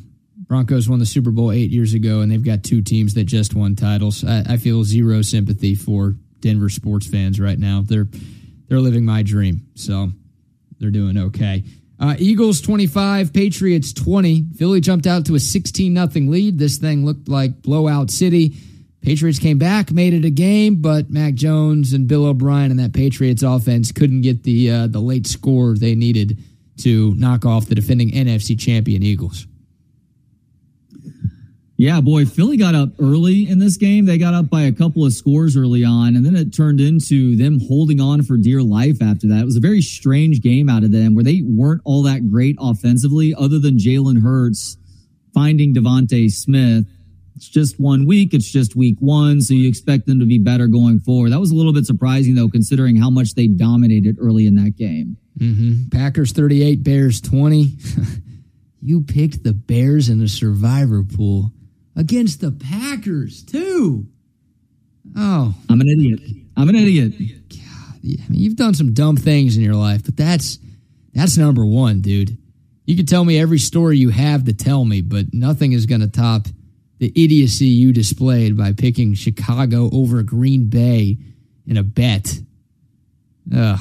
Broncos 0.47 0.87
won 0.87 0.99
the 0.99 1.05
Super 1.05 1.31
Bowl 1.31 1.51
eight 1.51 1.71
years 1.71 1.93
ago, 1.93 2.21
and 2.21 2.31
they've 2.31 2.43
got 2.43 2.63
two 2.63 2.81
teams 2.81 3.13
that 3.15 3.25
just 3.25 3.53
won 3.53 3.75
titles. 3.75 4.23
I, 4.23 4.43
I 4.53 4.57
feel 4.57 4.83
zero 4.83 5.21
sympathy 5.21 5.75
for 5.75 6.15
Denver 6.39 6.69
sports 6.69 7.07
fans 7.07 7.39
right 7.39 7.59
now. 7.59 7.83
They're 7.85 8.07
they're 8.67 8.79
living 8.79 9.05
my 9.05 9.23
dream, 9.23 9.67
so 9.75 10.09
they're 10.79 10.91
doing 10.91 11.17
okay. 11.17 11.63
Uh, 11.99 12.15
Eagles 12.19 12.61
25, 12.61 13.33
Patriots 13.33 13.91
20. 13.93 14.45
Philly 14.55 14.81
jumped 14.81 15.07
out 15.07 15.25
to 15.25 15.35
a 15.35 15.39
16 15.39 15.93
nothing 15.93 16.29
lead. 16.29 16.59
This 16.59 16.77
thing 16.77 17.05
looked 17.05 17.27
like 17.27 17.63
blowout 17.63 18.11
city. 18.11 18.55
Patriots 19.01 19.39
came 19.39 19.57
back, 19.57 19.91
made 19.91 20.13
it 20.13 20.25
a 20.25 20.29
game, 20.29 20.81
but 20.81 21.09
Mac 21.09 21.33
Jones 21.33 21.93
and 21.93 22.07
Bill 22.07 22.25
O'Brien 22.25 22.71
and 22.71 22.79
that 22.79 22.93
Patriots 22.93 23.41
offense 23.41 23.91
couldn't 23.91 24.21
get 24.21 24.43
the 24.43 24.69
uh, 24.69 24.87
the 24.87 24.99
late 24.99 25.27
score 25.27 25.75
they 25.75 25.95
needed 25.95 26.39
to 26.79 27.15
knock 27.15 27.45
off 27.45 27.65
the 27.65 27.75
defending 27.75 28.11
NFC 28.11 28.59
champion 28.59 29.01
Eagles. 29.01 29.47
Yeah, 31.79 32.01
boy, 32.01 32.25
Philly 32.25 32.57
got 32.57 32.73
up 32.73 32.89
early 32.99 33.47
in 33.47 33.59
this 33.59 33.77
game. 33.77 34.05
They 34.05 34.17
got 34.17 34.33
up 34.33 34.49
by 34.49 34.63
a 34.63 34.71
couple 34.71 35.05
of 35.05 35.13
scores 35.13 35.55
early 35.55 35.83
on, 35.83 36.15
and 36.15 36.25
then 36.25 36.35
it 36.35 36.51
turned 36.51 36.81
into 36.81 37.35
them 37.35 37.59
holding 37.59 38.01
on 38.01 38.23
for 38.23 38.35
dear 38.35 38.63
life 38.63 38.99
after 38.99 39.27
that. 39.27 39.41
It 39.41 39.45
was 39.45 39.57
a 39.57 39.61
very 39.61 39.81
strange 39.81 40.41
game 40.41 40.69
out 40.69 40.83
of 40.83 40.91
them 40.91 41.13
where 41.13 41.23
they 41.23 41.43
weren't 41.45 41.81
all 41.85 42.01
that 42.01 42.31
great 42.31 42.55
offensively, 42.59 43.35
other 43.37 43.59
than 43.59 43.77
Jalen 43.77 44.23
Hurts 44.23 44.77
finding 45.35 45.75
DeVonta 45.75 46.31
Smith. 46.31 46.85
It's 47.35 47.47
just 47.47 47.79
one 47.79 48.07
week. 48.07 48.33
It's 48.33 48.49
just 48.51 48.75
week 48.75 48.97
one. 48.99 49.39
So 49.41 49.53
you 49.53 49.69
expect 49.69 50.07
them 50.07 50.19
to 50.19 50.25
be 50.25 50.39
better 50.39 50.65
going 50.65 50.99
forward. 50.99 51.31
That 51.31 51.39
was 51.39 51.51
a 51.51 51.55
little 51.55 51.73
bit 51.73 51.85
surprising, 51.85 52.33
though, 52.33 52.49
considering 52.49 52.95
how 52.95 53.11
much 53.11 53.35
they 53.35 53.45
dominated 53.45 54.17
early 54.19 54.47
in 54.47 54.55
that 54.55 54.75
game. 54.75 55.15
Mm-hmm. 55.37 55.89
Packers 55.95 56.31
38, 56.31 56.83
Bears 56.83 57.21
20. 57.21 57.77
you 58.81 59.03
picked 59.03 59.43
the 59.43 59.53
Bears 59.53 60.09
in 60.09 60.17
the 60.17 60.27
survivor 60.27 61.03
pool 61.03 61.51
against 61.97 62.39
the 62.39 62.51
Packers 62.51 63.43
too. 63.43 64.07
Oh, 65.17 65.53
I'm 65.69 65.81
an 65.81 65.89
idiot. 65.89 66.21
I'm 66.55 66.69
an 66.69 66.75
idiot. 66.75 67.13
God, 67.49 67.95
I 68.03 68.29
mean, 68.29 68.39
you've 68.39 68.55
done 68.55 68.75
some 68.75 68.93
dumb 68.93 69.17
things 69.17 69.57
in 69.57 69.63
your 69.63 69.75
life, 69.75 70.05
but 70.05 70.15
that's 70.15 70.59
that's 71.13 71.37
number 71.37 71.65
one, 71.65 72.01
dude. 72.01 72.37
You 72.85 72.95
can 72.95 73.05
tell 73.05 73.25
me 73.25 73.39
every 73.39 73.57
story 73.57 73.97
you 73.97 74.09
have 74.09 74.45
to 74.45 74.53
tell 74.53 74.85
me, 74.85 75.01
but 75.01 75.33
nothing 75.33 75.73
is 75.73 75.85
going 75.85 76.01
to 76.01 76.07
top 76.07 76.47
the 76.99 77.11
idiocy 77.15 77.65
you 77.65 77.91
displayed 77.91 78.55
by 78.55 78.71
picking 78.73 79.13
Chicago 79.13 79.89
over 79.91 80.23
Green 80.23 80.69
Bay 80.69 81.17
in 81.65 81.77
a 81.77 81.83
bet. 81.83 82.39
Ugh, 83.55 83.79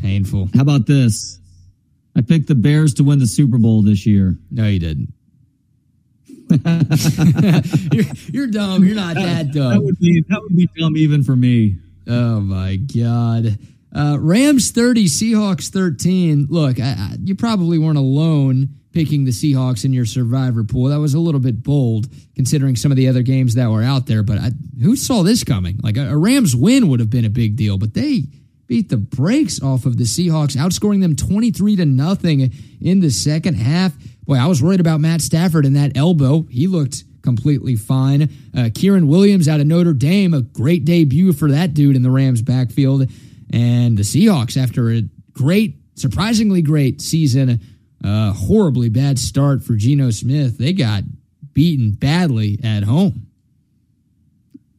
painful. 0.00 0.48
How 0.54 0.62
about 0.62 0.86
this? 0.86 1.38
I 2.16 2.22
picked 2.22 2.48
the 2.48 2.54
Bears 2.54 2.94
to 2.94 3.04
win 3.04 3.20
the 3.20 3.26
Super 3.26 3.58
Bowl 3.58 3.82
this 3.82 4.06
year. 4.06 4.36
No, 4.50 4.66
you 4.66 4.80
didn't. 4.80 5.12
you're, 7.92 8.04
you're 8.32 8.46
dumb. 8.46 8.84
You're 8.84 8.96
not 8.96 9.14
that 9.14 9.52
dumb. 9.52 9.72
That 9.72 9.82
would 9.82 9.98
be 9.98 10.24
that 10.28 10.40
would 10.42 10.56
be 10.56 10.68
dumb 10.76 10.96
even 10.96 11.22
for 11.22 11.36
me. 11.36 11.76
Oh 12.06 12.40
my 12.40 12.76
god. 12.76 13.58
Uh, 13.94 14.16
Rams 14.20 14.70
30, 14.70 15.06
Seahawks 15.06 15.68
13. 15.68 16.46
Look, 16.48 16.78
I, 16.78 16.94
I, 16.96 17.16
you 17.22 17.34
probably 17.34 17.76
weren't 17.76 17.98
alone 17.98 18.68
picking 18.92 19.24
the 19.24 19.30
Seahawks 19.30 19.84
in 19.84 19.92
your 19.92 20.06
survivor 20.06 20.64
pool. 20.64 20.88
That 20.88 21.00
was 21.00 21.14
a 21.14 21.20
little 21.20 21.40
bit 21.40 21.62
bold 21.62 22.08
considering 22.34 22.76
some 22.76 22.90
of 22.90 22.96
the 22.96 23.08
other 23.08 23.22
games 23.22 23.54
that 23.54 23.70
were 23.70 23.82
out 23.82 24.06
there. 24.06 24.22
But 24.22 24.38
I, 24.38 24.50
who 24.82 24.96
saw 24.96 25.22
this 25.22 25.44
coming? 25.44 25.78
Like 25.82 25.96
a, 25.96 26.10
a 26.10 26.16
Rams 26.16 26.54
win 26.54 26.88
would 26.88 27.00
have 27.00 27.10
been 27.10 27.24
a 27.24 27.30
big 27.30 27.56
deal, 27.56 27.78
but 27.78 27.94
they 27.94 28.24
beat 28.66 28.88
the 28.88 28.96
brakes 28.96 29.60
off 29.62 29.84
of 29.84 29.96
the 29.96 30.04
Seahawks, 30.04 30.56
outscoring 30.56 31.00
them 31.00 31.16
23 31.16 31.76
to 31.76 31.84
nothing 31.84 32.52
in 32.80 33.00
the 33.00 33.10
second 33.10 33.54
half. 33.54 33.92
Boy, 34.30 34.36
I 34.36 34.46
was 34.46 34.62
worried 34.62 34.78
about 34.78 35.00
Matt 35.00 35.22
Stafford 35.22 35.66
and 35.66 35.74
that 35.74 35.96
elbow. 35.96 36.46
He 36.48 36.68
looked 36.68 37.02
completely 37.20 37.74
fine. 37.74 38.30
Uh, 38.56 38.70
Kyren 38.70 39.08
Williams 39.08 39.48
out 39.48 39.58
of 39.58 39.66
Notre 39.66 39.92
Dame, 39.92 40.34
a 40.34 40.42
great 40.42 40.84
debut 40.84 41.32
for 41.32 41.50
that 41.50 41.74
dude 41.74 41.96
in 41.96 42.02
the 42.02 42.12
Rams 42.12 42.40
backfield. 42.40 43.10
And 43.52 43.98
the 43.98 44.04
Seahawks, 44.04 44.56
after 44.56 44.88
a 44.92 45.02
great, 45.32 45.80
surprisingly 45.96 46.62
great 46.62 47.00
season, 47.00 47.60
a 48.04 48.30
horribly 48.30 48.88
bad 48.88 49.18
start 49.18 49.64
for 49.64 49.74
Geno 49.74 50.10
Smith, 50.10 50.58
they 50.58 50.74
got 50.74 51.02
beaten 51.52 51.90
badly 51.90 52.60
at 52.62 52.84
home. 52.84 53.26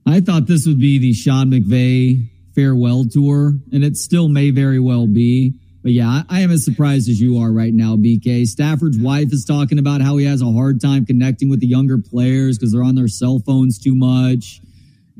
I 0.05 0.21
thought 0.21 0.47
this 0.47 0.65
would 0.65 0.79
be 0.79 0.97
the 0.97 1.11
Sean 1.11 1.51
McVay 1.51 2.25
farewell 2.55 3.03
tour, 3.03 3.55
and 3.73 3.83
it 3.83 3.97
still 3.97 4.29
may 4.29 4.51
very 4.51 4.79
well 4.79 5.07
be. 5.07 5.55
But 5.83 5.93
yeah, 5.93 6.23
I 6.29 6.41
am 6.41 6.51
as 6.51 6.63
surprised 6.63 7.09
as 7.09 7.19
you 7.19 7.39
are 7.39 7.51
right 7.51 7.73
now, 7.73 7.95
BK. 7.95 8.45
Stafford's 8.45 8.99
wife 8.99 9.33
is 9.33 9.45
talking 9.45 9.79
about 9.79 10.01
how 10.01 10.17
he 10.17 10.25
has 10.25 10.41
a 10.41 10.51
hard 10.51 10.79
time 10.79 11.05
connecting 11.05 11.49
with 11.49 11.59
the 11.59 11.67
younger 11.67 11.97
players 11.97 12.57
because 12.57 12.71
they're 12.71 12.83
on 12.83 12.95
their 12.95 13.07
cell 13.07 13.39
phones 13.39 13.79
too 13.79 13.95
much. 13.95 14.61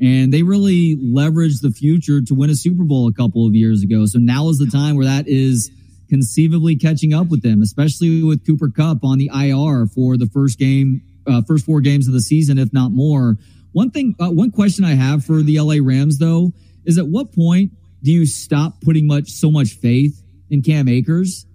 And 0.00 0.32
they 0.32 0.42
really 0.42 0.96
leveraged 0.96 1.62
the 1.62 1.70
future 1.70 2.20
to 2.20 2.34
win 2.34 2.50
a 2.50 2.54
Super 2.54 2.84
Bowl 2.84 3.08
a 3.08 3.12
couple 3.12 3.46
of 3.46 3.54
years 3.54 3.82
ago. 3.82 4.06
So 4.06 4.18
now 4.18 4.48
is 4.48 4.58
the 4.58 4.66
time 4.66 4.96
where 4.96 5.06
that 5.06 5.26
is 5.26 5.70
conceivably 6.08 6.76
catching 6.76 7.12
up 7.12 7.28
with 7.28 7.42
them, 7.42 7.62
especially 7.62 8.22
with 8.22 8.46
Cooper 8.46 8.68
Kupp 8.68 9.02
on 9.02 9.18
the 9.18 9.30
IR 9.34 9.86
for 9.86 10.16
the 10.16 10.26
first 10.26 10.58
game, 10.58 11.02
uh, 11.26 11.42
first 11.42 11.66
four 11.66 11.80
games 11.80 12.06
of 12.06 12.14
the 12.14 12.20
season, 12.20 12.58
if 12.58 12.72
not 12.72 12.92
more. 12.92 13.36
One 13.72 13.90
thing, 13.90 14.14
uh, 14.20 14.30
one 14.30 14.50
question 14.50 14.84
I 14.84 14.94
have 14.94 15.24
for 15.24 15.42
the 15.42 15.58
LA 15.58 15.76
Rams 15.82 16.18
though 16.18 16.52
is 16.84 16.98
at 16.98 17.06
what 17.06 17.32
point 17.32 17.72
do 18.02 18.12
you 18.12 18.26
stop 18.26 18.80
putting 18.80 19.06
much 19.06 19.30
so 19.30 19.50
much 19.50 19.72
faith 19.74 20.21
in 20.52 20.62
Cam 20.62 20.86
Akers. 20.86 21.46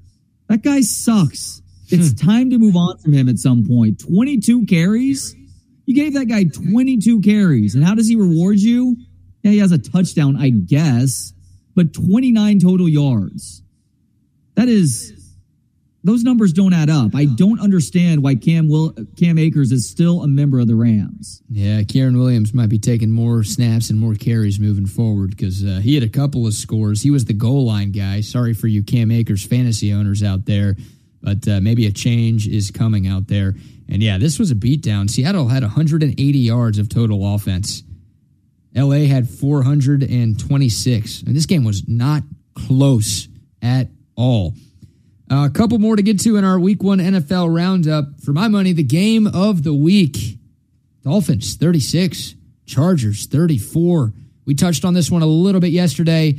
That 0.49 0.63
guy 0.63 0.81
sucks. 0.81 1.61
It's 1.89 2.19
hmm. 2.19 2.27
time 2.27 2.49
to 2.49 2.57
move 2.57 2.75
on 2.75 2.97
from 2.97 3.13
him 3.13 3.29
at 3.29 3.37
some 3.37 3.65
point. 3.65 3.99
22 3.99 4.65
carries? 4.65 5.35
You 5.85 5.95
gave 5.95 6.15
that 6.15 6.25
guy 6.25 6.43
22 6.43 7.21
carries. 7.21 7.75
And 7.75 7.83
how 7.85 7.95
does 7.95 8.07
he 8.07 8.17
reward 8.17 8.57
you? 8.57 8.97
Yeah, 9.43 9.51
he 9.51 9.59
has 9.59 9.71
a 9.71 9.77
touchdown, 9.77 10.35
I 10.35 10.49
guess, 10.49 11.31
but 11.75 11.93
29 11.93 12.59
total 12.59 12.89
yards. 12.89 13.61
That 14.55 14.67
is, 14.67 15.13
those 16.03 16.23
numbers 16.23 16.53
don't 16.53 16.73
add 16.73 16.89
up. 16.89 17.15
I 17.15 17.25
don't 17.25 17.59
understand 17.59 18.23
why 18.23 18.35
Cam 18.35 18.69
Will, 18.69 18.93
Cam 19.17 19.37
Akers 19.37 19.71
is 19.71 19.89
still 19.89 20.23
a 20.23 20.27
member 20.27 20.59
of 20.59 20.67
the 20.67 20.75
Rams. 20.75 21.41
Yeah, 21.49 21.81
Kyren 21.81 22.17
Williams 22.17 22.53
might 22.53 22.69
be 22.69 22.79
taking 22.79 23.11
more 23.11 23.43
snaps 23.43 23.89
and 23.89 23.99
more 23.99 24.13
carries 24.13 24.59
moving 24.59 24.85
forward 24.85 25.31
because 25.31 25.65
uh, 25.65 25.79
he 25.83 25.95
had 25.95 26.03
a 26.03 26.09
couple 26.09 26.45
of 26.45 26.53
scores. 26.53 27.01
He 27.01 27.09
was 27.11 27.25
the 27.25 27.33
goal 27.33 27.65
line 27.65 27.91
guy. 27.91 28.21
Sorry 28.21 28.53
for 28.53 28.67
you 28.67 28.83
Cam 28.83 29.11
Akers 29.11 29.45
fantasy 29.45 29.91
owners 29.91 30.23
out 30.23 30.45
there, 30.45 30.75
but 31.21 31.47
uh, 31.47 31.59
maybe 31.61 31.87
a 31.87 31.91
change 31.91 32.47
is 32.47 32.71
coming 32.71 33.07
out 33.07 33.27
there. 33.27 33.55
And 33.89 34.03
yeah, 34.03 34.17
this 34.17 34.39
was 34.39 34.51
a 34.51 34.55
beatdown. 34.55 35.09
Seattle 35.09 35.47
had 35.47 35.63
180 35.63 36.37
yards 36.37 36.77
of 36.77 36.89
total 36.89 37.33
offense. 37.35 37.83
LA 38.75 39.07
had 39.07 39.29
426. 39.29 41.21
And 41.23 41.35
this 41.35 41.45
game 41.45 41.63
was 41.63 41.87
not 41.87 42.23
close 42.53 43.27
at 43.61 43.87
all. 44.15 44.53
A 45.29 45.49
couple 45.49 45.77
more 45.77 45.95
to 45.95 46.01
get 46.01 46.21
to 46.21 46.37
in 46.37 46.45
our 46.45 46.59
week 46.59 46.81
one 46.81 46.99
NFL 46.99 47.53
roundup. 47.53 48.21
For 48.21 48.31
my 48.31 48.47
money, 48.47 48.71
the 48.71 48.83
game 48.83 49.27
of 49.27 49.63
the 49.63 49.73
week 49.73 50.37
Dolphins 51.03 51.55
36, 51.55 52.35
Chargers 52.65 53.25
34. 53.27 54.13
We 54.45 54.55
touched 54.55 54.85
on 54.85 54.93
this 54.93 55.11
one 55.11 55.21
a 55.21 55.27
little 55.27 55.59
bit 55.59 55.71
yesterday. 55.71 56.37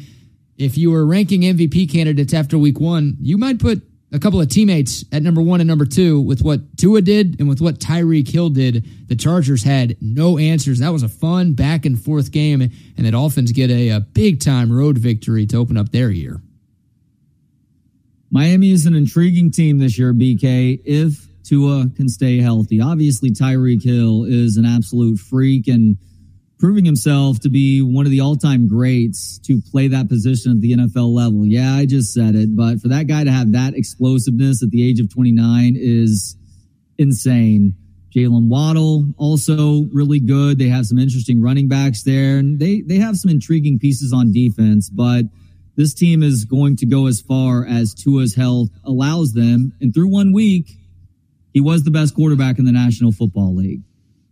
If 0.56 0.78
you 0.78 0.90
were 0.90 1.06
ranking 1.06 1.42
MVP 1.42 1.90
candidates 1.92 2.32
after 2.32 2.56
week 2.58 2.80
one, 2.80 3.16
you 3.20 3.36
might 3.36 3.58
put 3.58 3.82
a 4.10 4.18
couple 4.18 4.40
of 4.40 4.48
teammates 4.48 5.04
at 5.12 5.22
number 5.22 5.42
one 5.42 5.60
and 5.60 5.68
number 5.68 5.84
two 5.84 6.20
with 6.20 6.42
what 6.42 6.78
Tua 6.78 7.02
did 7.02 7.38
and 7.38 7.48
with 7.48 7.60
what 7.60 7.78
Tyreek 7.78 8.28
Hill 8.28 8.48
did. 8.48 8.86
The 9.08 9.16
Chargers 9.16 9.62
had 9.62 9.96
no 10.00 10.38
answers. 10.38 10.78
That 10.78 10.92
was 10.92 11.02
a 11.02 11.08
fun 11.08 11.52
back 11.52 11.84
and 11.84 12.02
forth 12.02 12.32
game, 12.32 12.62
and 12.62 12.72
the 13.06 13.10
Dolphins 13.10 13.52
get 13.52 13.70
a, 13.70 13.90
a 13.90 14.00
big 14.00 14.40
time 14.40 14.72
road 14.72 14.96
victory 14.96 15.46
to 15.46 15.58
open 15.58 15.76
up 15.76 15.90
their 15.90 16.10
year. 16.10 16.40
Miami 18.30 18.72
is 18.72 18.86
an 18.86 18.94
intriguing 18.94 19.50
team 19.50 19.78
this 19.78 19.98
year, 19.98 20.12
BK, 20.12 20.80
if 20.84 21.26
Tua 21.44 21.88
can 21.96 22.08
stay 22.08 22.38
healthy. 22.38 22.80
Obviously, 22.80 23.30
Tyreek 23.30 23.82
Hill 23.82 24.24
is 24.24 24.56
an 24.56 24.66
absolute 24.66 25.18
freak 25.18 25.66
and 25.66 25.96
proving 26.58 26.84
himself 26.84 27.38
to 27.40 27.48
be 27.48 27.80
one 27.80 28.04
of 28.04 28.10
the 28.10 28.20
all 28.20 28.36
time 28.36 28.68
greats 28.68 29.38
to 29.38 29.62
play 29.70 29.88
that 29.88 30.08
position 30.08 30.52
at 30.52 30.60
the 30.60 30.72
NFL 30.72 31.14
level. 31.14 31.46
Yeah, 31.46 31.74
I 31.74 31.86
just 31.86 32.12
said 32.12 32.34
it, 32.34 32.54
but 32.54 32.80
for 32.80 32.88
that 32.88 33.06
guy 33.06 33.24
to 33.24 33.30
have 33.30 33.52
that 33.52 33.74
explosiveness 33.74 34.62
at 34.62 34.70
the 34.70 34.86
age 34.86 35.00
of 35.00 35.12
29 35.12 35.74
is 35.78 36.36
insane. 36.98 37.74
Jaylen 38.14 38.48
Waddle 38.48 39.06
also 39.16 39.84
really 39.92 40.18
good. 40.18 40.58
They 40.58 40.68
have 40.68 40.86
some 40.86 40.98
interesting 40.98 41.40
running 41.40 41.68
backs 41.68 42.02
there, 42.02 42.38
and 42.38 42.58
they 42.58 42.80
they 42.80 42.96
have 42.96 43.16
some 43.16 43.30
intriguing 43.30 43.78
pieces 43.78 44.12
on 44.12 44.32
defense, 44.32 44.90
but 44.90 45.26
this 45.78 45.94
team 45.94 46.24
is 46.24 46.44
going 46.44 46.74
to 46.76 46.86
go 46.86 47.06
as 47.06 47.20
far 47.20 47.64
as 47.64 47.94
Tua's 47.94 48.34
health 48.34 48.68
allows 48.84 49.32
them. 49.32 49.72
And 49.80 49.94
through 49.94 50.08
one 50.08 50.32
week, 50.32 50.72
he 51.54 51.60
was 51.60 51.84
the 51.84 51.92
best 51.92 52.16
quarterback 52.16 52.58
in 52.58 52.64
the 52.64 52.72
National 52.72 53.12
Football 53.12 53.54
League. 53.54 53.82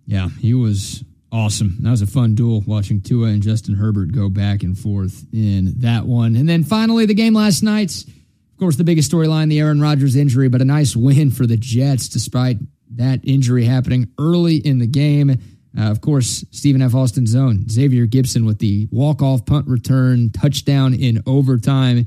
Yeah, 0.07 0.28
he 0.40 0.55
was 0.55 1.05
awesome. 1.30 1.76
That 1.82 1.90
was 1.90 2.03
a 2.03 2.07
fun 2.09 2.34
duel 2.34 2.64
watching 2.66 3.01
Tua 3.01 3.28
and 3.28 3.44
Justin 3.44 3.76
Herbert 3.76 4.11
go 4.11 4.28
back 4.28 4.64
and 4.64 4.76
forth 4.76 5.24
in 5.32 5.74
that 5.78 6.05
one. 6.05 6.34
And 6.34 6.49
then 6.49 6.64
finally, 6.64 7.07
the 7.07 7.14
game 7.14 7.34
last 7.34 7.62
night. 7.62 7.92
Of 7.92 8.59
course, 8.59 8.76
the 8.76 8.84
biggest 8.84 9.12
storyline, 9.12 9.49
the 9.49 9.61
Aaron 9.61 9.80
Rodgers 9.80 10.16
injury, 10.16 10.49
but 10.49 10.62
a 10.62 10.64
nice 10.64 10.97
win 10.97 11.30
for 11.30 11.47
the 11.47 11.57
Jets 11.57 12.09
despite 12.09 12.57
that 12.97 13.20
injury 13.22 13.66
happening 13.66 14.09
early 14.18 14.57
in 14.57 14.80
the 14.80 14.86
game. 14.88 15.38
Uh, 15.79 15.91
of 15.91 16.01
course, 16.01 16.45
Stephen 16.51 16.81
F. 16.81 16.95
Austin's 16.95 17.35
own 17.35 17.68
Xavier 17.68 18.07
Gipson 18.07 18.47
with 18.47 18.59
the 18.59 18.89
walk-off 18.91 19.45
punt 19.45 19.66
return 19.68 20.31
touchdown 20.31 20.95
in 20.95 21.22
overtime. 21.27 22.07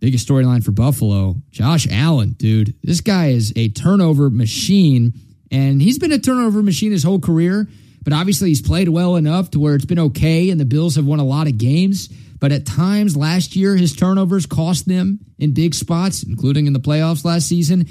Biggest 0.00 0.28
storyline 0.28 0.62
for 0.62 0.70
Buffalo, 0.70 1.36
Josh 1.50 1.88
Allen, 1.90 2.32
dude. 2.32 2.74
This 2.82 3.00
guy 3.00 3.28
is 3.28 3.52
a 3.56 3.68
turnover 3.70 4.30
machine, 4.30 5.14
and 5.50 5.80
he's 5.80 5.98
been 5.98 6.12
a 6.12 6.18
turnover 6.18 6.62
machine 6.62 6.92
his 6.92 7.02
whole 7.02 7.20
career. 7.20 7.68
But 8.02 8.12
obviously, 8.12 8.50
he's 8.50 8.60
played 8.60 8.90
well 8.90 9.16
enough 9.16 9.50
to 9.52 9.58
where 9.58 9.74
it's 9.74 9.86
been 9.86 9.98
okay, 9.98 10.50
and 10.50 10.60
the 10.60 10.66
Bills 10.66 10.96
have 10.96 11.06
won 11.06 11.20
a 11.20 11.24
lot 11.24 11.46
of 11.46 11.56
games. 11.56 12.08
But 12.38 12.52
at 12.52 12.66
times 12.66 13.16
last 13.16 13.56
year, 13.56 13.74
his 13.76 13.96
turnovers 13.96 14.44
cost 14.44 14.86
them 14.86 15.20
in 15.38 15.54
big 15.54 15.74
spots, 15.74 16.22
including 16.22 16.66
in 16.66 16.74
the 16.74 16.80
playoffs 16.80 17.24
last 17.24 17.48
season. 17.48 17.86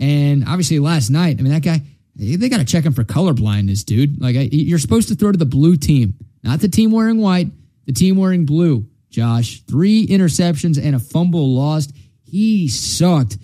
And 0.00 0.44
obviously, 0.48 0.78
last 0.78 1.10
night, 1.10 1.36
I 1.38 1.42
mean, 1.42 1.52
that 1.52 1.62
guy 1.62 1.82
they 2.18 2.48
got 2.48 2.58
to 2.58 2.64
check 2.64 2.84
him 2.84 2.92
for 2.92 3.04
color 3.04 3.32
blindness, 3.32 3.84
dude. 3.84 4.20
Like 4.20 4.36
you're 4.52 4.78
supposed 4.78 5.08
to 5.08 5.14
throw 5.14 5.30
to 5.30 5.38
the 5.38 5.46
blue 5.46 5.76
team, 5.76 6.14
not 6.42 6.60
the 6.60 6.68
team 6.68 6.90
wearing 6.90 7.18
white, 7.18 7.48
the 7.86 7.92
team 7.92 8.16
wearing 8.16 8.44
blue. 8.44 8.86
Josh, 9.08 9.62
three 9.62 10.06
interceptions 10.06 10.82
and 10.82 10.94
a 10.94 10.98
fumble 10.98 11.54
lost. 11.54 11.92
He 12.24 12.68
sucked. 12.68 13.38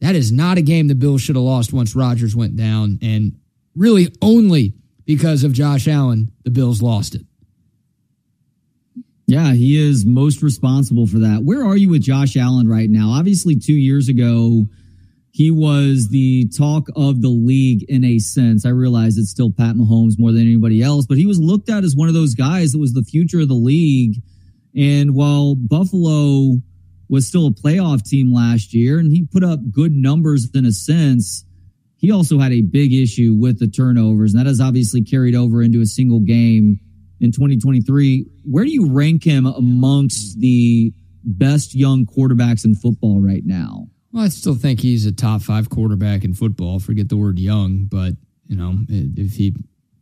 That 0.00 0.16
is 0.16 0.32
not 0.32 0.58
a 0.58 0.62
game 0.62 0.88
the 0.88 0.94
Bills 0.94 1.22
should 1.22 1.36
have 1.36 1.44
lost 1.44 1.72
once 1.72 1.94
Rodgers 1.94 2.34
went 2.34 2.56
down, 2.56 2.98
and 3.00 3.38
really 3.76 4.08
only 4.20 4.74
because 5.04 5.44
of 5.44 5.52
Josh 5.52 5.86
Allen, 5.86 6.32
the 6.42 6.50
Bills 6.50 6.82
lost 6.82 7.14
it. 7.14 7.22
Yeah, 9.26 9.52
he 9.52 9.76
is 9.76 10.04
most 10.04 10.42
responsible 10.42 11.06
for 11.06 11.20
that. 11.20 11.42
Where 11.42 11.64
are 11.64 11.76
you 11.76 11.90
with 11.90 12.02
Josh 12.02 12.36
Allen 12.36 12.68
right 12.68 12.90
now? 12.90 13.10
Obviously, 13.10 13.56
two 13.56 13.74
years 13.74 14.08
ago 14.08 14.66
he 15.34 15.50
was 15.50 16.10
the 16.10 16.48
talk 16.56 16.86
of 16.94 17.20
the 17.20 17.28
league 17.28 17.84
in 17.88 18.04
a 18.04 18.20
sense. 18.20 18.64
I 18.64 18.68
realize 18.68 19.18
it's 19.18 19.30
still 19.30 19.50
Pat 19.50 19.74
Mahomes 19.74 20.12
more 20.16 20.30
than 20.30 20.42
anybody 20.42 20.80
else, 20.80 21.06
but 21.06 21.18
he 21.18 21.26
was 21.26 21.40
looked 21.40 21.68
at 21.68 21.82
as 21.82 21.96
one 21.96 22.06
of 22.06 22.14
those 22.14 22.36
guys 22.36 22.70
that 22.70 22.78
was 22.78 22.92
the 22.92 23.02
future 23.02 23.40
of 23.40 23.48
the 23.48 23.54
league. 23.54 24.22
And 24.76 25.12
while 25.12 25.56
Buffalo 25.56 26.60
was 27.08 27.26
still 27.26 27.48
a 27.48 27.50
playoff 27.50 28.08
team 28.08 28.32
last 28.32 28.72
year 28.72 29.00
and 29.00 29.10
he 29.10 29.26
put 29.26 29.42
up 29.42 29.58
good 29.72 29.90
numbers 29.90 30.48
in 30.54 30.64
a 30.64 30.70
sense, 30.70 31.44
he 31.96 32.12
also 32.12 32.38
had 32.38 32.52
a 32.52 32.60
big 32.60 32.92
issue 32.92 33.34
with 33.34 33.58
the 33.58 33.66
turnovers. 33.66 34.34
And 34.34 34.40
that 34.40 34.48
has 34.48 34.60
obviously 34.60 35.02
carried 35.02 35.34
over 35.34 35.64
into 35.64 35.80
a 35.80 35.86
single 35.86 36.20
game 36.20 36.78
in 37.18 37.32
2023. 37.32 38.24
Where 38.44 38.64
do 38.64 38.70
you 38.70 38.88
rank 38.88 39.24
him 39.24 39.46
amongst 39.46 40.38
the 40.38 40.92
best 41.24 41.74
young 41.74 42.06
quarterbacks 42.06 42.64
in 42.64 42.76
football 42.76 43.20
right 43.20 43.42
now? 43.44 43.88
Well, 44.14 44.22
I 44.22 44.28
still 44.28 44.54
think 44.54 44.78
he's 44.78 45.06
a 45.06 45.12
top 45.12 45.42
five 45.42 45.68
quarterback 45.68 46.22
in 46.22 46.34
football. 46.34 46.78
Forget 46.78 47.08
the 47.08 47.16
word 47.16 47.36
young, 47.36 47.86
but 47.86 48.12
you 48.46 48.54
know, 48.54 48.78
if 48.88 49.32
he 49.32 49.56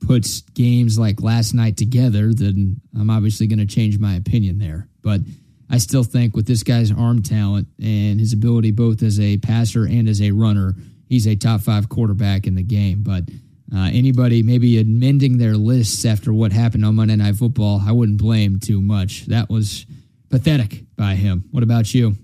puts 0.07 0.43
games 0.43 0.99
like 0.99 1.23
last 1.23 1.55
night 1.55 1.79
together, 1.79 2.35
then 2.35 2.79
I'm 2.95 3.09
obviously 3.09 3.47
going 3.47 3.61
to 3.61 3.67
change 3.67 3.99
my 3.99 4.15
opinion 4.17 4.59
there. 4.59 4.87
But 5.01 5.23
I 5.71 5.79
still 5.79 6.05
think 6.05 6.37
with 6.37 6.47
this 6.47 6.63
guy's 6.63 6.93
arm 6.93 7.23
talent 7.23 7.69
and 7.83 8.21
his 8.21 8.35
ability 8.35 8.73
both 8.73 9.03
as 9.03 9.19
a 9.19 9.39
passer 9.39 9.87
and 9.87 10.07
as 10.07 10.21
a 10.21 10.33
runner, 10.33 10.75
he's 11.09 11.27
a 11.27 11.35
top 11.35 11.63
five 11.63 11.89
quarterback 11.89 12.47
in 12.47 12.55
the 12.55 12.63
game. 12.63 13.03
But 13.03 13.31
uh, 13.75 13.89
anybody 13.95 14.43
maybe 14.43 14.79
amending 14.79 15.39
their 15.39 15.57
lists 15.57 16.05
after 16.05 16.35
what 16.35 16.53
happened 16.53 16.85
on 16.85 16.97
Monday 16.97 17.17
Night 17.17 17.37
Football, 17.37 17.81
I 17.83 17.93
wouldn't 17.93 18.19
blame 18.19 18.61
too 18.61 18.83
much. 18.83 19.25
That 19.27 19.49
was 19.49 19.87
pathetic 20.29 20.85
by 20.97 21.15
him. 21.15 21.49
What 21.51 21.63
about 21.63 21.95
you? 21.95 22.17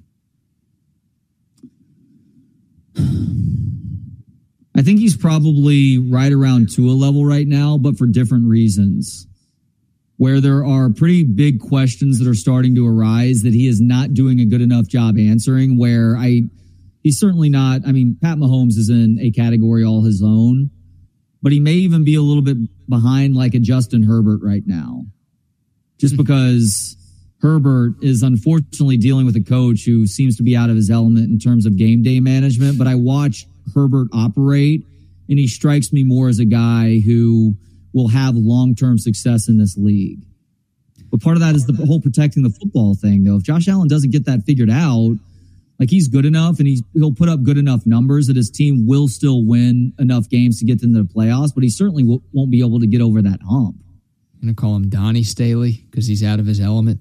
I 4.78 4.82
think 4.82 5.00
he's 5.00 5.16
probably 5.16 5.98
right 5.98 6.32
around 6.32 6.70
Tua 6.70 6.92
level 6.92 7.24
right 7.24 7.48
now, 7.48 7.78
but 7.78 7.98
for 7.98 8.06
different 8.06 8.48
reasons. 8.48 9.26
Where 10.18 10.40
there 10.40 10.64
are 10.64 10.90
pretty 10.90 11.24
big 11.24 11.60
questions 11.60 12.18
that 12.18 12.28
are 12.28 12.34
starting 12.34 12.74
to 12.74 12.86
arise 12.86 13.42
that 13.42 13.54
he 13.54 13.68
is 13.68 13.80
not 13.80 14.14
doing 14.14 14.40
a 14.40 14.44
good 14.44 14.60
enough 14.60 14.86
job 14.86 15.16
answering. 15.18 15.78
Where 15.78 16.16
I, 16.16 16.42
he's 17.02 17.18
certainly 17.18 17.48
not. 17.48 17.82
I 17.86 17.92
mean, 17.92 18.18
Pat 18.20 18.38
Mahomes 18.38 18.76
is 18.76 18.90
in 18.90 19.18
a 19.20 19.30
category 19.30 19.84
all 19.84 20.02
his 20.02 20.22
own, 20.22 20.70
but 21.40 21.52
he 21.52 21.60
may 21.60 21.74
even 21.74 22.04
be 22.04 22.16
a 22.16 22.22
little 22.22 22.42
bit 22.42 22.56
behind 22.88 23.36
like 23.36 23.54
a 23.54 23.60
Justin 23.60 24.02
Herbert 24.02 24.40
right 24.42 24.64
now, 24.66 25.04
just 25.98 26.14
mm-hmm. 26.14 26.22
because 26.22 26.97
Herbert 27.40 27.94
is 28.02 28.22
unfortunately 28.22 28.96
dealing 28.96 29.24
with 29.24 29.36
a 29.36 29.42
coach 29.42 29.84
who 29.84 30.06
seems 30.06 30.36
to 30.36 30.42
be 30.42 30.56
out 30.56 30.70
of 30.70 30.76
his 30.76 30.90
element 30.90 31.30
in 31.30 31.38
terms 31.38 31.66
of 31.66 31.76
game 31.76 32.02
day 32.02 32.20
management. 32.20 32.78
But 32.78 32.88
I 32.88 32.96
watch 32.96 33.46
Herbert 33.74 34.08
operate, 34.12 34.84
and 35.28 35.38
he 35.38 35.46
strikes 35.46 35.92
me 35.92 36.02
more 36.02 36.28
as 36.28 36.40
a 36.40 36.44
guy 36.44 36.98
who 36.98 37.54
will 37.92 38.08
have 38.08 38.34
long 38.34 38.74
term 38.74 38.98
success 38.98 39.48
in 39.48 39.58
this 39.58 39.76
league. 39.76 40.20
But 41.10 41.22
part 41.22 41.36
of 41.36 41.40
that 41.40 41.54
is 41.54 41.64
the 41.66 41.86
whole 41.86 42.00
protecting 42.00 42.42
the 42.42 42.50
football 42.50 42.94
thing, 42.94 43.24
though. 43.24 43.36
If 43.36 43.44
Josh 43.44 43.68
Allen 43.68 43.88
doesn't 43.88 44.10
get 44.10 44.26
that 44.26 44.42
figured 44.44 44.70
out, 44.70 45.16
like 45.78 45.90
he's 45.90 46.08
good 46.08 46.26
enough 46.26 46.58
and 46.58 46.66
he's, 46.66 46.82
he'll 46.92 47.14
put 47.14 47.28
up 47.28 47.42
good 47.44 47.56
enough 47.56 47.86
numbers 47.86 48.26
that 48.26 48.36
his 48.36 48.50
team 48.50 48.86
will 48.86 49.08
still 49.08 49.46
win 49.46 49.94
enough 49.98 50.28
games 50.28 50.58
to 50.58 50.66
get 50.66 50.82
into 50.82 51.02
the 51.02 51.08
playoffs, 51.08 51.54
but 51.54 51.62
he 51.62 51.70
certainly 51.70 52.02
w- 52.02 52.20
won't 52.32 52.50
be 52.50 52.60
able 52.60 52.80
to 52.80 52.86
get 52.86 53.00
over 53.00 53.22
that 53.22 53.40
hump. 53.48 53.76
I'm 54.34 54.42
going 54.42 54.54
to 54.54 54.60
call 54.60 54.76
him 54.76 54.88
Donnie 54.88 55.22
Staley 55.22 55.84
because 55.90 56.06
he's 56.06 56.22
out 56.22 56.40
of 56.40 56.46
his 56.46 56.60
element. 56.60 57.00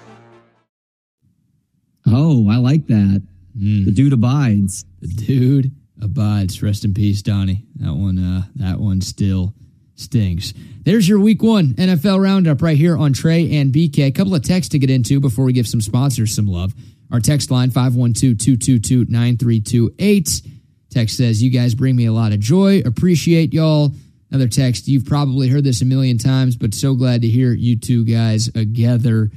Oh, 2.07 2.49
I 2.49 2.57
like 2.57 2.87
that. 2.87 3.21
The 3.53 3.91
dude 3.91 4.13
abides. 4.13 4.85
The 5.01 5.07
dude 5.07 5.71
abides. 6.01 6.63
Rest 6.63 6.85
in 6.85 6.93
peace, 6.93 7.21
Donnie. 7.21 7.65
That 7.75 7.93
one, 7.93 8.17
uh, 8.17 8.43
that 8.55 8.79
one 8.79 9.01
still 9.01 9.53
stings. 9.95 10.53
There's 10.83 11.07
your 11.07 11.19
week 11.19 11.43
one 11.43 11.75
NFL 11.75 12.19
roundup 12.21 12.61
right 12.61 12.77
here 12.77 12.97
on 12.97 13.13
Trey 13.13 13.57
and 13.57 13.73
BK. 13.73 14.07
A 14.07 14.11
couple 14.11 14.35
of 14.35 14.43
texts 14.43 14.71
to 14.71 14.79
get 14.79 14.89
into 14.89 15.19
before 15.19 15.45
we 15.45 15.53
give 15.53 15.67
some 15.67 15.81
sponsors 15.81 16.35
some 16.35 16.47
love. 16.47 16.73
Our 17.11 17.19
text 17.19 17.51
line 17.51 17.69
512-222-9328. 17.71 20.47
Text 20.89 21.17
says, 21.17 21.43
You 21.43 21.51
guys 21.51 21.75
bring 21.75 21.95
me 21.95 22.05
a 22.05 22.13
lot 22.13 22.31
of 22.31 22.39
joy. 22.39 22.81
Appreciate 22.85 23.53
y'all. 23.53 23.91
Another 24.31 24.47
text, 24.47 24.87
you've 24.87 25.05
probably 25.05 25.49
heard 25.49 25.65
this 25.65 25.81
a 25.81 25.85
million 25.85 26.17
times, 26.17 26.55
but 26.55 26.73
so 26.73 26.95
glad 26.95 27.21
to 27.21 27.27
hear 27.27 27.51
you 27.51 27.77
two 27.77 28.05
guys 28.05 28.49
together 28.49 29.29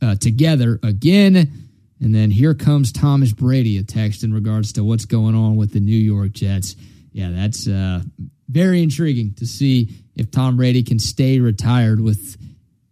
uh, 0.00 0.14
together 0.16 0.80
again. 0.82 1.65
And 2.00 2.14
then 2.14 2.30
here 2.30 2.54
comes 2.54 2.92
Thomas 2.92 3.32
Brady, 3.32 3.78
a 3.78 3.82
text 3.82 4.22
in 4.22 4.32
regards 4.32 4.72
to 4.74 4.84
what's 4.84 5.06
going 5.06 5.34
on 5.34 5.56
with 5.56 5.72
the 5.72 5.80
New 5.80 5.96
York 5.96 6.32
Jets. 6.32 6.76
Yeah, 7.12 7.30
that's 7.30 7.66
uh, 7.66 8.02
very 8.48 8.82
intriguing 8.82 9.34
to 9.34 9.46
see 9.46 10.04
if 10.14 10.30
Tom 10.30 10.56
Brady 10.56 10.82
can 10.82 10.98
stay 10.98 11.40
retired 11.40 12.00
with 12.00 12.36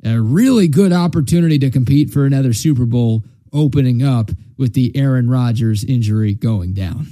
a 0.04 0.20
really 0.20 0.68
good 0.68 0.92
opportunity 0.92 1.58
to 1.58 1.70
compete 1.70 2.10
for 2.10 2.24
another 2.24 2.52
Super 2.52 2.86
Bowl 2.86 3.22
opening 3.52 4.02
up 4.02 4.30
with 4.56 4.74
the 4.74 4.92
Aaron 4.96 5.28
Rodgers 5.28 5.84
injury 5.84 6.34
going 6.34 6.74
down. 6.74 7.06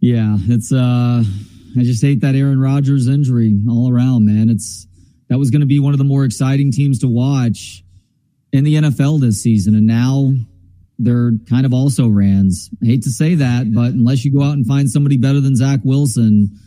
Yeah, 0.00 0.36
it's 0.40 0.72
uh 0.72 1.22
I 1.78 1.82
just 1.82 2.02
hate 2.02 2.20
that 2.22 2.34
Aaron 2.34 2.60
Rodgers 2.60 3.06
injury 3.06 3.56
all 3.68 3.92
around, 3.92 4.26
man. 4.26 4.48
It's 4.48 4.86
that 5.28 5.38
was 5.38 5.50
going 5.50 5.60
to 5.60 5.66
be 5.66 5.78
one 5.78 5.92
of 5.92 5.98
the 5.98 6.04
more 6.04 6.24
exciting 6.24 6.72
teams 6.72 6.98
to 7.00 7.08
watch 7.08 7.84
in 8.52 8.64
the 8.64 8.74
NFL 8.74 9.20
this 9.20 9.42
season 9.42 9.74
and 9.74 9.86
now 9.86 10.32
they're 11.00 11.32
kind 11.48 11.64
of 11.64 11.72
also 11.72 12.08
rans. 12.08 12.68
I 12.82 12.86
hate 12.86 13.02
to 13.04 13.10
say 13.10 13.36
that, 13.36 13.72
but 13.72 13.92
unless 13.92 14.24
you 14.24 14.32
go 14.32 14.42
out 14.42 14.52
and 14.52 14.66
find 14.66 14.88
somebody 14.88 15.16
better 15.16 15.40
than 15.40 15.56
Zach 15.56 15.80
Wilson, 15.82 16.58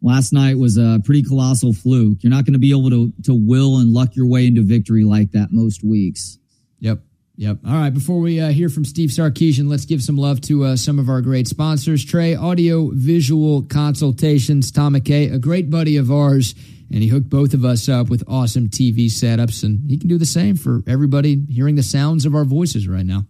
last 0.00 0.32
night 0.32 0.56
was 0.56 0.78
a 0.78 1.00
pretty 1.04 1.22
colossal 1.22 1.74
fluke. 1.74 2.22
You're 2.22 2.30
not 2.30 2.44
going 2.44 2.54
to 2.54 2.58
be 2.58 2.70
able 2.70 2.90
to 2.90 3.12
to 3.24 3.34
will 3.34 3.78
and 3.78 3.92
luck 3.92 4.16
your 4.16 4.26
way 4.26 4.46
into 4.46 4.62
victory 4.62 5.04
like 5.04 5.32
that 5.32 5.48
most 5.50 5.84
weeks. 5.84 6.38
Yep. 6.80 7.00
Yep. 7.36 7.58
All 7.66 7.74
right. 7.74 7.92
Before 7.92 8.18
we 8.18 8.40
uh, 8.40 8.48
hear 8.48 8.70
from 8.70 8.86
Steve 8.86 9.10
Sarkisian, 9.10 9.68
let's 9.68 9.84
give 9.84 10.02
some 10.02 10.16
love 10.16 10.40
to 10.42 10.64
uh, 10.64 10.76
some 10.76 10.98
of 10.98 11.10
our 11.10 11.20
great 11.20 11.46
sponsors. 11.46 12.02
Trey 12.02 12.34
Audio 12.34 12.90
Visual 12.94 13.62
Consultations. 13.62 14.72
Tom 14.72 14.94
McKay, 14.94 15.32
a 15.32 15.38
great 15.38 15.68
buddy 15.68 15.98
of 15.98 16.10
ours, 16.10 16.54
and 16.90 17.02
he 17.02 17.08
hooked 17.08 17.28
both 17.28 17.54
of 17.54 17.64
us 17.64 17.88
up 17.88 18.08
with 18.08 18.22
awesome 18.28 18.68
TV 18.68 19.06
setups, 19.06 19.64
and 19.64 19.90
he 19.90 19.98
can 19.98 20.08
do 20.08 20.18
the 20.18 20.26
same 20.26 20.56
for 20.56 20.82
everybody 20.86 21.44
hearing 21.48 21.74
the 21.74 21.82
sounds 21.82 22.24
of 22.26 22.34
our 22.34 22.44
voices 22.44 22.86
right 22.88 23.06
now. 23.06 23.24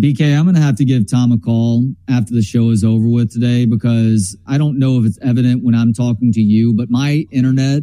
BK, 0.00 0.38
I'm 0.38 0.44
going 0.44 0.54
to 0.54 0.60
have 0.60 0.76
to 0.76 0.84
give 0.84 1.10
Tom 1.10 1.32
a 1.32 1.38
call 1.38 1.92
after 2.08 2.32
the 2.32 2.42
show 2.42 2.70
is 2.70 2.84
over 2.84 3.08
with 3.08 3.32
today 3.32 3.64
because 3.64 4.36
I 4.46 4.56
don't 4.56 4.78
know 4.78 5.00
if 5.00 5.06
it's 5.06 5.18
evident 5.20 5.64
when 5.64 5.74
I'm 5.74 5.92
talking 5.92 6.32
to 6.34 6.40
you, 6.40 6.72
but 6.72 6.88
my 6.88 7.26
internet 7.32 7.82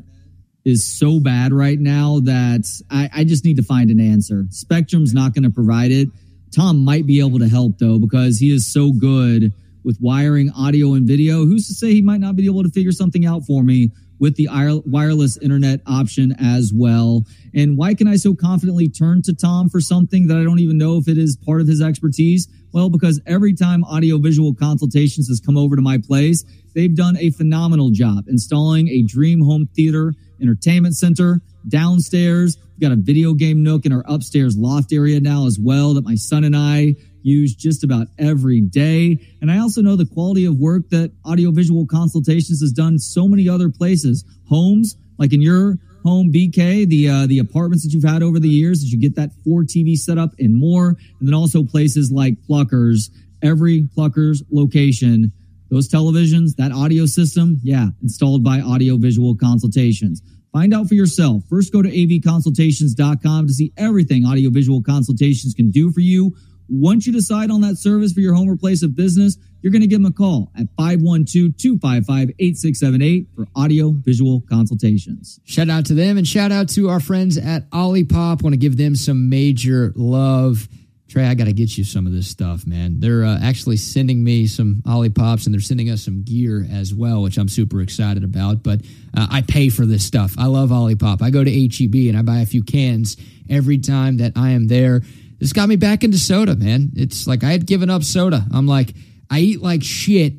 is 0.64 0.98
so 0.98 1.20
bad 1.20 1.52
right 1.52 1.78
now 1.78 2.22
that 2.22 2.66
I, 2.90 3.10
I 3.14 3.24
just 3.26 3.44
need 3.44 3.58
to 3.58 3.64
find 3.64 3.92
an 3.92 4.00
answer. 4.00 4.46
Spectrum's 4.50 5.14
not 5.14 5.34
going 5.34 5.44
to 5.44 5.50
provide 5.50 5.92
it. 5.92 6.08
Tom 6.56 6.86
might 6.86 7.06
be 7.06 7.20
able 7.20 7.40
to 7.40 7.50
help 7.50 7.80
though 7.80 8.00
because 8.00 8.40
he 8.40 8.50
is 8.50 8.72
so 8.72 8.94
good 8.94 9.52
with 9.84 9.98
wiring 10.00 10.50
audio 10.58 10.94
and 10.94 11.06
video. 11.06 11.46
Who's 11.46 11.68
to 11.68 11.74
say 11.74 11.92
he 11.92 12.02
might 12.02 12.22
not 12.22 12.38
be 12.38 12.46
able 12.46 12.64
to 12.64 12.70
figure 12.70 12.94
something 12.94 13.26
out 13.26 13.44
for 13.46 13.62
me 13.62 13.92
with 14.20 14.36
the 14.36 14.48
wireless 14.86 15.38
internet 15.38 15.82
option 15.86 16.36
as 16.40 16.72
well. 16.74 17.26
And 17.54 17.78
why 17.78 17.94
can 17.94 18.08
I 18.08 18.16
so 18.16 18.36
confidently 18.36 18.90
turn 18.90 19.22
to 19.24 19.34
Tom 19.34 19.70
for 19.70 19.80
something 19.80 20.28
that 20.28 20.38
I 20.38 20.44
don't 20.44 20.60
even 20.60 20.78
know 20.78 20.98
if 20.98 21.08
it 21.08 21.18
is 21.18 21.38
part 21.38 21.62
of 21.62 21.68
his 21.68 21.82
expertise? 21.82 22.48
Well, 22.74 22.90
because 22.90 23.22
every 23.26 23.54
time 23.54 23.84
audiovisual 23.84 24.56
consultations 24.56 25.28
has 25.30 25.40
come 25.40 25.58
over 25.58 25.76
to 25.76 25.82
my 25.82 25.98
place, 25.98 26.44
they've 26.74 26.96
done 26.96 27.18
a 27.18 27.32
phenomenal 27.32 27.90
job 27.90 28.28
installing 28.28 28.90
a 28.90 29.02
dream 29.04 29.42
home 29.42 29.70
theater 29.76 30.14
entertainment 30.42 30.96
center 30.96 31.42
downstairs. 31.68 32.58
We've 32.74 32.82
got 32.82 32.92
a 32.92 33.02
video 33.02 33.34
game 33.34 33.64
nook 33.64 33.86
in 33.86 33.94
our 33.94 34.04
upstairs 34.08 34.58
loft 34.58 34.92
area 34.92 35.20
now 35.22 35.48
as 35.48 35.58
well 35.58 35.94
that 35.94 36.04
my 36.04 36.16
son 36.16 36.44
and 36.44 36.56
I 36.56 36.96
use 37.26 37.56
just 37.56 37.84
about 37.84 38.08
every 38.20 38.62
day. 38.62 39.20
And 39.42 39.52
I 39.52 39.60
also 39.60 39.82
know 39.82 39.96
the 39.96 40.06
quality 40.06 40.46
of 40.46 40.58
work 40.60 40.90
that 40.90 41.12
audiovisual 41.26 41.88
consultations 41.88 42.62
has 42.62 42.72
done 42.72 43.00
so 43.00 43.28
many 43.28 43.50
other 43.50 43.70
places. 43.70 44.24
Homes, 44.48 44.96
like 45.18 45.34
in 45.34 45.42
your 45.42 45.78
home 46.04 46.32
BK, 46.32 46.88
the 46.88 47.10
uh, 47.10 47.28
the 47.28 47.40
apartments 47.40 47.84
that 47.84 47.94
you've 47.94 48.04
had 48.04 48.22
over 48.22 48.40
the 48.40 48.48
years, 48.48 48.82
that 48.82 48.88
you 48.88 49.00
get 49.00 49.16
that 49.16 49.32
four 49.44 49.64
TV 49.64 49.96
setup 49.96 50.32
and 50.38 50.56
more. 50.58 50.90
And 51.20 51.28
then 51.28 51.34
also 51.34 51.64
places 51.64 52.12
like 52.12 52.36
Pluckers, 52.48 53.10
every 53.42 53.90
Pluckers 53.98 54.44
location, 54.52 55.34
those 55.72 55.90
televisions, 55.90 56.56
that 56.58 56.72
audio 56.72 57.06
system, 57.08 57.60
yeah, 57.64 57.88
installed 58.04 58.44
by 58.44 58.62
Audio 58.62 58.98
Visual 58.98 59.36
consultations. 59.36 60.22
Find 60.54 60.74
out 60.74 60.88
for 60.88 60.94
yourself. 60.94 61.44
First, 61.50 61.74
go 61.74 61.82
to 61.82 61.90
avconsultations.com 61.90 63.48
to 63.48 63.54
see 63.54 63.74
everything 63.76 64.26
Audio 64.26 64.50
Visual 64.50 64.82
consultations 64.82 65.54
can 65.54 65.70
do 65.70 65.92
for 65.92 66.00
you. 66.00 66.34
Once 66.68 67.06
you 67.06 67.14
decide 67.14 67.52
on 67.52 67.62
that 67.62 67.78
service 67.78 68.12
for 68.14 68.22
your 68.22 68.34
home 68.34 68.50
or 68.50 68.58
place 68.58 68.82
of 68.84 68.96
business, 68.96 69.38
you're 69.62 69.72
going 69.72 69.82
to 69.82 69.88
give 69.88 70.02
them 70.02 70.12
a 70.12 70.14
call 70.14 70.52
at 70.58 70.66
512-255-8678 70.78 73.28
for 73.36 73.46
audio 73.56 73.92
visual 73.92 74.42
consultations. 74.48 75.40
Shout 75.44 75.70
out 75.70 75.86
to 75.88 75.96
them 75.96 76.18
and 76.18 76.28
shout 76.28 76.52
out 76.52 76.70
to 76.70 76.90
our 76.90 77.00
friends 77.00 77.38
at 77.38 77.70
Olipop. 77.72 78.44
Want 78.44 78.54
to 78.54 78.58
give 78.58 78.78
them 78.78 78.96
some 78.96 79.30
major 79.30 79.92
love. 79.96 80.68
Trey, 81.08 81.26
I 81.26 81.36
got 81.36 81.46
to 81.46 81.54
get 81.54 81.78
you 81.78 81.84
some 81.84 82.08
of 82.08 82.14
this 82.14 82.28
stuff, 82.28 82.68
man. 82.68 83.00
They're 83.00 83.24
uh, 83.24 83.40
actually 83.42 83.78
sending 83.78 84.24
me 84.24 84.48
some 84.48 84.82
Olipops 84.86 85.46
and 85.46 85.54
they're 85.54 85.62
sending 85.62 85.90
us 85.90 86.04
some 86.04 86.24
gear 86.24 86.68
as 86.72 86.94
well, 86.94 87.22
which 87.22 87.38
I'm 87.38 87.48
super 87.48 87.80
excited 87.82 88.24
about. 88.24 88.64
But 88.64 88.82
uh, 89.16 89.28
I 89.32 89.42
pay 89.42 89.70
for 89.70 89.86
this 89.86 90.06
stuff. 90.06 90.36
I 90.38 90.48
love 90.48 90.70
Olipop. 90.70 91.22
I 91.22 91.30
go 91.30 91.44
to 91.44 91.52
HEB 91.52 92.10
and 92.10 92.18
I 92.18 92.24
buy 92.24 92.40
a 92.40 92.46
few 92.46 92.64
cans 92.64 93.18
every 93.50 93.78
time 93.78 94.18
that 94.18 94.34
I 94.36 94.50
am 94.52 94.68
there. 94.68 95.02
This 95.40 95.54
got 95.54 95.70
me 95.70 95.76
back 95.76 96.04
into 96.04 96.18
soda, 96.18 96.56
man. 96.56 96.92
It's 96.96 97.28
like 97.28 97.44
I 97.44 97.52
had 97.52 97.66
given 97.66 97.90
up 97.90 98.04
soda. 98.04 98.46
I'm 98.54 98.68
like, 98.68 98.94
I 99.30 99.40
eat 99.40 99.62
like 99.62 99.84
shit. 99.84 100.34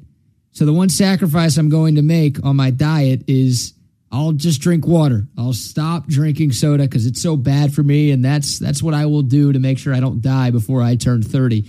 So 0.52 0.64
the 0.64 0.72
one 0.72 0.88
sacrifice 0.88 1.58
I'm 1.58 1.68
going 1.68 1.96
to 1.96 2.02
make 2.02 2.42
on 2.44 2.56
my 2.56 2.70
diet 2.70 3.24
is 3.28 3.74
I'll 4.10 4.32
just 4.32 4.60
drink 4.60 4.86
water. 4.86 5.26
I'll 5.36 5.52
stop 5.52 6.06
drinking 6.06 6.52
soda 6.52 6.84
because 6.84 7.06
it's 7.06 7.20
so 7.20 7.36
bad 7.36 7.74
for 7.74 7.82
me, 7.82 8.10
and 8.12 8.24
that's 8.24 8.58
that's 8.58 8.82
what 8.82 8.94
I 8.94 9.06
will 9.06 9.22
do 9.22 9.52
to 9.52 9.58
make 9.58 9.78
sure 9.78 9.94
I 9.94 10.00
don't 10.00 10.22
die 10.22 10.50
before 10.50 10.82
I 10.82 10.96
turn 10.96 11.22
30. 11.22 11.64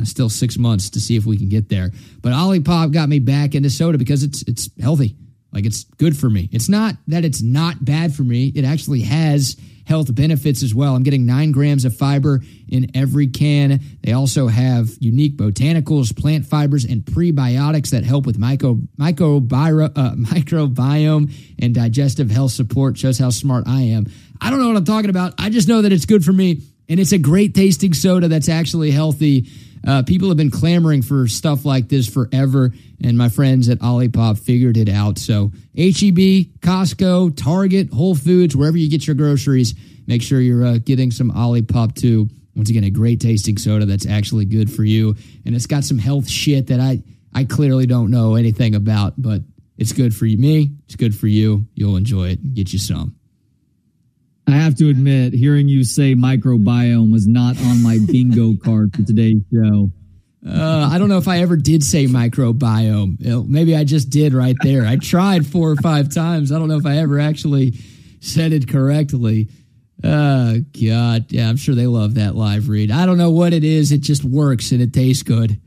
Uh, 0.00 0.04
still 0.04 0.30
six 0.30 0.56
months 0.56 0.88
to 0.90 1.00
see 1.00 1.16
if 1.16 1.26
we 1.26 1.36
can 1.36 1.50
get 1.50 1.68
there. 1.68 1.90
But 2.22 2.32
Olipop 2.32 2.92
got 2.92 3.10
me 3.10 3.18
back 3.18 3.54
into 3.54 3.70
soda 3.70 3.98
because 3.98 4.22
it's 4.22 4.42
it's 4.42 4.70
healthy. 4.80 5.16
Like 5.52 5.66
it's 5.66 5.84
good 5.84 6.16
for 6.16 6.30
me. 6.30 6.48
It's 6.50 6.68
not 6.68 6.96
that 7.08 7.24
it's 7.24 7.42
not 7.42 7.84
bad 7.84 8.14
for 8.14 8.22
me. 8.22 8.52
It 8.54 8.64
actually 8.64 9.02
has 9.02 9.56
health 9.92 10.14
benefits 10.14 10.62
as 10.62 10.74
well. 10.74 10.96
I'm 10.96 11.02
getting 11.02 11.26
nine 11.26 11.52
grams 11.52 11.84
of 11.84 11.94
fiber 11.94 12.40
in 12.66 12.90
every 12.94 13.26
can. 13.26 13.78
They 14.02 14.12
also 14.12 14.48
have 14.48 14.88
unique 15.00 15.36
botanicals, 15.36 16.18
plant 16.18 16.46
fibers, 16.46 16.86
and 16.86 17.04
prebiotics 17.04 17.90
that 17.90 18.02
help 18.02 18.24
with 18.24 18.38
micro, 18.38 18.70
uh, 18.72 18.78
microbiome 20.32 21.34
and 21.58 21.74
digestive 21.74 22.30
health 22.30 22.52
support. 22.52 22.96
Shows 22.96 23.18
how 23.18 23.28
smart 23.28 23.64
I 23.68 23.82
am. 23.82 24.06
I 24.40 24.48
don't 24.48 24.60
know 24.60 24.68
what 24.68 24.78
I'm 24.78 24.86
talking 24.86 25.10
about. 25.10 25.34
I 25.38 25.50
just 25.50 25.68
know 25.68 25.82
that 25.82 25.92
it's 25.92 26.06
good 26.06 26.24
for 26.24 26.32
me, 26.32 26.62
and 26.88 26.98
it's 26.98 27.12
a 27.12 27.18
great 27.18 27.54
tasting 27.54 27.92
soda 27.92 28.28
that's 28.28 28.48
actually 28.48 28.92
healthy. 28.92 29.46
Uh, 29.86 30.02
people 30.02 30.28
have 30.28 30.36
been 30.36 30.50
clamoring 30.50 31.02
for 31.02 31.26
stuff 31.26 31.64
like 31.64 31.88
this 31.88 32.08
forever, 32.08 32.70
and 33.02 33.18
my 33.18 33.28
friends 33.28 33.68
at 33.68 33.78
Olipop 33.78 34.38
figured 34.38 34.76
it 34.76 34.88
out. 34.88 35.18
So, 35.18 35.50
HEB, 35.76 36.48
Costco, 36.60 37.36
Target, 37.36 37.92
Whole 37.92 38.14
Foods, 38.14 38.54
wherever 38.54 38.76
you 38.76 38.88
get 38.88 39.06
your 39.06 39.16
groceries, 39.16 39.74
make 40.06 40.22
sure 40.22 40.40
you're 40.40 40.64
uh, 40.64 40.78
getting 40.78 41.10
some 41.10 41.32
Olipop 41.32 41.94
too. 41.94 42.28
Once 42.54 42.68
again, 42.70 42.84
a 42.84 42.90
great 42.90 43.20
tasting 43.20 43.56
soda 43.56 43.86
that's 43.86 44.06
actually 44.06 44.44
good 44.44 44.70
for 44.70 44.84
you, 44.84 45.16
and 45.44 45.54
it's 45.54 45.66
got 45.66 45.84
some 45.84 45.98
health 45.98 46.28
shit 46.28 46.68
that 46.68 46.80
I 46.80 47.02
I 47.34 47.44
clearly 47.44 47.86
don't 47.86 48.10
know 48.10 48.34
anything 48.34 48.74
about, 48.74 49.14
but 49.16 49.40
it's 49.78 49.92
good 49.92 50.14
for 50.14 50.26
me. 50.26 50.76
It's 50.84 50.96
good 50.96 51.14
for 51.14 51.26
you. 51.26 51.66
You'll 51.74 51.96
enjoy 51.96 52.28
it. 52.28 52.54
Get 52.54 52.72
you 52.72 52.78
some. 52.78 53.16
I 54.46 54.52
have 54.52 54.74
to 54.76 54.88
admit, 54.88 55.32
hearing 55.32 55.68
you 55.68 55.84
say 55.84 56.14
microbiome 56.14 57.12
was 57.12 57.26
not 57.26 57.56
on 57.62 57.82
my 57.82 57.98
bingo 58.06 58.56
card 58.64 58.94
for 58.94 59.02
today's 59.02 59.42
show. 59.52 59.90
Uh, 60.44 60.88
I 60.90 60.98
don't 60.98 61.08
know 61.08 61.18
if 61.18 61.28
I 61.28 61.38
ever 61.38 61.56
did 61.56 61.84
say 61.84 62.06
microbiome. 62.06 63.46
Maybe 63.46 63.76
I 63.76 63.84
just 63.84 64.10
did 64.10 64.34
right 64.34 64.56
there. 64.62 64.84
I 64.84 64.96
tried 64.96 65.46
four 65.46 65.70
or 65.70 65.76
five 65.76 66.12
times. 66.12 66.50
I 66.50 66.58
don't 66.58 66.68
know 66.68 66.78
if 66.78 66.86
I 66.86 66.96
ever 66.98 67.20
actually 67.20 67.74
said 68.20 68.52
it 68.52 68.68
correctly. 68.68 69.48
Oh, 70.02 70.58
God. 70.84 71.26
Yeah, 71.30 71.48
I'm 71.48 71.56
sure 71.56 71.76
they 71.76 71.86
love 71.86 72.14
that 72.14 72.34
live 72.34 72.68
read. 72.68 72.90
I 72.90 73.06
don't 73.06 73.18
know 73.18 73.30
what 73.30 73.52
it 73.52 73.62
is. 73.62 73.92
It 73.92 74.00
just 74.00 74.24
works 74.24 74.72
and 74.72 74.82
it 74.82 74.92
tastes 74.92 75.22
good. 75.22 75.60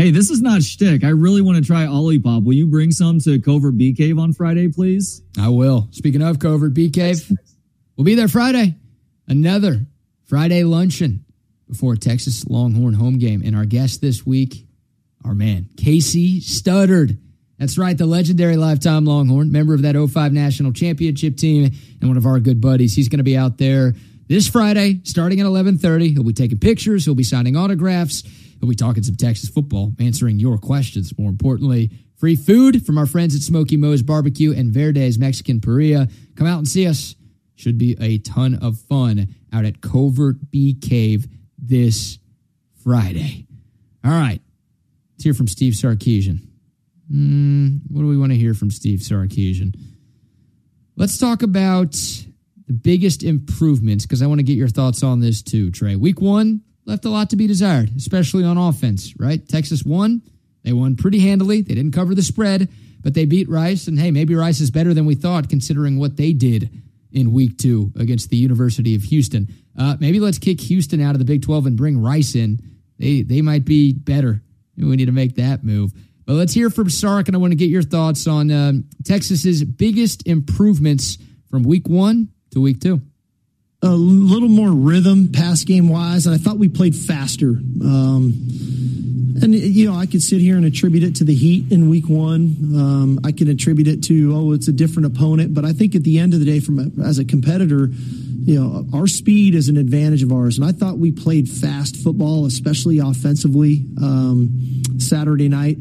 Hey, 0.00 0.12
this 0.12 0.30
is 0.30 0.40
not 0.40 0.62
shtick. 0.62 1.04
I 1.04 1.10
really 1.10 1.42
want 1.42 1.58
to 1.58 1.62
try 1.62 1.84
Olipop. 1.84 2.42
Will 2.42 2.54
you 2.54 2.66
bring 2.66 2.90
some 2.90 3.18
to 3.20 3.38
Covert 3.38 3.76
Bee 3.76 3.92
Cave 3.92 4.18
on 4.18 4.32
Friday, 4.32 4.68
please? 4.68 5.20
I 5.38 5.50
will. 5.50 5.88
Speaking 5.90 6.22
of 6.22 6.38
Covert 6.38 6.72
Bee 6.72 6.88
Cave, 6.88 7.30
we'll 7.96 8.06
be 8.06 8.14
there 8.14 8.26
Friday. 8.26 8.76
Another 9.28 9.84
Friday 10.24 10.64
luncheon 10.64 11.26
before 11.68 11.96
Texas 11.96 12.46
Longhorn 12.46 12.94
home 12.94 13.18
game. 13.18 13.42
And 13.44 13.54
our 13.54 13.66
guest 13.66 14.00
this 14.00 14.24
week, 14.24 14.66
our 15.22 15.34
man, 15.34 15.68
Casey 15.76 16.40
Studdard. 16.40 17.18
That's 17.58 17.76
right, 17.76 17.98
the 17.98 18.06
legendary 18.06 18.56
lifetime 18.56 19.04
Longhorn, 19.04 19.52
member 19.52 19.74
of 19.74 19.82
that 19.82 19.96
05 19.96 20.32
national 20.32 20.72
championship 20.72 21.36
team, 21.36 21.72
and 22.00 22.08
one 22.08 22.16
of 22.16 22.24
our 22.24 22.40
good 22.40 22.62
buddies. 22.62 22.96
He's 22.96 23.10
going 23.10 23.18
to 23.18 23.22
be 23.22 23.36
out 23.36 23.58
there 23.58 23.92
this 24.28 24.48
Friday, 24.48 25.02
starting 25.04 25.40
at 25.40 25.46
11:30. 25.46 26.14
He'll 26.14 26.24
be 26.24 26.32
taking 26.32 26.56
pictures. 26.56 27.04
He'll 27.04 27.14
be 27.14 27.22
signing 27.22 27.54
autographs. 27.54 28.22
He'll 28.60 28.68
be 28.68 28.74
talking 28.74 29.02
some 29.02 29.16
Texas 29.16 29.48
football, 29.48 29.92
answering 29.98 30.38
your 30.38 30.58
questions. 30.58 31.16
More 31.18 31.30
importantly, 31.30 31.90
free 32.16 32.36
food 32.36 32.84
from 32.84 32.98
our 32.98 33.06
friends 33.06 33.34
at 33.34 33.40
Smoky 33.40 33.78
Moe's 33.78 34.02
Barbecue 34.02 34.54
and 34.54 34.72
Verde's 34.72 35.18
Mexican 35.18 35.60
Parrilla. 35.60 36.12
Come 36.36 36.46
out 36.46 36.58
and 36.58 36.68
see 36.68 36.86
us. 36.86 37.14
Should 37.54 37.78
be 37.78 37.96
a 38.00 38.18
ton 38.18 38.54
of 38.54 38.78
fun 38.78 39.34
out 39.52 39.64
at 39.64 39.80
Covert 39.80 40.50
Bee 40.50 40.74
Cave 40.74 41.26
this 41.58 42.18
Friday. 42.82 43.46
All 44.04 44.10
right, 44.10 44.40
let's 45.12 45.24
hear 45.24 45.34
from 45.34 45.48
Steve 45.48 45.74
Sarkisian. 45.74 46.40
Mm, 47.12 47.80
what 47.88 48.00
do 48.00 48.06
we 48.06 48.16
want 48.16 48.32
to 48.32 48.38
hear 48.38 48.54
from 48.54 48.70
Steve 48.70 49.00
Sarkisian? 49.00 49.78
Let's 50.96 51.18
talk 51.18 51.42
about 51.42 51.92
the 52.66 52.72
biggest 52.72 53.22
improvements 53.22 54.06
because 54.06 54.22
I 54.22 54.26
want 54.26 54.38
to 54.38 54.44
get 54.44 54.56
your 54.56 54.68
thoughts 54.68 55.02
on 55.02 55.20
this 55.20 55.42
too, 55.42 55.70
Trey. 55.70 55.96
Week 55.96 56.20
one 56.20 56.62
left 56.90 57.04
a 57.04 57.10
lot 57.10 57.30
to 57.30 57.36
be 57.36 57.46
desired, 57.46 57.90
especially 57.96 58.44
on 58.44 58.58
offense, 58.58 59.14
right? 59.16 59.48
Texas 59.48 59.84
won. 59.84 60.22
They 60.64 60.72
won 60.72 60.96
pretty 60.96 61.20
handily. 61.20 61.62
They 61.62 61.74
didn't 61.74 61.92
cover 61.92 62.14
the 62.14 62.22
spread, 62.22 62.68
but 63.00 63.14
they 63.14 63.24
beat 63.24 63.48
Rice. 63.48 63.86
And 63.86 63.98
hey, 63.98 64.10
maybe 64.10 64.34
Rice 64.34 64.60
is 64.60 64.70
better 64.70 64.92
than 64.92 65.06
we 65.06 65.14
thought 65.14 65.48
considering 65.48 65.98
what 65.98 66.16
they 66.16 66.32
did 66.32 66.68
in 67.12 67.32
week 67.32 67.58
two 67.58 67.92
against 67.98 68.28
the 68.30 68.36
University 68.36 68.94
of 68.94 69.02
Houston. 69.04 69.48
Uh, 69.78 69.96
maybe 70.00 70.20
let's 70.20 70.38
kick 70.38 70.60
Houston 70.62 71.00
out 71.00 71.14
of 71.14 71.20
the 71.20 71.24
Big 71.24 71.42
12 71.42 71.66
and 71.66 71.76
bring 71.76 72.02
Rice 72.02 72.34
in. 72.34 72.58
They, 72.98 73.22
they 73.22 73.40
might 73.40 73.64
be 73.64 73.92
better. 73.92 74.42
We 74.76 74.96
need 74.96 75.06
to 75.06 75.12
make 75.12 75.36
that 75.36 75.64
move. 75.64 75.92
But 76.26 76.34
let's 76.34 76.52
hear 76.52 76.70
from 76.70 76.90
Sark, 76.90 77.28
and 77.28 77.36
I 77.36 77.38
want 77.38 77.52
to 77.52 77.56
get 77.56 77.70
your 77.70 77.82
thoughts 77.82 78.26
on 78.26 78.50
um, 78.50 78.84
Texas's 79.04 79.64
biggest 79.64 80.26
improvements 80.26 81.18
from 81.50 81.62
week 81.62 81.88
one 81.88 82.28
to 82.50 82.60
week 82.60 82.80
two. 82.80 83.00
A 83.82 83.90
little 83.90 84.48
more 84.48 84.70
rhythm 84.70 85.30
pass 85.32 85.64
game 85.64 85.88
wise, 85.88 86.26
and 86.26 86.34
I 86.34 86.38
thought 86.38 86.58
we 86.58 86.68
played 86.68 86.94
faster. 86.94 87.48
Um, 87.48 88.34
and 89.42 89.54
you 89.54 89.90
know, 89.90 89.96
I 89.96 90.06
could 90.06 90.22
sit 90.22 90.40
here 90.40 90.56
and 90.56 90.66
attribute 90.66 91.02
it 91.02 91.16
to 91.16 91.24
the 91.24 91.34
heat 91.34 91.72
in 91.72 91.88
week 91.88 92.08
one. 92.08 92.56
Um, 92.74 93.20
I 93.24 93.32
can 93.32 93.48
attribute 93.48 93.88
it 93.88 94.02
to 94.04 94.34
oh, 94.34 94.52
it's 94.52 94.68
a 94.68 94.72
different 94.72 95.06
opponent. 95.06 95.54
But 95.54 95.64
I 95.64 95.72
think 95.72 95.94
at 95.94 96.04
the 96.04 96.18
end 96.18 96.34
of 96.34 96.40
the 96.40 96.46
day, 96.46 96.60
from 96.60 96.78
a, 96.78 97.02
as 97.02 97.18
a 97.18 97.24
competitor, 97.24 97.88
you 98.44 98.60
know, 98.60 98.86
our 98.92 99.06
speed 99.06 99.54
is 99.54 99.68
an 99.68 99.76
advantage 99.78 100.22
of 100.22 100.32
ours. 100.32 100.58
And 100.58 100.66
I 100.66 100.72
thought 100.72 100.98
we 100.98 101.12
played 101.12 101.48
fast 101.48 101.96
football, 101.96 102.44
especially 102.46 102.98
offensively 102.98 103.86
um, 104.02 104.82
Saturday 104.98 105.48
night. 105.48 105.78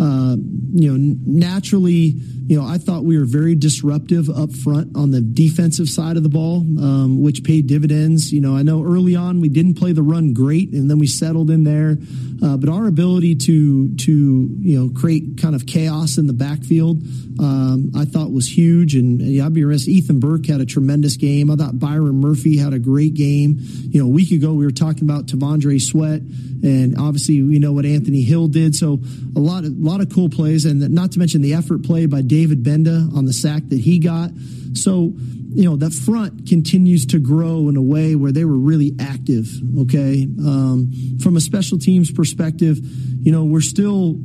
Uh, 0.00 0.36
you 0.74 0.90
know, 0.90 1.16
naturally, 1.26 2.14
you 2.46 2.60
know, 2.60 2.66
I 2.66 2.78
thought 2.78 3.04
we 3.04 3.18
were 3.18 3.24
very 3.24 3.54
disruptive 3.54 4.28
up 4.28 4.52
front 4.52 4.96
on 4.96 5.10
the 5.10 5.20
defensive 5.20 5.88
side 5.88 6.16
of 6.16 6.22
the 6.22 6.28
ball, 6.28 6.58
um, 6.58 7.22
which 7.22 7.44
paid 7.44 7.66
dividends. 7.66 8.32
You 8.32 8.40
know, 8.40 8.56
I 8.56 8.62
know 8.62 8.84
early 8.84 9.14
on 9.14 9.40
we 9.40 9.48
didn't 9.48 9.74
play 9.74 9.92
the 9.92 10.02
run 10.02 10.32
great, 10.32 10.72
and 10.72 10.90
then 10.90 10.98
we 10.98 11.06
settled 11.06 11.50
in 11.50 11.64
there. 11.64 11.98
Uh, 12.42 12.56
but 12.56 12.68
our 12.68 12.88
ability 12.88 13.36
to 13.36 13.94
to 13.94 14.50
you 14.60 14.80
know 14.80 14.90
create 14.98 15.40
kind 15.40 15.54
of 15.54 15.64
chaos 15.64 16.18
in 16.18 16.26
the 16.26 16.32
backfield, 16.32 17.00
um, 17.38 17.92
I 17.96 18.04
thought 18.04 18.32
was 18.32 18.48
huge. 18.48 18.96
And 18.96 19.20
yeah, 19.20 19.46
I'd 19.46 19.54
be 19.54 19.64
remiss. 19.64 19.86
Ethan 19.86 20.18
Burke 20.18 20.46
had 20.46 20.60
a 20.60 20.66
tremendous 20.66 21.16
game. 21.16 21.50
I 21.50 21.56
thought 21.56 21.78
Byron 21.78 22.20
Murphy 22.20 22.56
had 22.56 22.72
a 22.72 22.80
great 22.80 23.14
game. 23.14 23.58
You 23.60 24.02
know, 24.02 24.06
a 24.06 24.12
week 24.12 24.32
ago 24.32 24.54
we 24.54 24.64
were 24.64 24.72
talking 24.72 25.04
about 25.04 25.26
T'Vondre 25.26 25.80
Sweat, 25.80 26.20
and 26.20 26.98
obviously 26.98 27.42
we 27.42 27.60
know 27.60 27.72
what 27.72 27.86
Anthony 27.86 28.22
Hill 28.22 28.48
did. 28.48 28.74
So 28.74 29.00
a 29.36 29.40
lot 29.40 29.64
of 29.64 29.72
lot 29.84 30.00
of 30.00 30.10
cool 30.10 30.28
plays, 30.28 30.64
and 30.64 30.90
not 30.90 31.12
to 31.12 31.18
mention 31.18 31.42
the 31.42 31.54
effort 31.54 31.82
play 31.84 32.06
by 32.06 32.22
David 32.22 32.62
Gbenda 32.62 33.14
on 33.16 33.24
the 33.24 33.32
sack 33.32 33.62
that 33.68 33.80
he 33.80 33.98
got. 33.98 34.30
So 34.74 35.12
you 35.54 35.64
know 35.64 35.76
that 35.76 35.92
front 35.92 36.48
continues 36.48 37.06
to 37.06 37.18
grow 37.18 37.68
in 37.68 37.76
a 37.76 37.82
way 37.82 38.14
where 38.14 38.32
they 38.32 38.44
were 38.44 38.56
really 38.56 38.94
active. 38.98 39.48
Okay, 39.80 40.26
um, 40.40 40.90
from 41.22 41.36
a 41.36 41.40
special 41.40 41.78
teams 41.78 42.10
perspective, 42.10 42.78
you 42.80 43.32
know 43.32 43.44
we're 43.44 43.60
still 43.60 44.18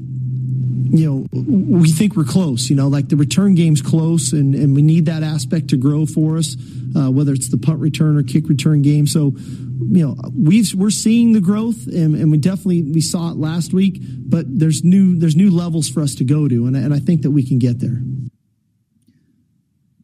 you 0.89 1.05
know, 1.05 1.27
we 1.31 1.91
think 1.91 2.15
we're 2.15 2.23
close. 2.23 2.69
You 2.69 2.75
know, 2.75 2.87
like 2.87 3.09
the 3.09 3.15
return 3.15 3.55
game's 3.55 3.81
close, 3.81 4.33
and, 4.33 4.55
and 4.55 4.75
we 4.75 4.81
need 4.81 5.07
that 5.07 5.23
aspect 5.23 5.69
to 5.69 5.77
grow 5.77 6.05
for 6.05 6.37
us, 6.37 6.55
uh, 6.95 7.11
whether 7.11 7.33
it's 7.33 7.49
the 7.49 7.57
punt 7.57 7.79
return 7.79 8.17
or 8.17 8.23
kick 8.23 8.47
return 8.47 8.81
game. 8.81 9.07
So, 9.07 9.33
you 9.79 10.07
know, 10.07 10.15
we've 10.33 10.73
we're 10.73 10.89
seeing 10.89 11.33
the 11.33 11.41
growth, 11.41 11.87
and, 11.87 12.15
and 12.15 12.31
we 12.31 12.37
definitely 12.37 12.83
we 12.83 13.01
saw 13.01 13.31
it 13.31 13.37
last 13.37 13.73
week. 13.73 13.99
But 14.01 14.45
there's 14.47 14.83
new 14.83 15.17
there's 15.17 15.35
new 15.35 15.51
levels 15.51 15.89
for 15.89 16.01
us 16.01 16.15
to 16.15 16.23
go 16.23 16.47
to, 16.47 16.65
and, 16.67 16.75
and 16.75 16.93
I 16.93 16.99
think 16.99 17.21
that 17.21 17.31
we 17.31 17.45
can 17.45 17.59
get 17.59 17.79
there. 17.79 18.01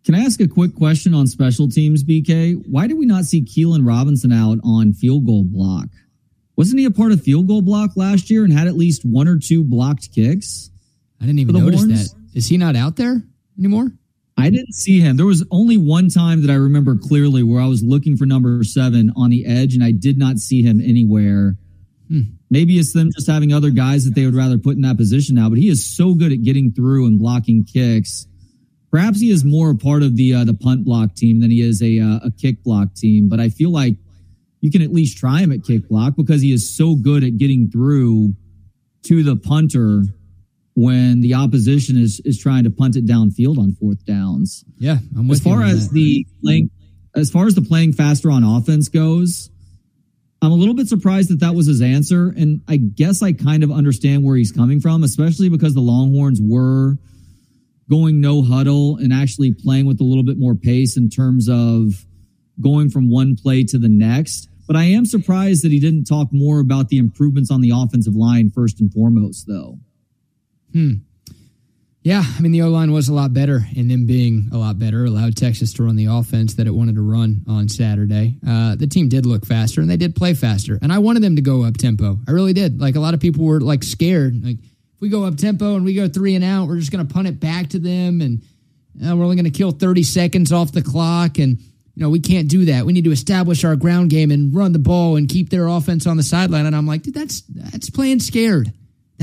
Can 0.05 0.15
I 0.15 0.19
ask 0.19 0.41
a 0.41 0.47
quick 0.47 0.76
question 0.76 1.13
on 1.13 1.28
special 1.28 1.69
teams, 1.69 2.03
BK? 2.03 2.61
Why 2.69 2.88
did 2.88 2.97
we 2.97 3.05
not 3.05 3.24
see 3.24 3.41
Keelan 3.41 3.88
Robinson 3.88 4.34
out 4.34 4.59
on 4.63 4.93
field 4.93 5.26
goal 5.26 5.45
block? 5.45 5.88
Wasn't 6.57 6.78
he 6.78 6.86
a 6.86 6.91
part 6.91 7.13
of 7.13 7.21
field 7.21 7.47
goal 7.47 7.61
block 7.61 7.91
last 7.95 8.30
year 8.30 8.43
and 8.43 8.51
had 8.51 8.67
at 8.67 8.76
least 8.76 9.03
one 9.05 9.28
or 9.28 9.39
two 9.39 9.63
blocked 9.63 10.13
kicks? 10.13 10.69
I 11.21 11.26
didn't 11.26 11.39
even 11.39 11.55
notice 11.55 11.80
Horns? 11.82 12.11
that. 12.11 12.19
Is 12.36 12.47
he 12.47 12.57
not 12.57 12.76
out 12.76 12.97
there 12.97 13.24
anymore? 13.57 13.91
I 14.38 14.50
didn't 14.50 14.74
see 14.74 15.00
him. 15.00 15.18
There 15.18 15.26
was 15.26 15.46
only 15.52 15.78
one 15.78 16.10
time 16.10 16.42
that 16.42 16.52
I 16.52 16.56
remember 16.56 16.98
clearly 16.98 17.44
where 17.44 17.62
I 17.62 17.68
was 17.68 17.84
looking 17.84 18.18
for 18.18 18.26
number 18.26 18.64
seven 18.64 19.12
on 19.16 19.30
the 19.30 19.46
edge 19.46 19.76
and 19.76 19.84
I 19.84 19.92
did 19.92 20.18
not 20.18 20.40
see 20.40 20.64
him 20.64 20.82
anywhere. 20.82 21.56
Maybe 22.50 22.78
it's 22.78 22.94
them 22.94 23.10
just 23.16 23.28
having 23.28 23.54
other 23.54 23.70
guys 23.72 24.06
that 24.06 24.16
they 24.16 24.26
would 24.26 24.36
rather 24.36 24.58
put 24.58 24.76
in 24.76 24.82
that 24.82 24.98
position 24.98 25.36
now, 25.36 25.50
but 25.50 25.58
he 25.58 25.70
is 25.70 25.96
so 25.96 26.14
good 26.14 26.32
at 26.32 26.44
getting 26.44 26.72
through 26.72 27.08
and 27.08 27.18
blocking 27.18 27.64
kicks. 27.64 28.28
Perhaps 28.92 29.20
he 29.20 29.32
is 29.32 29.44
more 29.44 29.72
a 29.72 29.76
part 29.76 30.04
of 30.04 30.16
the 30.18 30.36
uh, 30.36 30.44
the 30.44 30.54
punt 30.54 30.86
block 30.86 31.16
team 31.16 31.40
than 31.40 31.50
he 31.50 31.62
is 31.62 31.82
a 31.82 32.00
uh, 32.00 32.28
a 32.28 32.32
kick 32.32 32.64
block 32.64 32.94
team. 32.94 33.28
But 33.28 33.40
I 33.40 33.50
feel 33.50 33.72
like 33.72 33.96
you 34.62 34.70
can 34.70 34.84
at 34.84 34.94
least 34.94 35.18
try 35.18 35.40
him 35.40 35.52
at 35.52 35.64
kick 35.64 35.90
block 35.90 36.16
because 36.16 36.42
he 36.42 36.54
is 36.54 36.76
so 36.78 36.96
good 36.96 37.24
at 37.24 37.38
getting 37.38 37.72
through 37.72 38.36
to 39.06 39.24
the 39.24 39.36
punter 39.36 40.04
when 40.76 41.21
the 41.21 41.36
opposition 41.36 41.97
is 41.97 42.19
is 42.26 42.39
trying 42.39 42.63
to 42.63 42.69
punt 42.69 42.95
it 42.95 43.05
downfield 43.05 43.57
on 43.57 43.74
fourth 43.74 44.05
downs. 44.05 44.63
Yeah, 44.78 44.97
I'm 45.17 45.28
with 45.28 45.39
As 45.39 45.43
far 45.43 45.63
as 45.63 45.89
that. 45.89 45.93
the 45.93 46.28
playing, 46.43 46.69
as 47.15 47.30
far 47.30 47.45
as 47.45 47.55
the 47.55 47.61
playing 47.61 47.93
faster 47.93 48.32
on 48.32 48.43
offense 48.43 48.89
goes, 48.89 49.49
I'm 50.41 50.51
a 50.51 50.55
little 50.55 50.76
bit 50.76 50.88
surprised 50.88 51.30
that 51.30 51.39
that 51.39 51.55
was 51.55 51.67
his 51.67 51.82
answer, 51.82 52.34
and 52.36 52.61
I 52.67 52.78
guess 52.78 53.21
I 53.21 53.34
kind 53.34 53.63
of 53.63 53.71
understand 53.71 54.24
where 54.24 54.36
he's 54.36 54.51
coming 54.51 54.80
from, 54.80 55.03
especially 55.03 55.49
because 55.49 55.74
the 55.74 55.82
Longhorns 55.82 56.39
were 56.41 56.97
going 57.89 58.19
no 58.21 58.41
huddle 58.41 58.97
and 58.97 59.13
actually 59.13 59.53
playing 59.53 59.86
with 59.86 60.01
a 60.01 60.03
little 60.03 60.24
bit 60.24 60.38
more 60.39 60.55
pace 60.55 60.97
in 60.97 61.09
terms 61.09 61.47
of 61.49 62.05
going 62.61 62.89
from 62.89 63.09
one 63.09 63.36
play 63.36 63.63
to 63.63 63.78
the 63.78 63.89
next. 63.89 64.49
But 64.67 64.76
I 64.78 64.86
am 64.86 65.05
surprised 65.05 65.63
that 65.63 65.71
he 65.71 65.80
didn't 65.80 66.05
talk 66.05 66.30
more 66.32 66.59
about 66.59 66.88
the 66.89 66.97
improvements 66.97 67.51
on 67.51 67.61
the 67.61 67.71
offensive 67.76 68.15
line 68.15 68.49
first 68.49 68.80
and 68.80 68.91
foremost, 68.91 69.45
though. 69.47 69.78
Yeah, 72.03 72.21
I 72.21 72.41
mean 72.41 72.51
the 72.51 72.63
O 72.63 72.69
line 72.69 72.91
was 72.91 73.07
a 73.07 73.13
lot 73.13 73.34
better, 73.34 73.65
and 73.78 73.89
them 73.89 74.05
being 74.05 74.49
a 74.51 74.57
lot 74.57 74.78
better 74.78 75.05
allowed 75.05 75.38
Texas 75.38 75.71
to 75.74 75.84
run 75.84 75.95
the 75.95 76.07
offense 76.07 76.55
that 76.55 76.67
it 76.67 76.71
wanted 76.71 76.95
to 76.95 77.01
run 77.01 77.43
on 77.47 77.69
Saturday. 77.69 78.36
Uh, 78.45 78.76
the 78.76 78.88
team 78.88 79.07
did 79.07 79.26
look 79.26 79.45
faster, 79.45 79.80
and 79.80 79.89
they 79.89 79.95
did 79.95 80.13
play 80.13 80.34
faster, 80.34 80.78
and 80.82 80.91
I 80.91 80.99
wanted 80.99 81.24
them 81.24 81.38
to 81.38 81.41
go 81.41 81.63
up 81.63 81.78
tempo. 81.78 82.17
I 82.28 82.32
really 82.32 82.51
did. 82.51 82.82
Like 82.82 82.95
a 82.95 82.99
lot 82.99 83.13
of 83.13 83.21
people 83.21 83.45
were 83.45 83.61
like 83.61 83.84
scared. 83.84 84.43
Like 84.43 84.57
if 84.57 84.99
we 84.99 85.07
go 85.07 85.24
up 85.24 85.38
tempo 85.38 85.76
and 85.76 85.86
we 85.86 85.93
go 85.93 86.09
three 86.09 86.36
and 86.36 86.43
out, 86.43 86.67
we're 86.67 86.78
just 86.78 86.91
going 86.91 87.07
to 87.07 87.13
punt 87.13 87.30
it 87.30 87.39
back 87.39 87.69
to 87.69 87.80
them, 87.80 88.19
and 88.19 88.41
uh, 89.01 89.15
we're 89.15 89.24
only 89.24 89.38
going 89.38 89.45
to 89.45 89.57
kill 89.57 89.71
thirty 89.71 90.03
seconds 90.03 90.51
off 90.51 90.74
the 90.74 90.82
clock, 90.82 91.39
and 91.39 91.57
you 91.57 92.03
know 92.03 92.09
we 92.09 92.19
can't 92.19 92.49
do 92.49 92.65
that. 92.65 92.86
We 92.86 92.91
need 92.91 93.05
to 93.05 93.11
establish 93.13 93.63
our 93.63 93.78
ground 93.78 94.09
game 94.09 94.30
and 94.30 94.53
run 94.53 94.74
the 94.74 94.80
ball 94.80 95.15
and 95.15 95.30
keep 95.30 95.51
their 95.51 95.67
offense 95.67 96.05
on 96.05 96.17
the 96.17 96.24
sideline. 96.24 96.65
And 96.65 96.76
I'm 96.76 96.86
like, 96.86 97.03
dude, 97.03 97.13
that's 97.13 97.43
that's 97.47 97.89
playing 97.89 98.19
scared. 98.19 98.74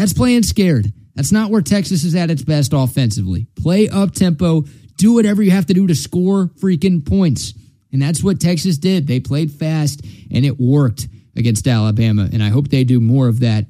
That's 0.00 0.14
playing 0.14 0.44
scared. 0.44 0.90
That's 1.14 1.30
not 1.30 1.50
where 1.50 1.60
Texas 1.60 2.04
is 2.04 2.14
at 2.14 2.30
its 2.30 2.40
best 2.40 2.72
offensively. 2.72 3.46
Play 3.54 3.86
up 3.90 4.12
tempo, 4.12 4.64
do 4.96 5.12
whatever 5.12 5.42
you 5.42 5.50
have 5.50 5.66
to 5.66 5.74
do 5.74 5.86
to 5.88 5.94
score 5.94 6.46
freaking 6.58 7.06
points. 7.06 7.52
And 7.92 8.00
that's 8.00 8.24
what 8.24 8.40
Texas 8.40 8.78
did. 8.78 9.06
They 9.06 9.20
played 9.20 9.52
fast 9.52 10.02
and 10.32 10.46
it 10.46 10.58
worked. 10.58 11.06
against 11.36 11.68
Alabama, 11.68 12.28
and 12.32 12.42
I 12.42 12.48
hope 12.48 12.68
they 12.68 12.84
do 12.84 12.98
more 12.98 13.28
of 13.28 13.40
that 13.40 13.66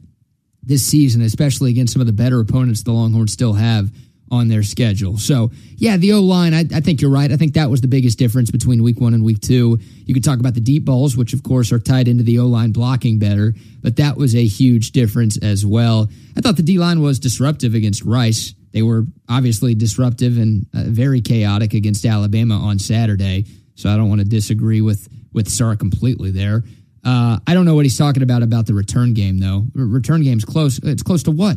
this 0.62 0.86
season, 0.86 1.20
especially 1.20 1.70
against 1.70 1.92
some 1.92 2.00
of 2.00 2.06
the 2.06 2.12
better 2.12 2.38
opponents 2.40 2.82
the 2.82 2.92
Longhorns 2.92 3.32
still 3.32 3.54
have 3.54 3.90
on 4.30 4.48
their 4.48 4.62
schedule. 4.62 5.18
So, 5.18 5.50
yeah, 5.76 5.96
the 5.96 6.12
O 6.12 6.20
line, 6.20 6.54
I, 6.54 6.60
I, 6.72 6.80
think 6.80 7.00
you're 7.00 7.10
right. 7.10 7.30
I 7.32 7.36
think 7.36 7.54
that 7.54 7.68
was 7.68 7.80
the 7.80 7.88
biggest 7.88 8.18
difference 8.18 8.50
between 8.50 8.82
week 8.82 9.00
one 9.00 9.12
and 9.12 9.24
week 9.24 9.40
two. 9.40 9.78
You 10.04 10.14
could 10.14 10.22
talk 10.22 10.38
about 10.38 10.54
the 10.54 10.60
deep 10.60 10.84
balls, 10.84 11.16
which 11.16 11.32
of 11.32 11.42
course 11.42 11.72
are 11.72 11.80
tied 11.80 12.06
into 12.06 12.22
the 12.22 12.38
O 12.38 12.46
line 12.46 12.70
blocking 12.72 13.18
better, 13.18 13.54
but 13.82 13.96
that 13.96 14.16
was 14.16 14.36
a 14.36 14.46
huge 14.46 14.92
difference 14.92 15.36
as 15.38 15.66
well. 15.66 16.08
I 16.36 16.40
thought 16.40 16.56
the 16.56 16.62
D 16.62 16.78
line 16.78 17.02
was 17.02 17.18
disruptive 17.18 17.74
against 17.74 18.04
Rice. 18.04 18.54
They 18.72 18.82
were 18.82 19.04
obviously 19.28 19.74
disruptive 19.74 20.38
and 20.38 20.66
uh, 20.74 20.84
very 20.86 21.20
chaotic 21.20 21.74
against 21.74 22.04
Alabama 22.04 22.54
on 22.54 22.78
Saturday. 22.78 23.46
So 23.74 23.90
I 23.90 23.96
don't 23.96 24.08
want 24.08 24.20
to 24.20 24.26
disagree 24.26 24.80
with 24.80 25.08
with 25.32 25.48
Sark 25.48 25.78
completely 25.78 26.30
there. 26.30 26.62
Uh, 27.04 27.38
I 27.46 27.54
don't 27.54 27.64
know 27.64 27.74
what 27.74 27.84
he's 27.84 27.96
talking 27.96 28.22
about 28.22 28.42
about 28.42 28.66
the 28.66 28.74
return 28.74 29.14
game 29.14 29.38
though. 29.38 29.64
Return 29.74 30.22
game's 30.22 30.44
close. 30.44 30.78
It's 30.78 31.02
close 31.02 31.24
to 31.24 31.30
what? 31.30 31.56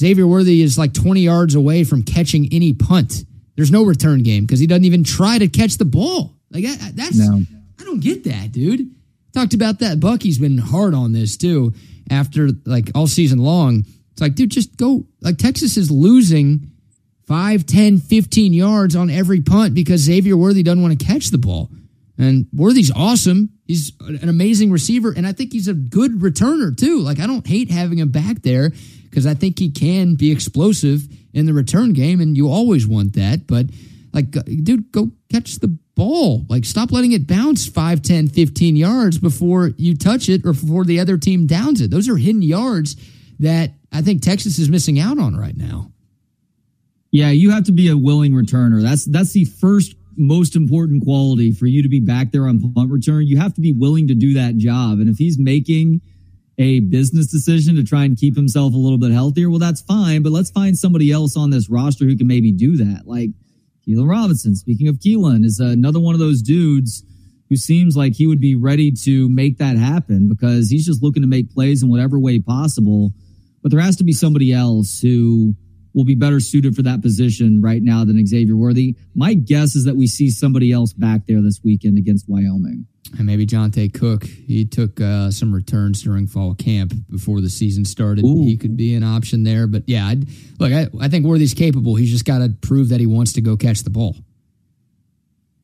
Xavier 0.00 0.26
Worthy 0.26 0.62
is 0.62 0.78
like 0.78 0.94
20 0.94 1.20
yards 1.20 1.54
away 1.54 1.84
from 1.84 2.02
catching 2.02 2.48
any 2.52 2.72
punt. 2.72 3.24
There's 3.54 3.70
no 3.70 3.84
return 3.84 4.22
game 4.22 4.46
because 4.46 4.58
he 4.58 4.66
doesn't 4.66 4.86
even 4.86 5.04
try 5.04 5.36
to 5.36 5.46
catch 5.46 5.76
the 5.76 5.84
ball. 5.84 6.34
Like 6.50 6.64
that's 6.94 7.18
no. 7.18 7.42
I 7.78 7.84
don't 7.84 8.00
get 8.00 8.24
that, 8.24 8.50
dude. 8.50 8.94
Talked 9.34 9.52
about 9.52 9.80
that. 9.80 10.00
Bucky's 10.00 10.38
been 10.38 10.56
hard 10.56 10.94
on 10.94 11.12
this 11.12 11.36
too 11.36 11.74
after 12.10 12.48
like 12.64 12.90
all 12.94 13.06
season 13.06 13.40
long. 13.40 13.84
It's 14.12 14.22
like, 14.22 14.34
dude, 14.34 14.50
just 14.50 14.78
go. 14.78 15.04
Like 15.20 15.36
Texas 15.36 15.76
is 15.76 15.90
losing 15.90 16.70
5, 17.26 17.66
10, 17.66 17.98
15 17.98 18.54
yards 18.54 18.96
on 18.96 19.10
every 19.10 19.42
punt 19.42 19.74
because 19.74 20.00
Xavier 20.00 20.36
Worthy 20.36 20.62
doesn't 20.62 20.80
want 20.80 20.98
to 20.98 21.04
catch 21.04 21.28
the 21.28 21.38
ball. 21.38 21.70
And 22.16 22.46
Worthy's 22.54 22.90
awesome. 22.90 23.50
He's 23.66 23.92
an 24.00 24.28
amazing 24.28 24.70
receiver, 24.70 25.12
and 25.14 25.26
I 25.26 25.32
think 25.32 25.52
he's 25.52 25.68
a 25.68 25.74
good 25.74 26.20
returner 26.20 26.74
too. 26.74 27.00
Like 27.00 27.20
I 27.20 27.26
don't 27.26 27.46
hate 27.46 27.70
having 27.70 27.98
him 27.98 28.10
back 28.10 28.40
there 28.40 28.72
because 29.10 29.26
I 29.26 29.34
think 29.34 29.58
he 29.58 29.70
can 29.70 30.14
be 30.14 30.30
explosive 30.30 31.08
in 31.32 31.46
the 31.46 31.52
return 31.52 31.92
game, 31.92 32.20
and 32.20 32.36
you 32.36 32.48
always 32.48 32.86
want 32.86 33.14
that. 33.14 33.46
But 33.46 33.66
like, 34.12 34.36
uh, 34.36 34.42
dude, 34.42 34.90
go 34.92 35.10
catch 35.30 35.56
the 35.56 35.76
ball. 35.94 36.46
Like, 36.48 36.64
stop 36.64 36.92
letting 36.92 37.12
it 37.12 37.26
bounce 37.26 37.66
5, 37.66 38.02
10, 38.02 38.28
15 38.28 38.76
yards 38.76 39.18
before 39.18 39.72
you 39.76 39.96
touch 39.96 40.28
it 40.28 40.44
or 40.44 40.52
before 40.52 40.84
the 40.84 41.00
other 41.00 41.18
team 41.18 41.46
downs 41.46 41.80
it. 41.80 41.90
Those 41.90 42.08
are 42.08 42.16
hidden 42.16 42.42
yards 42.42 42.96
that 43.38 43.72
I 43.92 44.02
think 44.02 44.22
Texas 44.22 44.58
is 44.58 44.68
missing 44.68 44.98
out 44.98 45.18
on 45.18 45.36
right 45.36 45.56
now. 45.56 45.92
Yeah, 47.10 47.30
you 47.30 47.50
have 47.50 47.64
to 47.64 47.72
be 47.72 47.88
a 47.88 47.96
willing 47.96 48.32
returner. 48.32 48.82
That's 48.82 49.04
that's 49.04 49.32
the 49.32 49.44
first 49.44 49.96
most 50.16 50.54
important 50.54 51.02
quality 51.02 51.50
for 51.50 51.66
you 51.66 51.82
to 51.82 51.88
be 51.88 52.00
back 52.00 52.30
there 52.30 52.46
on 52.46 52.72
punt 52.72 52.90
return. 52.90 53.26
You 53.26 53.38
have 53.38 53.54
to 53.54 53.60
be 53.60 53.72
willing 53.72 54.06
to 54.08 54.14
do 54.14 54.34
that 54.34 54.58
job. 54.58 55.00
And 55.00 55.08
if 55.08 55.16
he's 55.16 55.38
making 55.38 56.02
a 56.60 56.80
business 56.80 57.26
decision 57.26 57.74
to 57.76 57.82
try 57.82 58.04
and 58.04 58.18
keep 58.18 58.36
himself 58.36 58.74
a 58.74 58.76
little 58.76 58.98
bit 58.98 59.12
healthier, 59.12 59.48
well, 59.48 59.58
that's 59.58 59.80
fine. 59.80 60.22
But 60.22 60.32
let's 60.32 60.50
find 60.50 60.76
somebody 60.76 61.10
else 61.10 61.34
on 61.34 61.48
this 61.48 61.70
roster 61.70 62.04
who 62.04 62.16
can 62.16 62.26
maybe 62.26 62.52
do 62.52 62.76
that. 62.76 63.04
Like 63.06 63.30
Keelan 63.88 64.08
Robinson. 64.08 64.54
Speaking 64.54 64.86
of 64.86 64.96
Keelan, 64.96 65.44
is 65.44 65.58
another 65.58 65.98
one 65.98 66.14
of 66.14 66.20
those 66.20 66.42
dudes 66.42 67.02
who 67.48 67.56
seems 67.56 67.96
like 67.96 68.14
he 68.14 68.26
would 68.26 68.40
be 68.40 68.54
ready 68.54 68.92
to 68.92 69.28
make 69.30 69.56
that 69.56 69.78
happen 69.78 70.28
because 70.28 70.68
he's 70.68 70.84
just 70.84 71.02
looking 71.02 71.22
to 71.22 71.28
make 71.28 71.50
plays 71.50 71.82
in 71.82 71.88
whatever 71.88 72.18
way 72.18 72.38
possible. 72.38 73.10
But 73.62 73.72
there 73.72 73.80
has 73.80 73.96
to 73.96 74.04
be 74.04 74.12
somebody 74.12 74.52
else 74.52 75.00
who 75.00 75.54
will 75.94 76.04
be 76.04 76.14
better 76.14 76.40
suited 76.40 76.74
for 76.74 76.82
that 76.82 77.02
position 77.02 77.60
right 77.62 77.82
now 77.82 78.04
than 78.04 78.24
Xavier 78.26 78.56
Worthy. 78.56 78.96
My 79.14 79.34
guess 79.34 79.74
is 79.74 79.84
that 79.84 79.96
we 79.96 80.06
see 80.06 80.30
somebody 80.30 80.72
else 80.72 80.92
back 80.92 81.26
there 81.26 81.42
this 81.42 81.60
weekend 81.64 81.98
against 81.98 82.28
Wyoming. 82.28 82.86
And 83.18 83.26
maybe 83.26 83.44
Johntay 83.44 83.92
Cook. 83.92 84.24
He 84.24 84.64
took 84.64 85.00
uh, 85.00 85.30
some 85.30 85.52
returns 85.52 86.02
during 86.02 86.28
fall 86.28 86.54
camp 86.54 86.92
before 87.10 87.40
the 87.40 87.50
season 87.50 87.84
started. 87.84 88.24
Ooh. 88.24 88.44
He 88.44 88.56
could 88.56 88.76
be 88.76 88.94
an 88.94 89.02
option 89.02 89.42
there. 89.42 89.66
But 89.66 89.84
yeah, 89.88 90.06
I'd, 90.06 90.28
look, 90.60 90.72
I, 90.72 90.86
I 91.00 91.08
think 91.08 91.26
Worthy's 91.26 91.54
capable. 91.54 91.96
He's 91.96 92.10
just 92.10 92.24
got 92.24 92.38
to 92.38 92.50
prove 92.60 92.90
that 92.90 93.00
he 93.00 93.06
wants 93.06 93.32
to 93.32 93.40
go 93.40 93.56
catch 93.56 93.82
the 93.82 93.90
ball. 93.90 94.16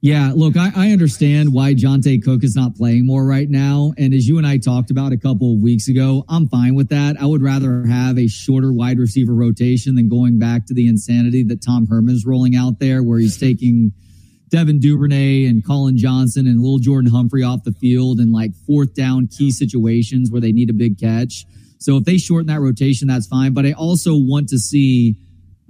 Yeah, 0.02 0.32
look, 0.36 0.56
I, 0.56 0.70
I 0.76 0.90
understand 0.90 1.52
why 1.52 1.74
Johntay 1.74 2.22
Cook 2.22 2.44
is 2.44 2.54
not 2.54 2.76
playing 2.76 3.06
more 3.06 3.26
right 3.26 3.48
now. 3.48 3.92
And 3.96 4.12
as 4.12 4.28
you 4.28 4.38
and 4.38 4.46
I 4.46 4.58
talked 4.58 4.90
about 4.90 5.12
a 5.12 5.16
couple 5.16 5.54
of 5.54 5.60
weeks 5.60 5.88
ago, 5.88 6.24
I'm 6.28 6.48
fine 6.48 6.74
with 6.74 6.90
that. 6.90 7.16
I 7.20 7.24
would 7.24 7.42
rather 7.42 7.84
have 7.86 8.18
a 8.18 8.28
shorter 8.28 8.72
wide 8.72 8.98
receiver 8.98 9.34
rotation 9.34 9.94
than 9.94 10.08
going 10.08 10.38
back 10.38 10.66
to 10.66 10.74
the 10.74 10.86
insanity 10.86 11.42
that 11.44 11.64
Tom 11.64 11.86
Herman's 11.86 12.26
rolling 12.26 12.54
out 12.54 12.78
there, 12.78 13.02
where 13.02 13.18
he's 13.18 13.38
taking 13.38 13.92
Devin 14.48 14.78
Duvernay 14.78 15.46
and 15.46 15.64
Collin 15.64 15.96
Johnson 15.96 16.46
and 16.46 16.62
Lil 16.62 16.78
Jordan 16.78 17.10
Humphrey 17.10 17.42
off 17.42 17.64
the 17.64 17.72
field 17.72 18.20
in 18.20 18.32
like 18.32 18.52
fourth 18.66 18.94
down 18.94 19.26
key 19.26 19.50
situations 19.50 20.30
where 20.30 20.40
they 20.40 20.52
need 20.52 20.70
a 20.70 20.74
big 20.74 21.00
catch. 21.00 21.46
So 21.78 21.96
if 21.96 22.04
they 22.04 22.18
shorten 22.18 22.46
that 22.48 22.60
rotation, 22.60 23.08
that's 23.08 23.26
fine. 23.26 23.54
But 23.54 23.66
I 23.66 23.72
also 23.72 24.12
want 24.14 24.48
to 24.50 24.58
see 24.58 25.16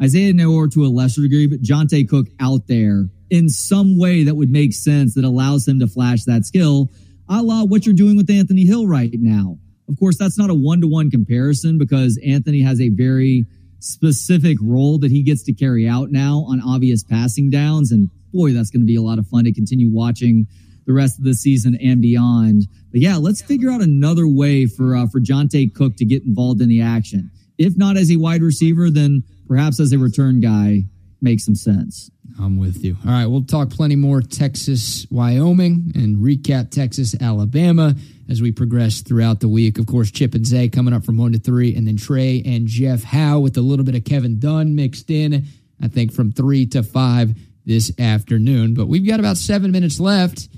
Isaiah 0.03 0.33
Neyor 0.33 0.71
to 0.75 0.85
a 0.85 0.89
lesser 0.89 1.23
degree, 1.23 1.47
but 1.47 1.63
Johntay 1.63 2.09
Cook 2.09 2.27
out 2.39 2.67
there 2.67 3.09
in 3.31 3.49
some 3.49 3.99
way 3.99 4.25
that 4.25 4.35
would 4.35 4.51
make 4.51 4.73
sense 4.73 5.15
that 5.15 5.25
allows 5.25 5.67
him 5.67 5.81
to 5.81 5.87
flash 5.87 6.25
that 6.25 6.45
skill, 6.45 6.91
a 7.29 7.43
la 7.43 7.65
what 7.65 7.87
you're 7.87 7.95
doing 7.95 8.17
with 8.17 8.31
Anthony 8.31 8.67
Hill 8.67 8.87
right 8.87 9.11
now. 9.13 9.59
Of 9.89 9.99
course, 9.99 10.19
that's 10.19 10.39
not 10.39 10.51
a 10.51 10.55
one 10.55 10.81
to 10.81 10.89
one 10.89 11.11
comparison 11.11 11.79
because 11.79 12.19
Anthony 12.27 12.63
has 12.63 12.81
a 12.81 12.89
very 12.89 13.47
specific 13.79 14.59
role 14.61 14.99
that 14.99 15.11
he 15.11 15.23
gets 15.23 15.43
to 15.45 15.53
carry 15.53 15.89
out 15.89 16.11
now 16.11 16.45
on 16.49 16.61
obvious 16.61 17.05
passing 17.05 17.51
downs. 17.51 17.93
And 17.93 18.11
boy, 18.33 18.53
that's 18.53 18.71
going 18.71 18.81
to 18.81 18.87
be 18.87 18.97
a 18.97 19.03
lot 19.03 19.19
of 19.19 19.27
fun 19.29 19.45
to 19.45 19.53
continue 19.53 19.93
watching 19.93 20.47
the 20.87 20.93
rest 20.93 21.19
of 21.19 21.25
the 21.25 21.35
season 21.35 21.77
and 21.83 22.01
beyond. 22.01 22.63
But 22.91 23.01
yeah, 23.01 23.17
let's 23.17 23.43
figure 23.43 23.71
out 23.71 23.81
another 23.81 24.27
way 24.27 24.67
for 24.67 24.97
uh, 24.97 25.07
for 25.07 25.21
Johntay 25.21 25.75
Cook 25.75 25.97
to 25.97 26.05
get 26.05 26.25
involved 26.25 26.61
in 26.61 26.69
the 26.69 26.81
action. 26.81 27.31
If 27.59 27.77
not 27.77 27.97
as 27.97 28.11
a 28.11 28.17
wide 28.17 28.43
receiver, 28.43 28.91
then 28.91 29.23
perhaps 29.49 29.81
as 29.81 29.93
a 29.93 29.99
return 29.99 30.41
guy 30.41 30.85
makes 31.21 31.45
some 31.45 31.55
sense. 31.55 32.11
I'm 32.39 32.59
with 32.59 32.85
you. 32.85 32.97
All 33.05 33.13
right, 33.13 33.27
we'll 33.27 33.45
talk 33.45 33.71
plenty 33.71 33.97
more 33.97 34.21
Texas, 34.21 35.07
Wyoming, 35.11 35.93
and 35.95 36.19
recap 36.19 36.71
Texas, 36.71 37.15
Alabama 37.21 37.95
as 38.29 38.43
we 38.43 38.53
progress 38.53 39.01
throughout 39.01 39.41
the 39.41 39.49
week. 39.49 39.79
Of 39.79 39.87
course, 39.87 40.11
Chip 40.11 40.35
and 40.35 40.47
Zay 40.47 40.69
coming 40.69 40.93
up 40.93 41.05
from 41.05 41.17
one 41.17 41.33
to 41.33 41.39
three, 41.39 41.75
and 41.75 41.87
then 41.87 41.97
Trey 41.97 42.43
and 42.45 42.67
Jeff 42.67 43.03
Howe 43.05 43.39
with 43.39 43.57
a 43.57 43.63
little 43.63 43.85
bit 43.85 43.95
of 43.95 44.05
Kevin 44.05 44.39
Dunn 44.39 44.75
mixed 44.75 45.11
in. 45.11 45.45
I 45.83 45.89
think 45.89 46.13
from 46.13 46.33
three 46.33 46.67
to 46.67 46.83
five 46.83 47.37
this 47.65 47.93
afternoon. 47.99 48.75
But 48.75 48.87
we've 48.87 49.07
got 49.07 49.21
about 49.21 49.37
seven 49.37 49.73
minutes 49.73 50.01
left 50.01 50.49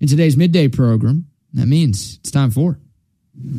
in 0.00 0.08
today's 0.08 0.36
midday 0.36 0.68
program. 0.68 1.26
That 1.54 1.66
means 1.66 2.18
it's 2.20 2.30
time 2.30 2.50
for. 2.50 2.78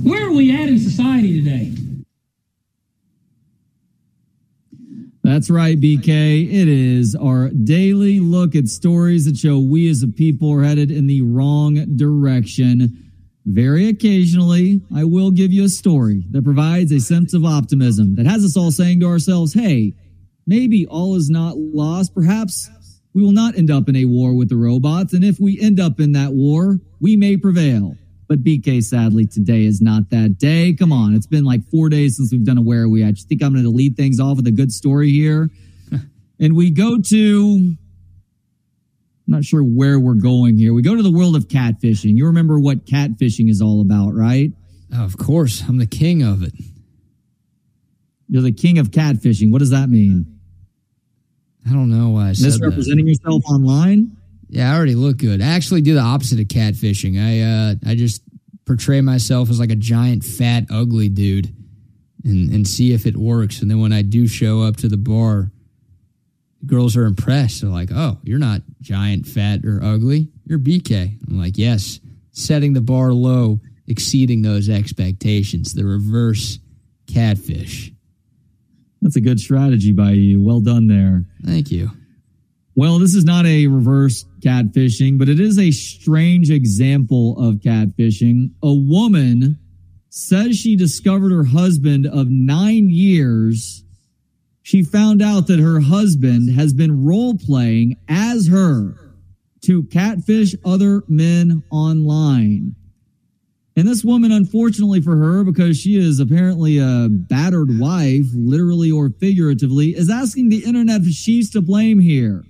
Where 0.04 0.28
are 0.28 0.32
we 0.32 0.56
at 0.56 0.70
in 0.70 0.80
society 0.80 1.44
today? 1.44 1.72
That's 5.24 5.50
right, 5.50 5.80
BK. 5.80 6.52
It 6.52 6.68
is 6.68 7.16
our 7.16 7.50
daily 7.50 8.20
look 8.20 8.56
at 8.56 8.68
stories 8.68 9.24
that 9.24 9.38
show 9.38 9.58
we 9.58 9.90
as 9.90 10.04
a 10.04 10.08
people 10.10 10.52
are 10.52 10.64
headed 10.64 10.92
in 10.92 11.08
the 11.08 11.22
wrong 11.22 11.96
direction. 11.96 13.10
Very 13.46 13.88
occasionally, 13.88 14.82
I 14.94 15.06
will 15.06 15.32
give 15.32 15.54
you 15.54 15.64
a 15.64 15.70
story 15.70 16.26
that 16.32 16.44
provides 16.44 16.92
a 16.92 17.00
sense 17.00 17.34
of 17.34 17.46
optimism 17.46 18.16
that 18.16 18.26
has 18.26 18.44
us 18.44 18.58
all 18.58 18.72
saying 18.72 19.00
to 19.00 19.06
ourselves, 19.06 19.54
hey, 19.54 19.94
maybe 20.46 20.86
all 20.88 21.16
is 21.16 21.30
not 21.30 21.58
lost. 21.58 22.14
Perhaps 22.14 22.70
we 23.14 23.22
will 23.22 23.32
not 23.32 23.58
end 23.58 23.72
up 23.72 23.88
in 23.88 23.96
a 23.96 24.04
war 24.04 24.34
with 24.34 24.50
the 24.50 24.58
robots. 24.58 25.14
And 25.14 25.24
if 25.24 25.40
we 25.40 25.58
end 25.62 25.80
up 25.80 26.02
in 26.02 26.12
that 26.12 26.34
war, 26.34 26.80
we 27.00 27.16
may 27.16 27.38
prevail. 27.38 27.96
But 28.28 28.44
BK, 28.44 28.84
sadly, 28.84 29.26
today 29.26 29.66
is 29.66 29.82
not 29.82 30.10
that 30.10 30.38
day. 30.38 30.74
Come 30.74 30.92
on. 30.92 31.14
It's 31.14 31.28
been 31.28 31.44
like 31.44 31.64
four 31.66 31.90
days 31.90 32.18
since 32.18 32.32
we've 32.32 32.46
done 32.46 32.58
a 32.58 32.62
Where 32.62 32.84
Are 32.84 32.90
We? 32.90 33.04
I 33.04 33.12
just 33.12 33.28
think 33.28 33.44
I'm 33.44 33.54
going 33.54 33.64
to 33.64 33.70
lead 33.70 33.98
things 33.98 34.20
off 34.20 34.38
with 34.38 34.48
a 34.48 34.52
good 34.52 34.72
story 34.72 35.12
here. 35.12 35.50
and 36.40 36.56
we 36.56 36.72
go 36.72 37.00
to, 37.00 37.56
I'm 37.68 37.78
not 39.28 39.44
sure 39.44 39.62
where 39.62 40.00
we're 40.00 40.14
going 40.14 40.58
here. 40.58 40.74
We 40.74 40.82
go 40.82 40.96
to 40.96 41.04
the 41.04 41.12
world 41.12 41.36
of 41.36 41.48
catfishing. 41.48 42.16
You 42.16 42.28
remember 42.28 42.60
what 42.60 42.86
catfishing 42.86 43.50
is 43.50 43.62
all 43.62 43.82
about, 43.82 44.14
right? 44.14 44.52
Oh, 44.94 45.04
of 45.04 45.18
course. 45.18 45.64
I'm 45.68 45.78
the 45.78 45.86
king 45.86 46.24
of 46.24 46.44
it. 46.44 46.54
You're 48.30 48.42
the 48.42 48.54
king 48.54 48.80
of 48.80 48.92
catfishing. 48.92 49.52
What 49.52 49.60
does 49.60 49.72
that 49.72 49.90
mean? 49.90 50.40
I 51.70 51.72
don't 51.72 51.90
know 51.90 52.10
why 52.10 52.26
I 52.26 52.30
Misrepresenting 52.30 53.08
yourself 53.08 53.44
online? 53.50 54.18
Yeah, 54.54 54.72
I 54.72 54.76
already 54.76 54.94
look 54.94 55.18
good. 55.18 55.42
I 55.42 55.48
actually 55.48 55.82
do 55.82 55.96
the 55.96 56.02
opposite 56.02 56.40
of 56.40 56.46
catfishing. 56.46 57.18
I 57.18 57.42
uh, 57.42 57.92
I 57.92 57.96
just 57.96 58.22
portray 58.68 59.02
myself 59.02 59.50
as 59.50 59.60
like 59.60 59.72
a 59.72 59.76
giant, 59.76 60.24
fat, 60.24 60.66
ugly 60.70 61.10
dude, 61.10 61.52
and 62.24 62.52
and 62.52 62.68
see 62.68 62.94
if 62.94 63.08
it 63.08 63.18
works. 63.18 63.64
And 63.64 63.72
then 63.72 63.82
when 63.82 63.92
I 63.92 64.04
do 64.04 64.28
show 64.28 64.62
up 64.62 64.78
to 64.78 64.88
the 64.88 64.96
bar, 64.96 65.52
girls 66.68 66.96
are 66.96 67.06
impressed. 67.06 67.62
They're 67.62 67.72
like, 67.72 67.90
"Oh, 67.92 68.20
you're 68.22 68.38
not 68.38 68.62
giant, 68.80 69.26
fat, 69.26 69.66
or 69.66 69.84
ugly. 69.84 70.30
You're 70.46 70.60
BK." 70.60 71.18
I'm 71.28 71.40
like, 71.40 71.58
"Yes." 71.58 72.00
Setting 72.36 72.74
the 72.74 72.82
bar 72.82 73.12
low, 73.12 73.60
exceeding 73.88 74.44
those 74.44 74.70
expectations. 74.70 75.74
The 75.74 75.86
reverse 75.86 76.60
catfish. 77.08 77.92
That's 79.02 79.16
a 79.16 79.22
good 79.22 79.40
strategy 79.40 79.94
by 79.94 80.12
you. 80.12 80.44
Well 80.44 80.62
done 80.62 80.88
there. 80.88 81.26
Thank 81.44 81.72
you. 81.72 81.90
Well, 82.76 82.98
this 82.98 83.14
is 83.14 83.24
not 83.24 83.46
a 83.46 83.68
reverse 83.68 84.26
catfishing, 84.40 85.20
but 85.20 85.30
it 85.30 85.40
is 85.40 85.60
a 85.60 85.70
strange 85.70 86.50
example 86.50 87.38
of 87.38 87.58
catfishing. 87.58 88.52
A 88.64 88.74
woman 88.74 89.60
says 90.10 90.58
she 90.58 90.76
discovered 90.76 91.32
her 91.32 91.44
husband 91.44 92.08
of 92.08 92.30
nine 92.30 92.90
years. 92.90 93.84
She 94.64 94.82
found 94.82 95.22
out 95.22 95.48
that 95.48 95.60
her 95.60 95.82
husband 95.82 96.56
has 96.56 96.74
been 96.74 97.06
role 97.06 97.38
playing 97.38 97.98
as 98.08 98.48
her 98.48 98.96
to 99.62 99.84
catfish 99.84 100.56
other 100.66 101.04
men 101.08 101.64
online. 101.70 102.76
And 103.76 103.88
this 103.88 104.04
woman, 104.04 104.32
unfortunately 104.32 105.02
for 105.02 105.16
her, 105.18 105.44
because 105.44 105.80
she 105.80 105.98
is 105.98 106.20
apparently 106.20 106.78
a 106.78 107.08
battered 107.10 107.80
wife, 107.80 108.28
literally 108.34 108.92
or 108.92 109.10
figuratively, 109.10 109.96
is 109.96 110.10
asking 110.10 110.50
the 110.50 110.64
internet 110.64 111.02
if 111.02 111.14
she's 111.14 111.50
to 111.52 111.62
blame 111.62 112.00
here. 112.00 112.44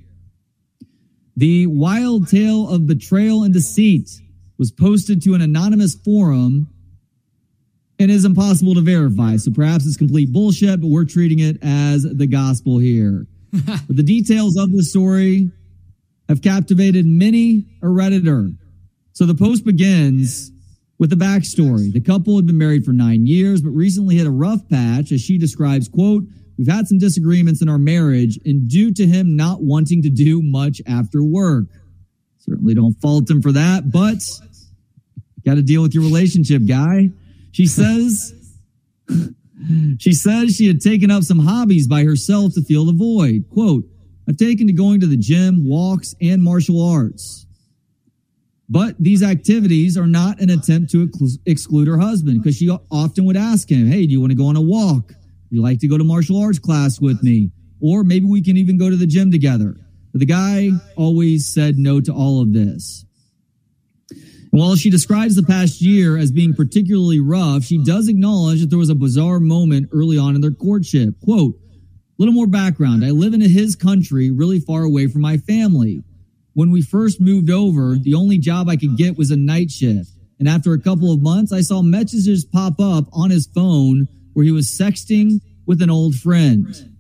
The 1.35 1.67
wild 1.67 2.27
tale 2.27 2.69
of 2.69 2.85
betrayal 2.85 3.43
and 3.43 3.53
deceit 3.53 4.09
was 4.57 4.71
posted 4.71 5.21
to 5.23 5.33
an 5.33 5.41
anonymous 5.41 5.95
forum 5.95 6.69
and 7.99 8.11
is 8.11 8.25
impossible 8.25 8.75
to 8.75 8.81
verify. 8.81 9.37
So 9.37 9.51
perhaps 9.51 9.85
it's 9.85 9.97
complete 9.97 10.31
bullshit, 10.31 10.81
but 10.81 10.87
we're 10.87 11.05
treating 11.05 11.39
it 11.39 11.57
as 11.61 12.03
the 12.03 12.27
gospel 12.27 12.77
here. 12.77 13.25
but 13.51 13.95
the 13.95 14.03
details 14.03 14.57
of 14.57 14.71
the 14.71 14.83
story 14.83 15.51
have 16.29 16.41
captivated 16.41 17.05
many 17.05 17.65
a 17.81 17.87
Redditor. 17.87 18.55
So 19.13 19.25
the 19.25 19.35
post 19.35 19.65
begins 19.65 20.51
with 20.97 21.09
the 21.09 21.15
backstory. 21.15 21.91
The 21.91 22.01
couple 22.01 22.35
had 22.35 22.47
been 22.47 22.57
married 22.57 22.85
for 22.85 22.93
nine 22.93 23.25
years, 23.25 23.61
but 23.61 23.71
recently 23.71 24.15
hit 24.15 24.27
a 24.27 24.31
rough 24.31 24.67
patch, 24.69 25.11
as 25.11 25.21
she 25.21 25.37
describes, 25.37 25.87
quote, 25.87 26.23
We've 26.57 26.67
had 26.67 26.87
some 26.87 26.99
disagreements 26.99 27.61
in 27.61 27.69
our 27.69 27.77
marriage, 27.77 28.39
and 28.45 28.69
due 28.69 28.93
to 28.93 29.05
him 29.05 29.35
not 29.35 29.63
wanting 29.63 30.03
to 30.03 30.09
do 30.09 30.41
much 30.41 30.81
after 30.87 31.23
work. 31.23 31.65
Certainly 32.37 32.75
don't 32.75 32.93
fault 33.01 33.29
him 33.29 33.41
for 33.41 33.51
that, 33.51 33.91
but 33.91 34.19
got 35.45 35.55
to 35.55 35.61
deal 35.61 35.81
with 35.81 35.93
your 35.93 36.03
relationship, 36.03 36.65
guy. 36.67 37.09
She 37.51 37.65
says, 37.65 38.33
she 39.97 40.13
says 40.13 40.55
she 40.55 40.67
had 40.67 40.81
taken 40.81 41.09
up 41.09 41.23
some 41.23 41.39
hobbies 41.39 41.87
by 41.87 42.03
herself 42.03 42.53
to 42.53 42.61
fill 42.61 42.85
the 42.85 42.93
void. 42.93 43.45
Quote, 43.51 43.85
I've 44.27 44.37
taken 44.37 44.67
to 44.67 44.73
going 44.73 44.99
to 45.01 45.07
the 45.07 45.17
gym, 45.17 45.67
walks, 45.67 46.15
and 46.21 46.41
martial 46.41 46.81
arts. 46.81 47.45
But 48.69 48.95
these 48.97 49.21
activities 49.21 49.97
are 49.97 50.07
not 50.07 50.39
an 50.39 50.49
attempt 50.49 50.91
to 50.91 51.09
exclude 51.45 51.87
her 51.87 51.97
husband 51.97 52.41
because 52.41 52.57
she 52.57 52.69
often 52.69 53.25
would 53.25 53.37
ask 53.37 53.69
him, 53.69 53.87
Hey, 53.87 54.05
do 54.05 54.11
you 54.11 54.21
want 54.21 54.31
to 54.31 54.37
go 54.37 54.47
on 54.47 54.55
a 54.55 54.61
walk? 54.61 55.13
You 55.53 55.61
like 55.61 55.79
to 55.79 55.87
go 55.87 55.97
to 55.97 56.03
martial 56.03 56.41
arts 56.41 56.59
class 56.59 56.99
with 56.99 57.21
me? 57.23 57.51
Or 57.81 58.03
maybe 58.03 58.25
we 58.25 58.41
can 58.41 58.57
even 58.57 58.77
go 58.77 58.89
to 58.89 58.95
the 58.95 59.07
gym 59.07 59.31
together. 59.31 59.75
But 60.11 60.19
the 60.19 60.25
guy 60.25 60.71
always 60.95 61.53
said 61.53 61.77
no 61.77 61.99
to 62.01 62.13
all 62.13 62.41
of 62.41 62.53
this. 62.53 63.05
And 64.09 64.61
while 64.61 64.75
she 64.75 64.89
describes 64.89 65.35
the 65.35 65.43
past 65.43 65.81
year 65.81 66.17
as 66.17 66.31
being 66.31 66.53
particularly 66.53 67.19
rough, 67.19 67.63
she 67.63 67.83
does 67.83 68.07
acknowledge 68.07 68.61
that 68.61 68.69
there 68.69 68.79
was 68.79 68.91
a 68.91 68.95
bizarre 68.95 69.39
moment 69.39 69.89
early 69.91 70.17
on 70.17 70.35
in 70.35 70.41
their 70.41 70.51
courtship. 70.51 71.15
Quote, 71.23 71.55
a 71.55 72.15
little 72.19 72.33
more 72.33 72.47
background. 72.47 73.03
I 73.03 73.09
live 73.09 73.33
in 73.33 73.41
his 73.41 73.75
country, 73.75 74.29
really 74.29 74.59
far 74.59 74.83
away 74.83 75.07
from 75.07 75.21
my 75.21 75.37
family. 75.37 76.03
When 76.53 76.69
we 76.69 76.83
first 76.83 77.19
moved 77.19 77.49
over, 77.49 77.95
the 77.95 78.13
only 78.13 78.37
job 78.37 78.69
I 78.69 78.77
could 78.77 78.95
get 78.95 79.17
was 79.17 79.31
a 79.31 79.35
night 79.35 79.71
shift. 79.71 80.11
And 80.37 80.47
after 80.47 80.73
a 80.73 80.79
couple 80.79 81.11
of 81.11 81.21
months, 81.21 81.51
I 81.51 81.61
saw 81.61 81.81
messages 81.81 82.45
pop 82.45 82.79
up 82.79 83.05
on 83.11 83.31
his 83.31 83.47
phone 83.47 84.07
where 84.33 84.45
he 84.45 84.51
was 84.51 84.67
sexting 84.67 85.39
with 85.65 85.81
an 85.81 85.89
old 85.89 86.15
friend. 86.15 86.93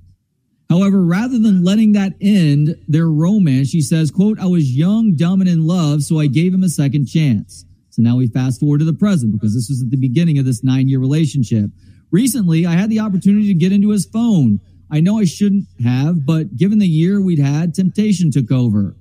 However, 0.69 1.03
rather 1.03 1.37
than 1.37 1.63
letting 1.63 1.91
that 1.91 2.13
end 2.19 2.75
their 2.87 3.07
romance, 3.07 3.69
she 3.69 3.81
says, 3.81 4.09
quote, 4.09 4.39
I 4.39 4.47
was 4.47 4.75
young, 4.75 5.13
dumb, 5.15 5.41
and 5.41 5.49
in 5.49 5.67
love, 5.67 6.03
so 6.03 6.19
I 6.19 6.27
gave 6.27 6.53
him 6.53 6.63
a 6.63 6.69
second 6.69 7.05
chance. 7.05 7.65
So 7.89 8.01
now 8.01 8.17
we 8.17 8.27
fast 8.27 8.59
forward 8.59 8.79
to 8.79 8.85
the 8.85 8.93
present 8.93 9.33
because 9.33 9.53
this 9.53 9.69
was 9.69 9.83
at 9.83 9.91
the 9.91 9.97
beginning 9.97 10.39
of 10.39 10.45
this 10.45 10.63
nine 10.63 10.89
year 10.89 10.99
relationship. 10.99 11.69
Recently, 12.09 12.65
I 12.65 12.71
had 12.71 12.89
the 12.89 12.99
opportunity 12.99 13.47
to 13.47 13.53
get 13.53 13.71
into 13.71 13.89
his 13.89 14.05
phone. 14.05 14.59
I 14.89 14.99
know 14.99 15.19
I 15.19 15.25
shouldn't 15.25 15.67
have, 15.83 16.25
but 16.25 16.55
given 16.55 16.79
the 16.79 16.87
year 16.87 17.21
we'd 17.21 17.39
had, 17.39 17.75
temptation 17.75 18.31
took 18.31 18.51
over. 18.51 18.95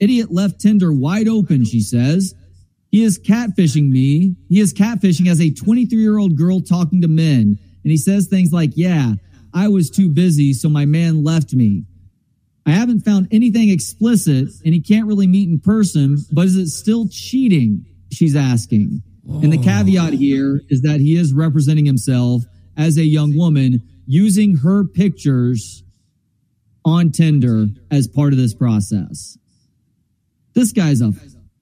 Idiot 0.00 0.32
left 0.32 0.60
Tinder 0.60 0.92
wide 0.92 1.28
open, 1.28 1.64
she 1.64 1.80
says. 1.80 2.34
He 2.90 3.02
is 3.02 3.18
catfishing 3.18 3.88
me. 3.88 4.36
He 4.48 4.60
is 4.60 4.72
catfishing 4.72 5.28
as 5.28 5.40
a 5.40 5.50
23 5.50 5.98
year 5.98 6.18
old 6.18 6.36
girl 6.36 6.60
talking 6.60 7.02
to 7.02 7.08
men. 7.08 7.58
And 7.82 7.90
he 7.90 7.96
says 7.96 8.26
things 8.26 8.52
like, 8.52 8.70
yeah, 8.74 9.14
I 9.52 9.68
was 9.68 9.90
too 9.90 10.10
busy, 10.10 10.52
so 10.52 10.68
my 10.68 10.84
man 10.84 11.24
left 11.24 11.54
me. 11.54 11.84
I 12.66 12.70
haven't 12.70 13.04
found 13.04 13.28
anything 13.30 13.70
explicit 13.70 14.48
and 14.64 14.74
he 14.74 14.80
can't 14.80 15.06
really 15.06 15.26
meet 15.26 15.48
in 15.48 15.60
person, 15.60 16.18
but 16.32 16.46
is 16.46 16.56
it 16.56 16.68
still 16.68 17.06
cheating? 17.08 17.86
She's 18.10 18.34
asking. 18.34 19.02
And 19.28 19.52
the 19.52 19.58
caveat 19.58 20.12
here 20.12 20.60
is 20.68 20.82
that 20.82 21.00
he 21.00 21.16
is 21.16 21.32
representing 21.32 21.84
himself 21.84 22.42
as 22.76 22.96
a 22.96 23.04
young 23.04 23.36
woman 23.36 23.82
using 24.06 24.58
her 24.58 24.84
pictures 24.84 25.82
on 26.84 27.10
Tinder 27.10 27.66
as 27.90 28.06
part 28.06 28.32
of 28.32 28.38
this 28.38 28.54
process. 28.54 29.36
This 30.54 30.72
guy's 30.72 31.00
a 31.00 31.12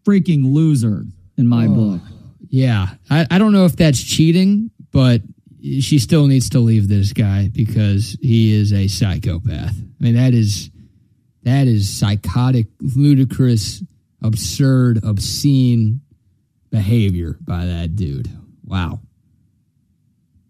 freaking 0.05 0.53
loser 0.53 1.05
in 1.37 1.47
my 1.47 1.67
Oh. 1.67 1.75
book. 1.75 2.01
Yeah, 2.49 2.95
I, 3.11 3.27
I 3.31 3.39
don't 3.39 3.53
know 3.53 3.65
if 3.65 3.75
that's 3.77 4.01
cheating, 4.03 4.71
but 4.93 5.23
she 5.61 5.99
still 5.99 6.27
needs 6.27 6.51
to 6.51 6.61
leave 6.61 6.89
this 6.89 7.13
guy 7.13 7.49
because 7.53 8.17
he 8.23 8.55
is 8.55 8.73
a 8.73 8.87
psychopath. 8.87 9.75
I 9.77 10.05
mean, 10.05 10.15
that 10.15 10.35
is 10.35 10.71
that 11.43 11.67
is 11.67 11.91
psychotic, 11.91 12.67
ludicrous, 12.81 13.83
absurd, 14.23 15.01
obscene 15.05 16.01
behavior 16.71 17.39
by 17.43 17.67
that 17.67 17.97
dude. 17.97 18.31
Wow. 18.65 19.01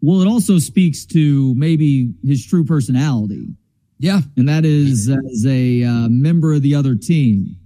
Well, 0.00 0.20
it 0.20 0.28
also 0.28 0.59
speaks 0.59 1.05
to 1.07 1.55
maybe 1.55 2.12
his 2.24 2.44
true 2.46 2.64
personality, 2.64 3.48
Yeah. 3.98 4.20
and 4.36 4.48
that 4.48 4.64
is 4.64 5.09
as 5.09 5.46
a 5.46 5.82
uh, 5.82 6.09
member 6.11 6.52
of 6.52 6.62
the 6.62 6.74
other 6.74 6.94
team, 6.94 7.57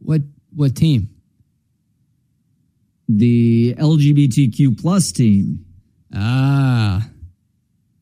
What 0.00 0.22
what 0.54 0.76
team? 0.76 1.14
the 3.08 3.74
LGBTQ 3.74 4.80
plus 4.80 5.12
team. 5.12 5.64
Ah, 6.14 7.06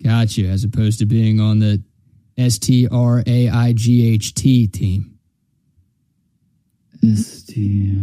got 0.02 0.36
you. 0.36 0.48
As 0.48 0.64
opposed 0.64 0.98
to 1.00 1.06
being 1.06 1.40
on 1.40 1.58
the 1.58 1.82
S 2.36 2.58
T 2.58 2.88
R 2.90 3.22
A 3.26 3.48
I 3.48 3.72
G 3.72 4.12
H 4.12 4.34
T 4.34 4.66
team. 4.66 5.18
S 7.04 7.42
T. 7.42 7.94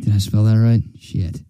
Did 0.00 0.12
I 0.12 0.18
spell 0.18 0.44
that 0.44 0.56
right? 0.56 0.82
Shit. 0.98 1.40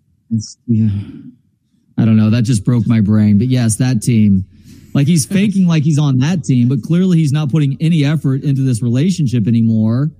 I 1.96 2.04
don't 2.04 2.16
know. 2.16 2.30
That 2.30 2.42
just 2.42 2.64
broke 2.64 2.86
my 2.86 3.00
brain. 3.00 3.38
But 3.38 3.48
yes, 3.48 3.76
that 3.76 4.02
team. 4.02 4.44
Like 4.92 5.06
he's 5.08 5.26
faking 5.26 5.66
like 5.66 5.82
he's 5.82 5.98
on 5.98 6.18
that 6.18 6.44
team, 6.44 6.68
but 6.68 6.82
clearly 6.82 7.18
he's 7.18 7.32
not 7.32 7.50
putting 7.50 7.76
any 7.80 8.04
effort 8.04 8.42
into 8.44 8.62
this 8.62 8.80
relationship 8.80 9.48
anymore. 9.48 10.12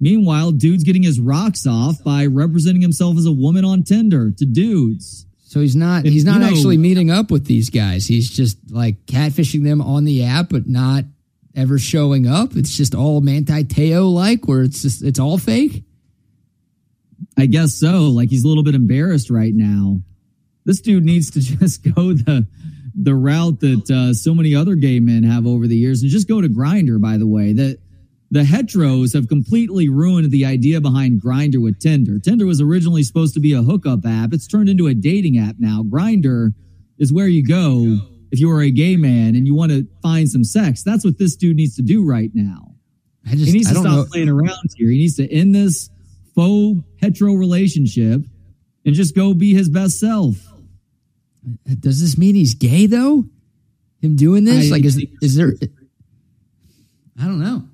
Meanwhile, 0.00 0.52
dude's 0.52 0.82
getting 0.84 1.02
his 1.02 1.20
rocks 1.20 1.66
off 1.66 2.02
by 2.02 2.24
representing 2.26 2.80
himself 2.82 3.18
as 3.18 3.26
a 3.26 3.32
woman 3.32 3.64
on 3.64 3.82
Tinder 3.82 4.30
to 4.30 4.46
dudes. 4.46 5.26
So 5.44 5.60
he's 5.60 5.76
not 5.76 6.04
And, 6.04 6.12
he's 6.12 6.24
not 6.24 6.34
you 6.34 6.40
know- 6.40 6.46
actually 6.46 6.76
meeting 6.78 7.10
up 7.10 7.30
with 7.30 7.44
these 7.46 7.70
guys. 7.70 8.06
He's 8.06 8.30
just 8.30 8.56
like 8.70 9.04
catfishing 9.06 9.62
them 9.64 9.82
on 9.82 10.04
the 10.04 10.24
app, 10.24 10.48
but 10.50 10.66
not 10.68 11.04
ever 11.54 11.78
showing 11.78 12.26
up. 12.26 12.56
It's 12.56 12.74
just 12.76 12.94
all 12.94 13.20
Manti 13.20 13.64
Te'o 13.64 14.10
like, 14.12 14.46
where 14.48 14.62
it's 14.62 14.80
just 14.82 15.02
it's 15.02 15.18
all 15.18 15.36
fake. 15.38 15.84
I 17.36 17.46
guess 17.46 17.74
so. 17.74 18.04
Like 18.08 18.30
he's 18.30 18.44
a 18.44 18.48
little 18.48 18.62
bit 18.62 18.74
embarrassed 18.74 19.28
right 19.28 19.52
now. 19.54 20.00
This 20.64 20.80
dude 20.80 21.04
needs 21.04 21.30
to 21.32 21.40
just 21.58 21.82
go 21.82 22.12
the 22.14 22.46
the 22.94 23.14
route 23.14 23.60
that 23.60 23.90
uh, 23.90 24.14
so 24.14 24.34
many 24.34 24.54
other 24.54 24.74
gay 24.76 25.00
men 25.00 25.24
have 25.24 25.46
over 25.46 25.66
the 25.66 25.76
years, 25.76 26.02
and 26.02 26.10
just 26.10 26.28
go 26.28 26.40
to 26.40 26.48
Grindr. 26.48 27.00
By 27.00 27.18
the 27.18 27.26
way, 27.26 27.52
that 27.54 27.79
the 28.30 28.42
heteros 28.42 29.12
have 29.14 29.28
completely 29.28 29.88
ruined 29.88 30.30
the 30.30 30.44
idea 30.44 30.80
behind 30.80 31.20
Grindr 31.20 31.60
with 31.60 31.80
Tinder. 31.80 32.18
Tinder 32.18 32.46
was 32.46 32.60
originally 32.60 33.02
supposed 33.02 33.34
to 33.34 33.40
be 33.40 33.52
a 33.52 33.62
hookup 33.62 34.06
app. 34.06 34.32
It's 34.32 34.46
turned 34.46 34.68
into 34.68 34.86
a 34.86 34.94
dating 34.94 35.38
app 35.38 35.56
now. 35.58 35.82
Grindr 35.82 36.54
is 36.98 37.12
where 37.12 37.26
you 37.26 37.44
go 37.46 37.98
if 38.30 38.38
you 38.38 38.50
are 38.50 38.62
a 38.62 38.70
gay 38.70 38.96
man 38.96 39.34
and 39.34 39.46
you 39.46 39.54
want 39.54 39.72
to 39.72 39.86
find 40.02 40.28
some 40.30 40.44
sex. 40.44 40.82
That's 40.84 41.04
what 41.04 41.18
this 41.18 41.34
dude 41.34 41.56
needs 41.56 41.74
to 41.76 41.82
do 41.82 42.06
right 42.08 42.30
now. 42.32 42.74
I 43.26 43.32
just 43.34 43.46
He 43.46 43.52
needs 43.52 43.66
I 43.66 43.70
to 43.70 43.74
don't 43.74 43.84
stop 43.84 43.96
know. 43.96 44.04
playing 44.12 44.28
around 44.28 44.70
here. 44.76 44.88
He 44.90 44.98
needs 44.98 45.16
to 45.16 45.30
end 45.32 45.54
this 45.54 45.90
faux 46.34 46.80
hetero 47.00 47.34
relationship 47.34 48.22
and 48.84 48.94
just 48.94 49.14
go 49.16 49.34
be 49.34 49.54
his 49.54 49.68
best 49.68 49.98
self. 49.98 50.36
Does 51.80 52.00
this 52.00 52.16
mean 52.16 52.34
he's 52.36 52.54
gay 52.54 52.86
though? 52.86 53.24
Him 54.00 54.14
doing 54.16 54.44
this? 54.44 54.68
I 54.68 54.70
like 54.70 54.84
is 54.84 55.04
is 55.20 55.34
there 55.36 55.52
I 57.20 57.24
don't 57.24 57.40
know. 57.40 57.64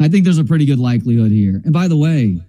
I 0.00 0.08
think 0.08 0.24
there's 0.24 0.38
a 0.38 0.44
pretty 0.44 0.66
good 0.66 0.78
likelihood 0.78 1.30
here. 1.30 1.60
And 1.64 1.72
by 1.72 1.88
the 1.88 1.96
way, 1.96 2.22
I'm 2.22 2.44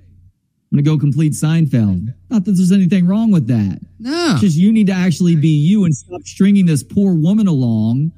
going 0.72 0.84
to 0.84 0.90
go 0.90 0.98
complete 0.98 1.34
Seinfeld. 1.34 2.14
Not 2.30 2.44
that 2.46 2.52
there's 2.52 2.72
anything 2.72 3.08
wrong 3.08 3.32
with 3.32 3.48
that. 3.48 3.80
No. 4.00 4.32
It's 4.34 4.42
just 4.42 4.58
you 4.58 4.72
need 4.72 4.88
to 4.88 4.94
actually 4.94 5.36
be 5.36 5.50
you 5.50 5.86
and 5.86 5.94
stop 5.96 6.22
stringing 6.24 6.66
this 6.66 6.84
poor 6.84 7.14
woman 7.14 7.48
along 7.48 8.12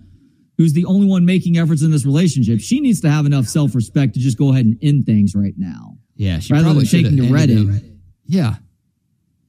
who's 0.58 0.74
the 0.74 0.86
only 0.86 1.06
one 1.08 1.24
making 1.26 1.58
efforts 1.58 1.84
in 1.84 1.92
this 1.92 2.06
relationship, 2.06 2.60
she 2.60 2.80
needs 2.80 3.00
to 3.02 3.10
have 3.10 3.26
enough 3.26 3.46
self 3.46 3.76
respect 3.76 4.16
to 4.16 4.20
just 4.20 4.38
go 4.38 4.52
ahead 4.52 4.66
and 4.66 4.78
end 4.82 5.06
things 5.06 5.36
right 5.36 5.54
now. 5.58 5.98
Yeah, 6.16 6.40
she 6.40 6.52
Rather 6.54 6.66
probably 6.66 6.86
than 6.86 7.04
taking 7.04 7.18
to 7.18 7.24
Reddit. 7.32 7.68
them- 7.68 8.00
Yeah, 8.26 8.56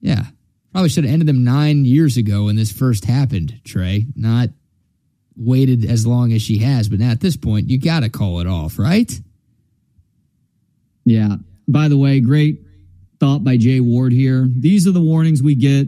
yeah, 0.01 0.25
probably 0.71 0.89
should 0.89 1.03
have 1.05 1.11
ended 1.13 1.27
them 1.27 1.43
nine 1.43 1.83
years 1.83 2.15
ago 2.15 2.45
when 2.45 2.55
this 2.55 2.71
first 2.71 3.05
happened. 3.05 3.59
Trey, 3.63 4.05
not 4.15 4.49
waited 5.35 5.85
as 5.85 6.05
long 6.05 6.31
as 6.31 6.41
she 6.43 6.59
has, 6.59 6.89
but 6.89 6.99
now 6.99 7.09
at 7.09 7.21
this 7.21 7.37
point, 7.37 7.69
you 7.69 7.79
got 7.79 8.01
to 8.01 8.09
call 8.09 8.39
it 8.39 8.45
off, 8.47 8.77
right? 8.77 9.19
Yeah. 11.09 11.37
By 11.67 11.87
the 11.87 11.97
way, 11.97 12.19
great 12.19 12.61
thought 13.19 13.43
by 13.43 13.57
Jay 13.57 13.79
Ward 13.79 14.13
here. 14.13 14.47
These 14.47 14.87
are 14.87 14.91
the 14.91 15.01
warnings 15.01 15.41
we 15.41 15.55
get 15.55 15.87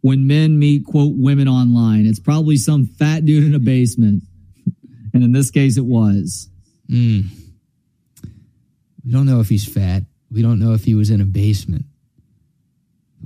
when 0.00 0.26
men 0.26 0.58
meet, 0.58 0.86
quote, 0.86 1.12
women 1.14 1.46
online. 1.46 2.06
It's 2.06 2.18
probably 2.18 2.56
some 2.56 2.86
fat 2.86 3.26
dude 3.26 3.44
in 3.44 3.54
a 3.54 3.58
basement. 3.58 4.22
And 5.12 5.22
in 5.22 5.30
this 5.30 5.52
case, 5.52 5.76
it 5.76 5.84
was. 5.84 6.48
Mm. 6.90 7.26
We 9.04 9.12
don't 9.12 9.26
know 9.26 9.38
if 9.38 9.48
he's 9.48 9.64
fat. 9.64 10.02
We 10.28 10.42
don't 10.42 10.58
know 10.58 10.72
if 10.72 10.82
he 10.82 10.96
was 10.96 11.08
in 11.10 11.20
a 11.20 11.24
basement. 11.24 11.84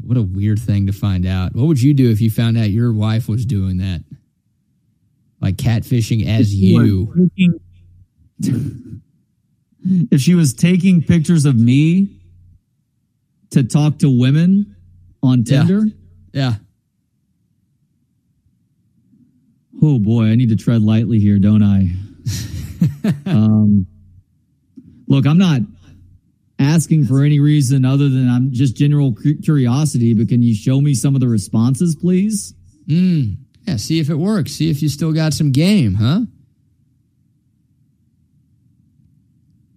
What 0.02 0.18
a 0.18 0.22
weird 0.22 0.58
thing 0.58 0.88
to 0.88 0.92
find 0.92 1.24
out. 1.24 1.54
What 1.54 1.64
would 1.64 1.80
you 1.80 1.94
do 1.94 2.10
if 2.10 2.20
you 2.20 2.30
found 2.30 2.58
out 2.58 2.68
your 2.68 2.92
wife 2.92 3.26
was 3.26 3.46
doing 3.46 3.78
that? 3.78 4.04
Like 5.40 5.56
catfishing 5.56 6.26
as 6.26 6.54
you. 6.54 7.30
If 9.84 10.20
she 10.20 10.34
was 10.34 10.52
taking 10.54 11.02
pictures 11.02 11.44
of 11.44 11.56
me 11.56 12.08
to 13.50 13.62
talk 13.64 13.98
to 14.00 14.10
women 14.10 14.76
on 15.22 15.44
Tinder, 15.44 15.84
Yeah. 16.32 16.54
oh 19.82 19.98
boy, 19.98 20.24
I 20.26 20.34
need 20.34 20.48
to 20.50 20.56
tread 20.56 20.82
lightly 20.82 21.18
here, 21.18 21.38
don't 21.38 21.62
I? 21.62 21.90
um, 23.30 23.86
look, 25.06 25.26
I'm 25.26 25.38
not 25.38 25.60
asking 26.58 27.06
for 27.06 27.22
any 27.24 27.38
reason 27.40 27.84
other 27.84 28.08
than 28.08 28.28
I'm 28.28 28.52
just 28.52 28.76
general 28.76 29.14
curiosity, 29.42 30.12
but 30.14 30.28
can 30.28 30.42
you 30.42 30.54
show 30.54 30.80
me 30.80 30.94
some 30.94 31.14
of 31.14 31.20
the 31.20 31.28
responses, 31.28 31.94
please? 31.94 32.52
Mm. 32.88 33.36
Yeah, 33.66 33.76
see 33.76 34.00
if 34.00 34.10
it 34.10 34.16
works. 34.16 34.52
See 34.52 34.70
if 34.70 34.82
you 34.82 34.88
still 34.88 35.12
got 35.12 35.32
some 35.34 35.52
game, 35.52 35.94
huh? 35.94 36.22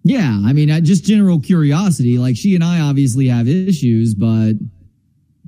Yeah, 0.04 0.40
I 0.44 0.52
mean, 0.52 0.70
I, 0.70 0.80
just 0.80 1.04
general 1.04 1.38
curiosity. 1.38 2.18
Like 2.18 2.36
she 2.36 2.54
and 2.54 2.64
I 2.64 2.80
obviously 2.80 3.28
have 3.28 3.46
issues, 3.48 4.14
but 4.14 4.54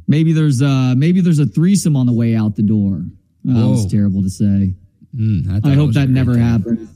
maybe 0.07 0.33
there's 0.33 0.63
uh 0.63 0.95
maybe 0.97 1.21
there's 1.21 1.41
a 1.41 1.47
threesome 1.47 1.97
on 1.97 2.07
the 2.07 2.13
way 2.13 2.37
out 2.37 2.57
the 2.57 2.63
door. 2.63 3.05
That 3.45 3.69
was 3.69 3.87
terrible 3.91 4.23
to 4.23 4.31
say. 4.31 4.75
Mm, 5.15 5.65
I, 5.65 5.71
it 5.71 5.75
hope 5.75 5.93
that 5.93 6.09
never 6.09 6.39
happens. 6.39 6.89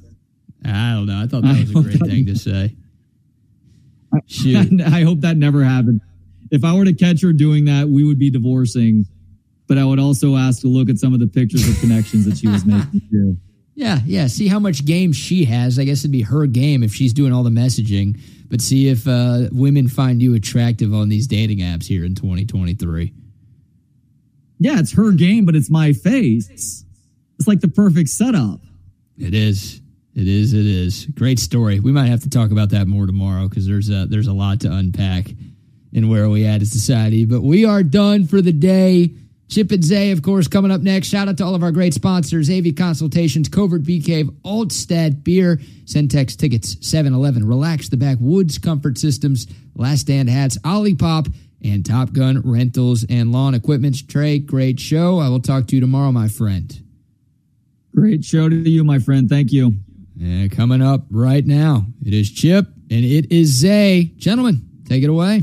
I 0.64 0.94
don't 0.94 1.06
know. 1.06 1.22
I 1.22 1.26
thought 1.26 1.42
that 1.42 1.56
I 1.56 1.60
was 1.60 1.70
a 1.70 1.82
great 1.82 2.10
thing 2.10 2.26
to 2.26 2.36
say. 2.36 2.74
Shoot. 4.26 4.80
I 4.86 5.02
hope 5.02 5.20
that 5.20 5.36
never 5.36 5.62
happened. 5.62 6.00
If 6.50 6.64
I 6.64 6.72
were 6.72 6.84
to 6.86 6.94
catch 6.94 7.22
her 7.22 7.32
doing 7.32 7.66
that, 7.66 7.88
we 7.88 8.04
would 8.04 8.18
be 8.18 8.30
divorcing. 8.30 9.04
But 9.66 9.76
I 9.76 9.84
would 9.84 9.98
also 9.98 10.36
ask 10.36 10.62
to 10.62 10.68
look 10.68 10.88
at 10.88 10.96
some 10.96 11.12
of 11.12 11.20
the 11.20 11.26
pictures 11.26 11.68
of 11.68 11.78
connections 11.80 12.24
that 12.24 12.38
she 12.38 12.48
was 12.48 12.64
making. 12.64 13.02
Too. 13.10 13.36
Yeah, 13.78 14.00
yeah. 14.06 14.26
See 14.26 14.48
how 14.48 14.58
much 14.58 14.84
game 14.84 15.12
she 15.12 15.44
has. 15.44 15.78
I 15.78 15.84
guess 15.84 16.00
it'd 16.00 16.10
be 16.10 16.22
her 16.22 16.46
game 16.46 16.82
if 16.82 16.92
she's 16.92 17.12
doing 17.12 17.32
all 17.32 17.44
the 17.44 17.50
messaging. 17.50 18.20
But 18.48 18.60
see 18.60 18.88
if 18.88 19.06
uh, 19.06 19.50
women 19.52 19.86
find 19.86 20.20
you 20.20 20.34
attractive 20.34 20.92
on 20.92 21.08
these 21.08 21.28
dating 21.28 21.58
apps 21.58 21.84
here 21.86 22.04
in 22.04 22.16
2023. 22.16 23.12
Yeah, 24.58 24.80
it's 24.80 24.94
her 24.94 25.12
game, 25.12 25.46
but 25.46 25.54
it's 25.54 25.70
my 25.70 25.92
face. 25.92 26.84
It's 27.38 27.46
like 27.46 27.60
the 27.60 27.68
perfect 27.68 28.08
setup. 28.08 28.58
It 29.16 29.32
is. 29.32 29.80
It 30.12 30.26
is. 30.26 30.54
It 30.54 30.66
is. 30.66 31.06
Great 31.14 31.38
story. 31.38 31.78
We 31.78 31.92
might 31.92 32.08
have 32.08 32.22
to 32.22 32.30
talk 32.30 32.50
about 32.50 32.70
that 32.70 32.88
more 32.88 33.06
tomorrow 33.06 33.48
because 33.48 33.64
there's 33.64 33.90
a, 33.90 34.06
there's 34.06 34.26
a 34.26 34.32
lot 34.32 34.58
to 34.62 34.72
unpack 34.72 35.28
in 35.92 36.08
where 36.08 36.28
we 36.28 36.44
at 36.44 36.62
as 36.62 36.72
society. 36.72 37.26
But 37.26 37.42
we 37.42 37.64
are 37.64 37.84
done 37.84 38.26
for 38.26 38.42
the 38.42 38.50
day. 38.52 39.12
Chip 39.48 39.72
and 39.72 39.82
Zay, 39.82 40.10
of 40.10 40.22
course, 40.22 40.46
coming 40.46 40.70
up 40.70 40.82
next. 40.82 41.08
Shout 41.08 41.26
out 41.26 41.38
to 41.38 41.44
all 41.44 41.54
of 41.54 41.62
our 41.62 41.72
great 41.72 41.94
sponsors 41.94 42.50
AV 42.50 42.76
Consultations, 42.76 43.48
Covert 43.48 43.82
Bee 43.82 44.00
Cave, 44.00 44.28
Altstadt 44.44 45.24
Beer, 45.24 45.56
Centex 45.84 46.36
Tickets, 46.36 46.76
7 46.86 47.14
Eleven, 47.14 47.46
Relax 47.46 47.88
the 47.88 47.96
Back, 47.96 48.18
Woods 48.20 48.58
Comfort 48.58 48.98
Systems, 48.98 49.46
Last 49.74 50.00
Stand 50.00 50.28
Hats, 50.28 50.58
Olipop, 50.58 51.32
and 51.64 51.84
Top 51.84 52.12
Gunn 52.12 52.42
Rentals 52.44 53.06
and 53.08 53.32
Lawn 53.32 53.54
Equipment. 53.54 54.06
Trey, 54.08 54.38
great 54.38 54.78
show. 54.78 55.18
I 55.18 55.28
will 55.28 55.40
talk 55.40 55.66
to 55.68 55.74
you 55.74 55.80
tomorrow, 55.80 56.12
my 56.12 56.28
friend. 56.28 56.82
Great 57.94 58.24
show 58.24 58.48
to 58.48 58.56
you, 58.56 58.84
my 58.84 58.98
friend. 58.98 59.28
Thank 59.28 59.50
you. 59.50 59.74
And 60.20 60.52
coming 60.52 60.82
up 60.82 61.06
right 61.10 61.44
now, 61.44 61.86
it 62.04 62.12
is 62.12 62.30
Chip 62.30 62.66
and 62.90 63.04
it 63.04 63.32
is 63.32 63.48
Zay. 63.48 64.12
Gentlemen, 64.16 64.68
take 64.84 65.02
it 65.02 65.10
away. 65.10 65.42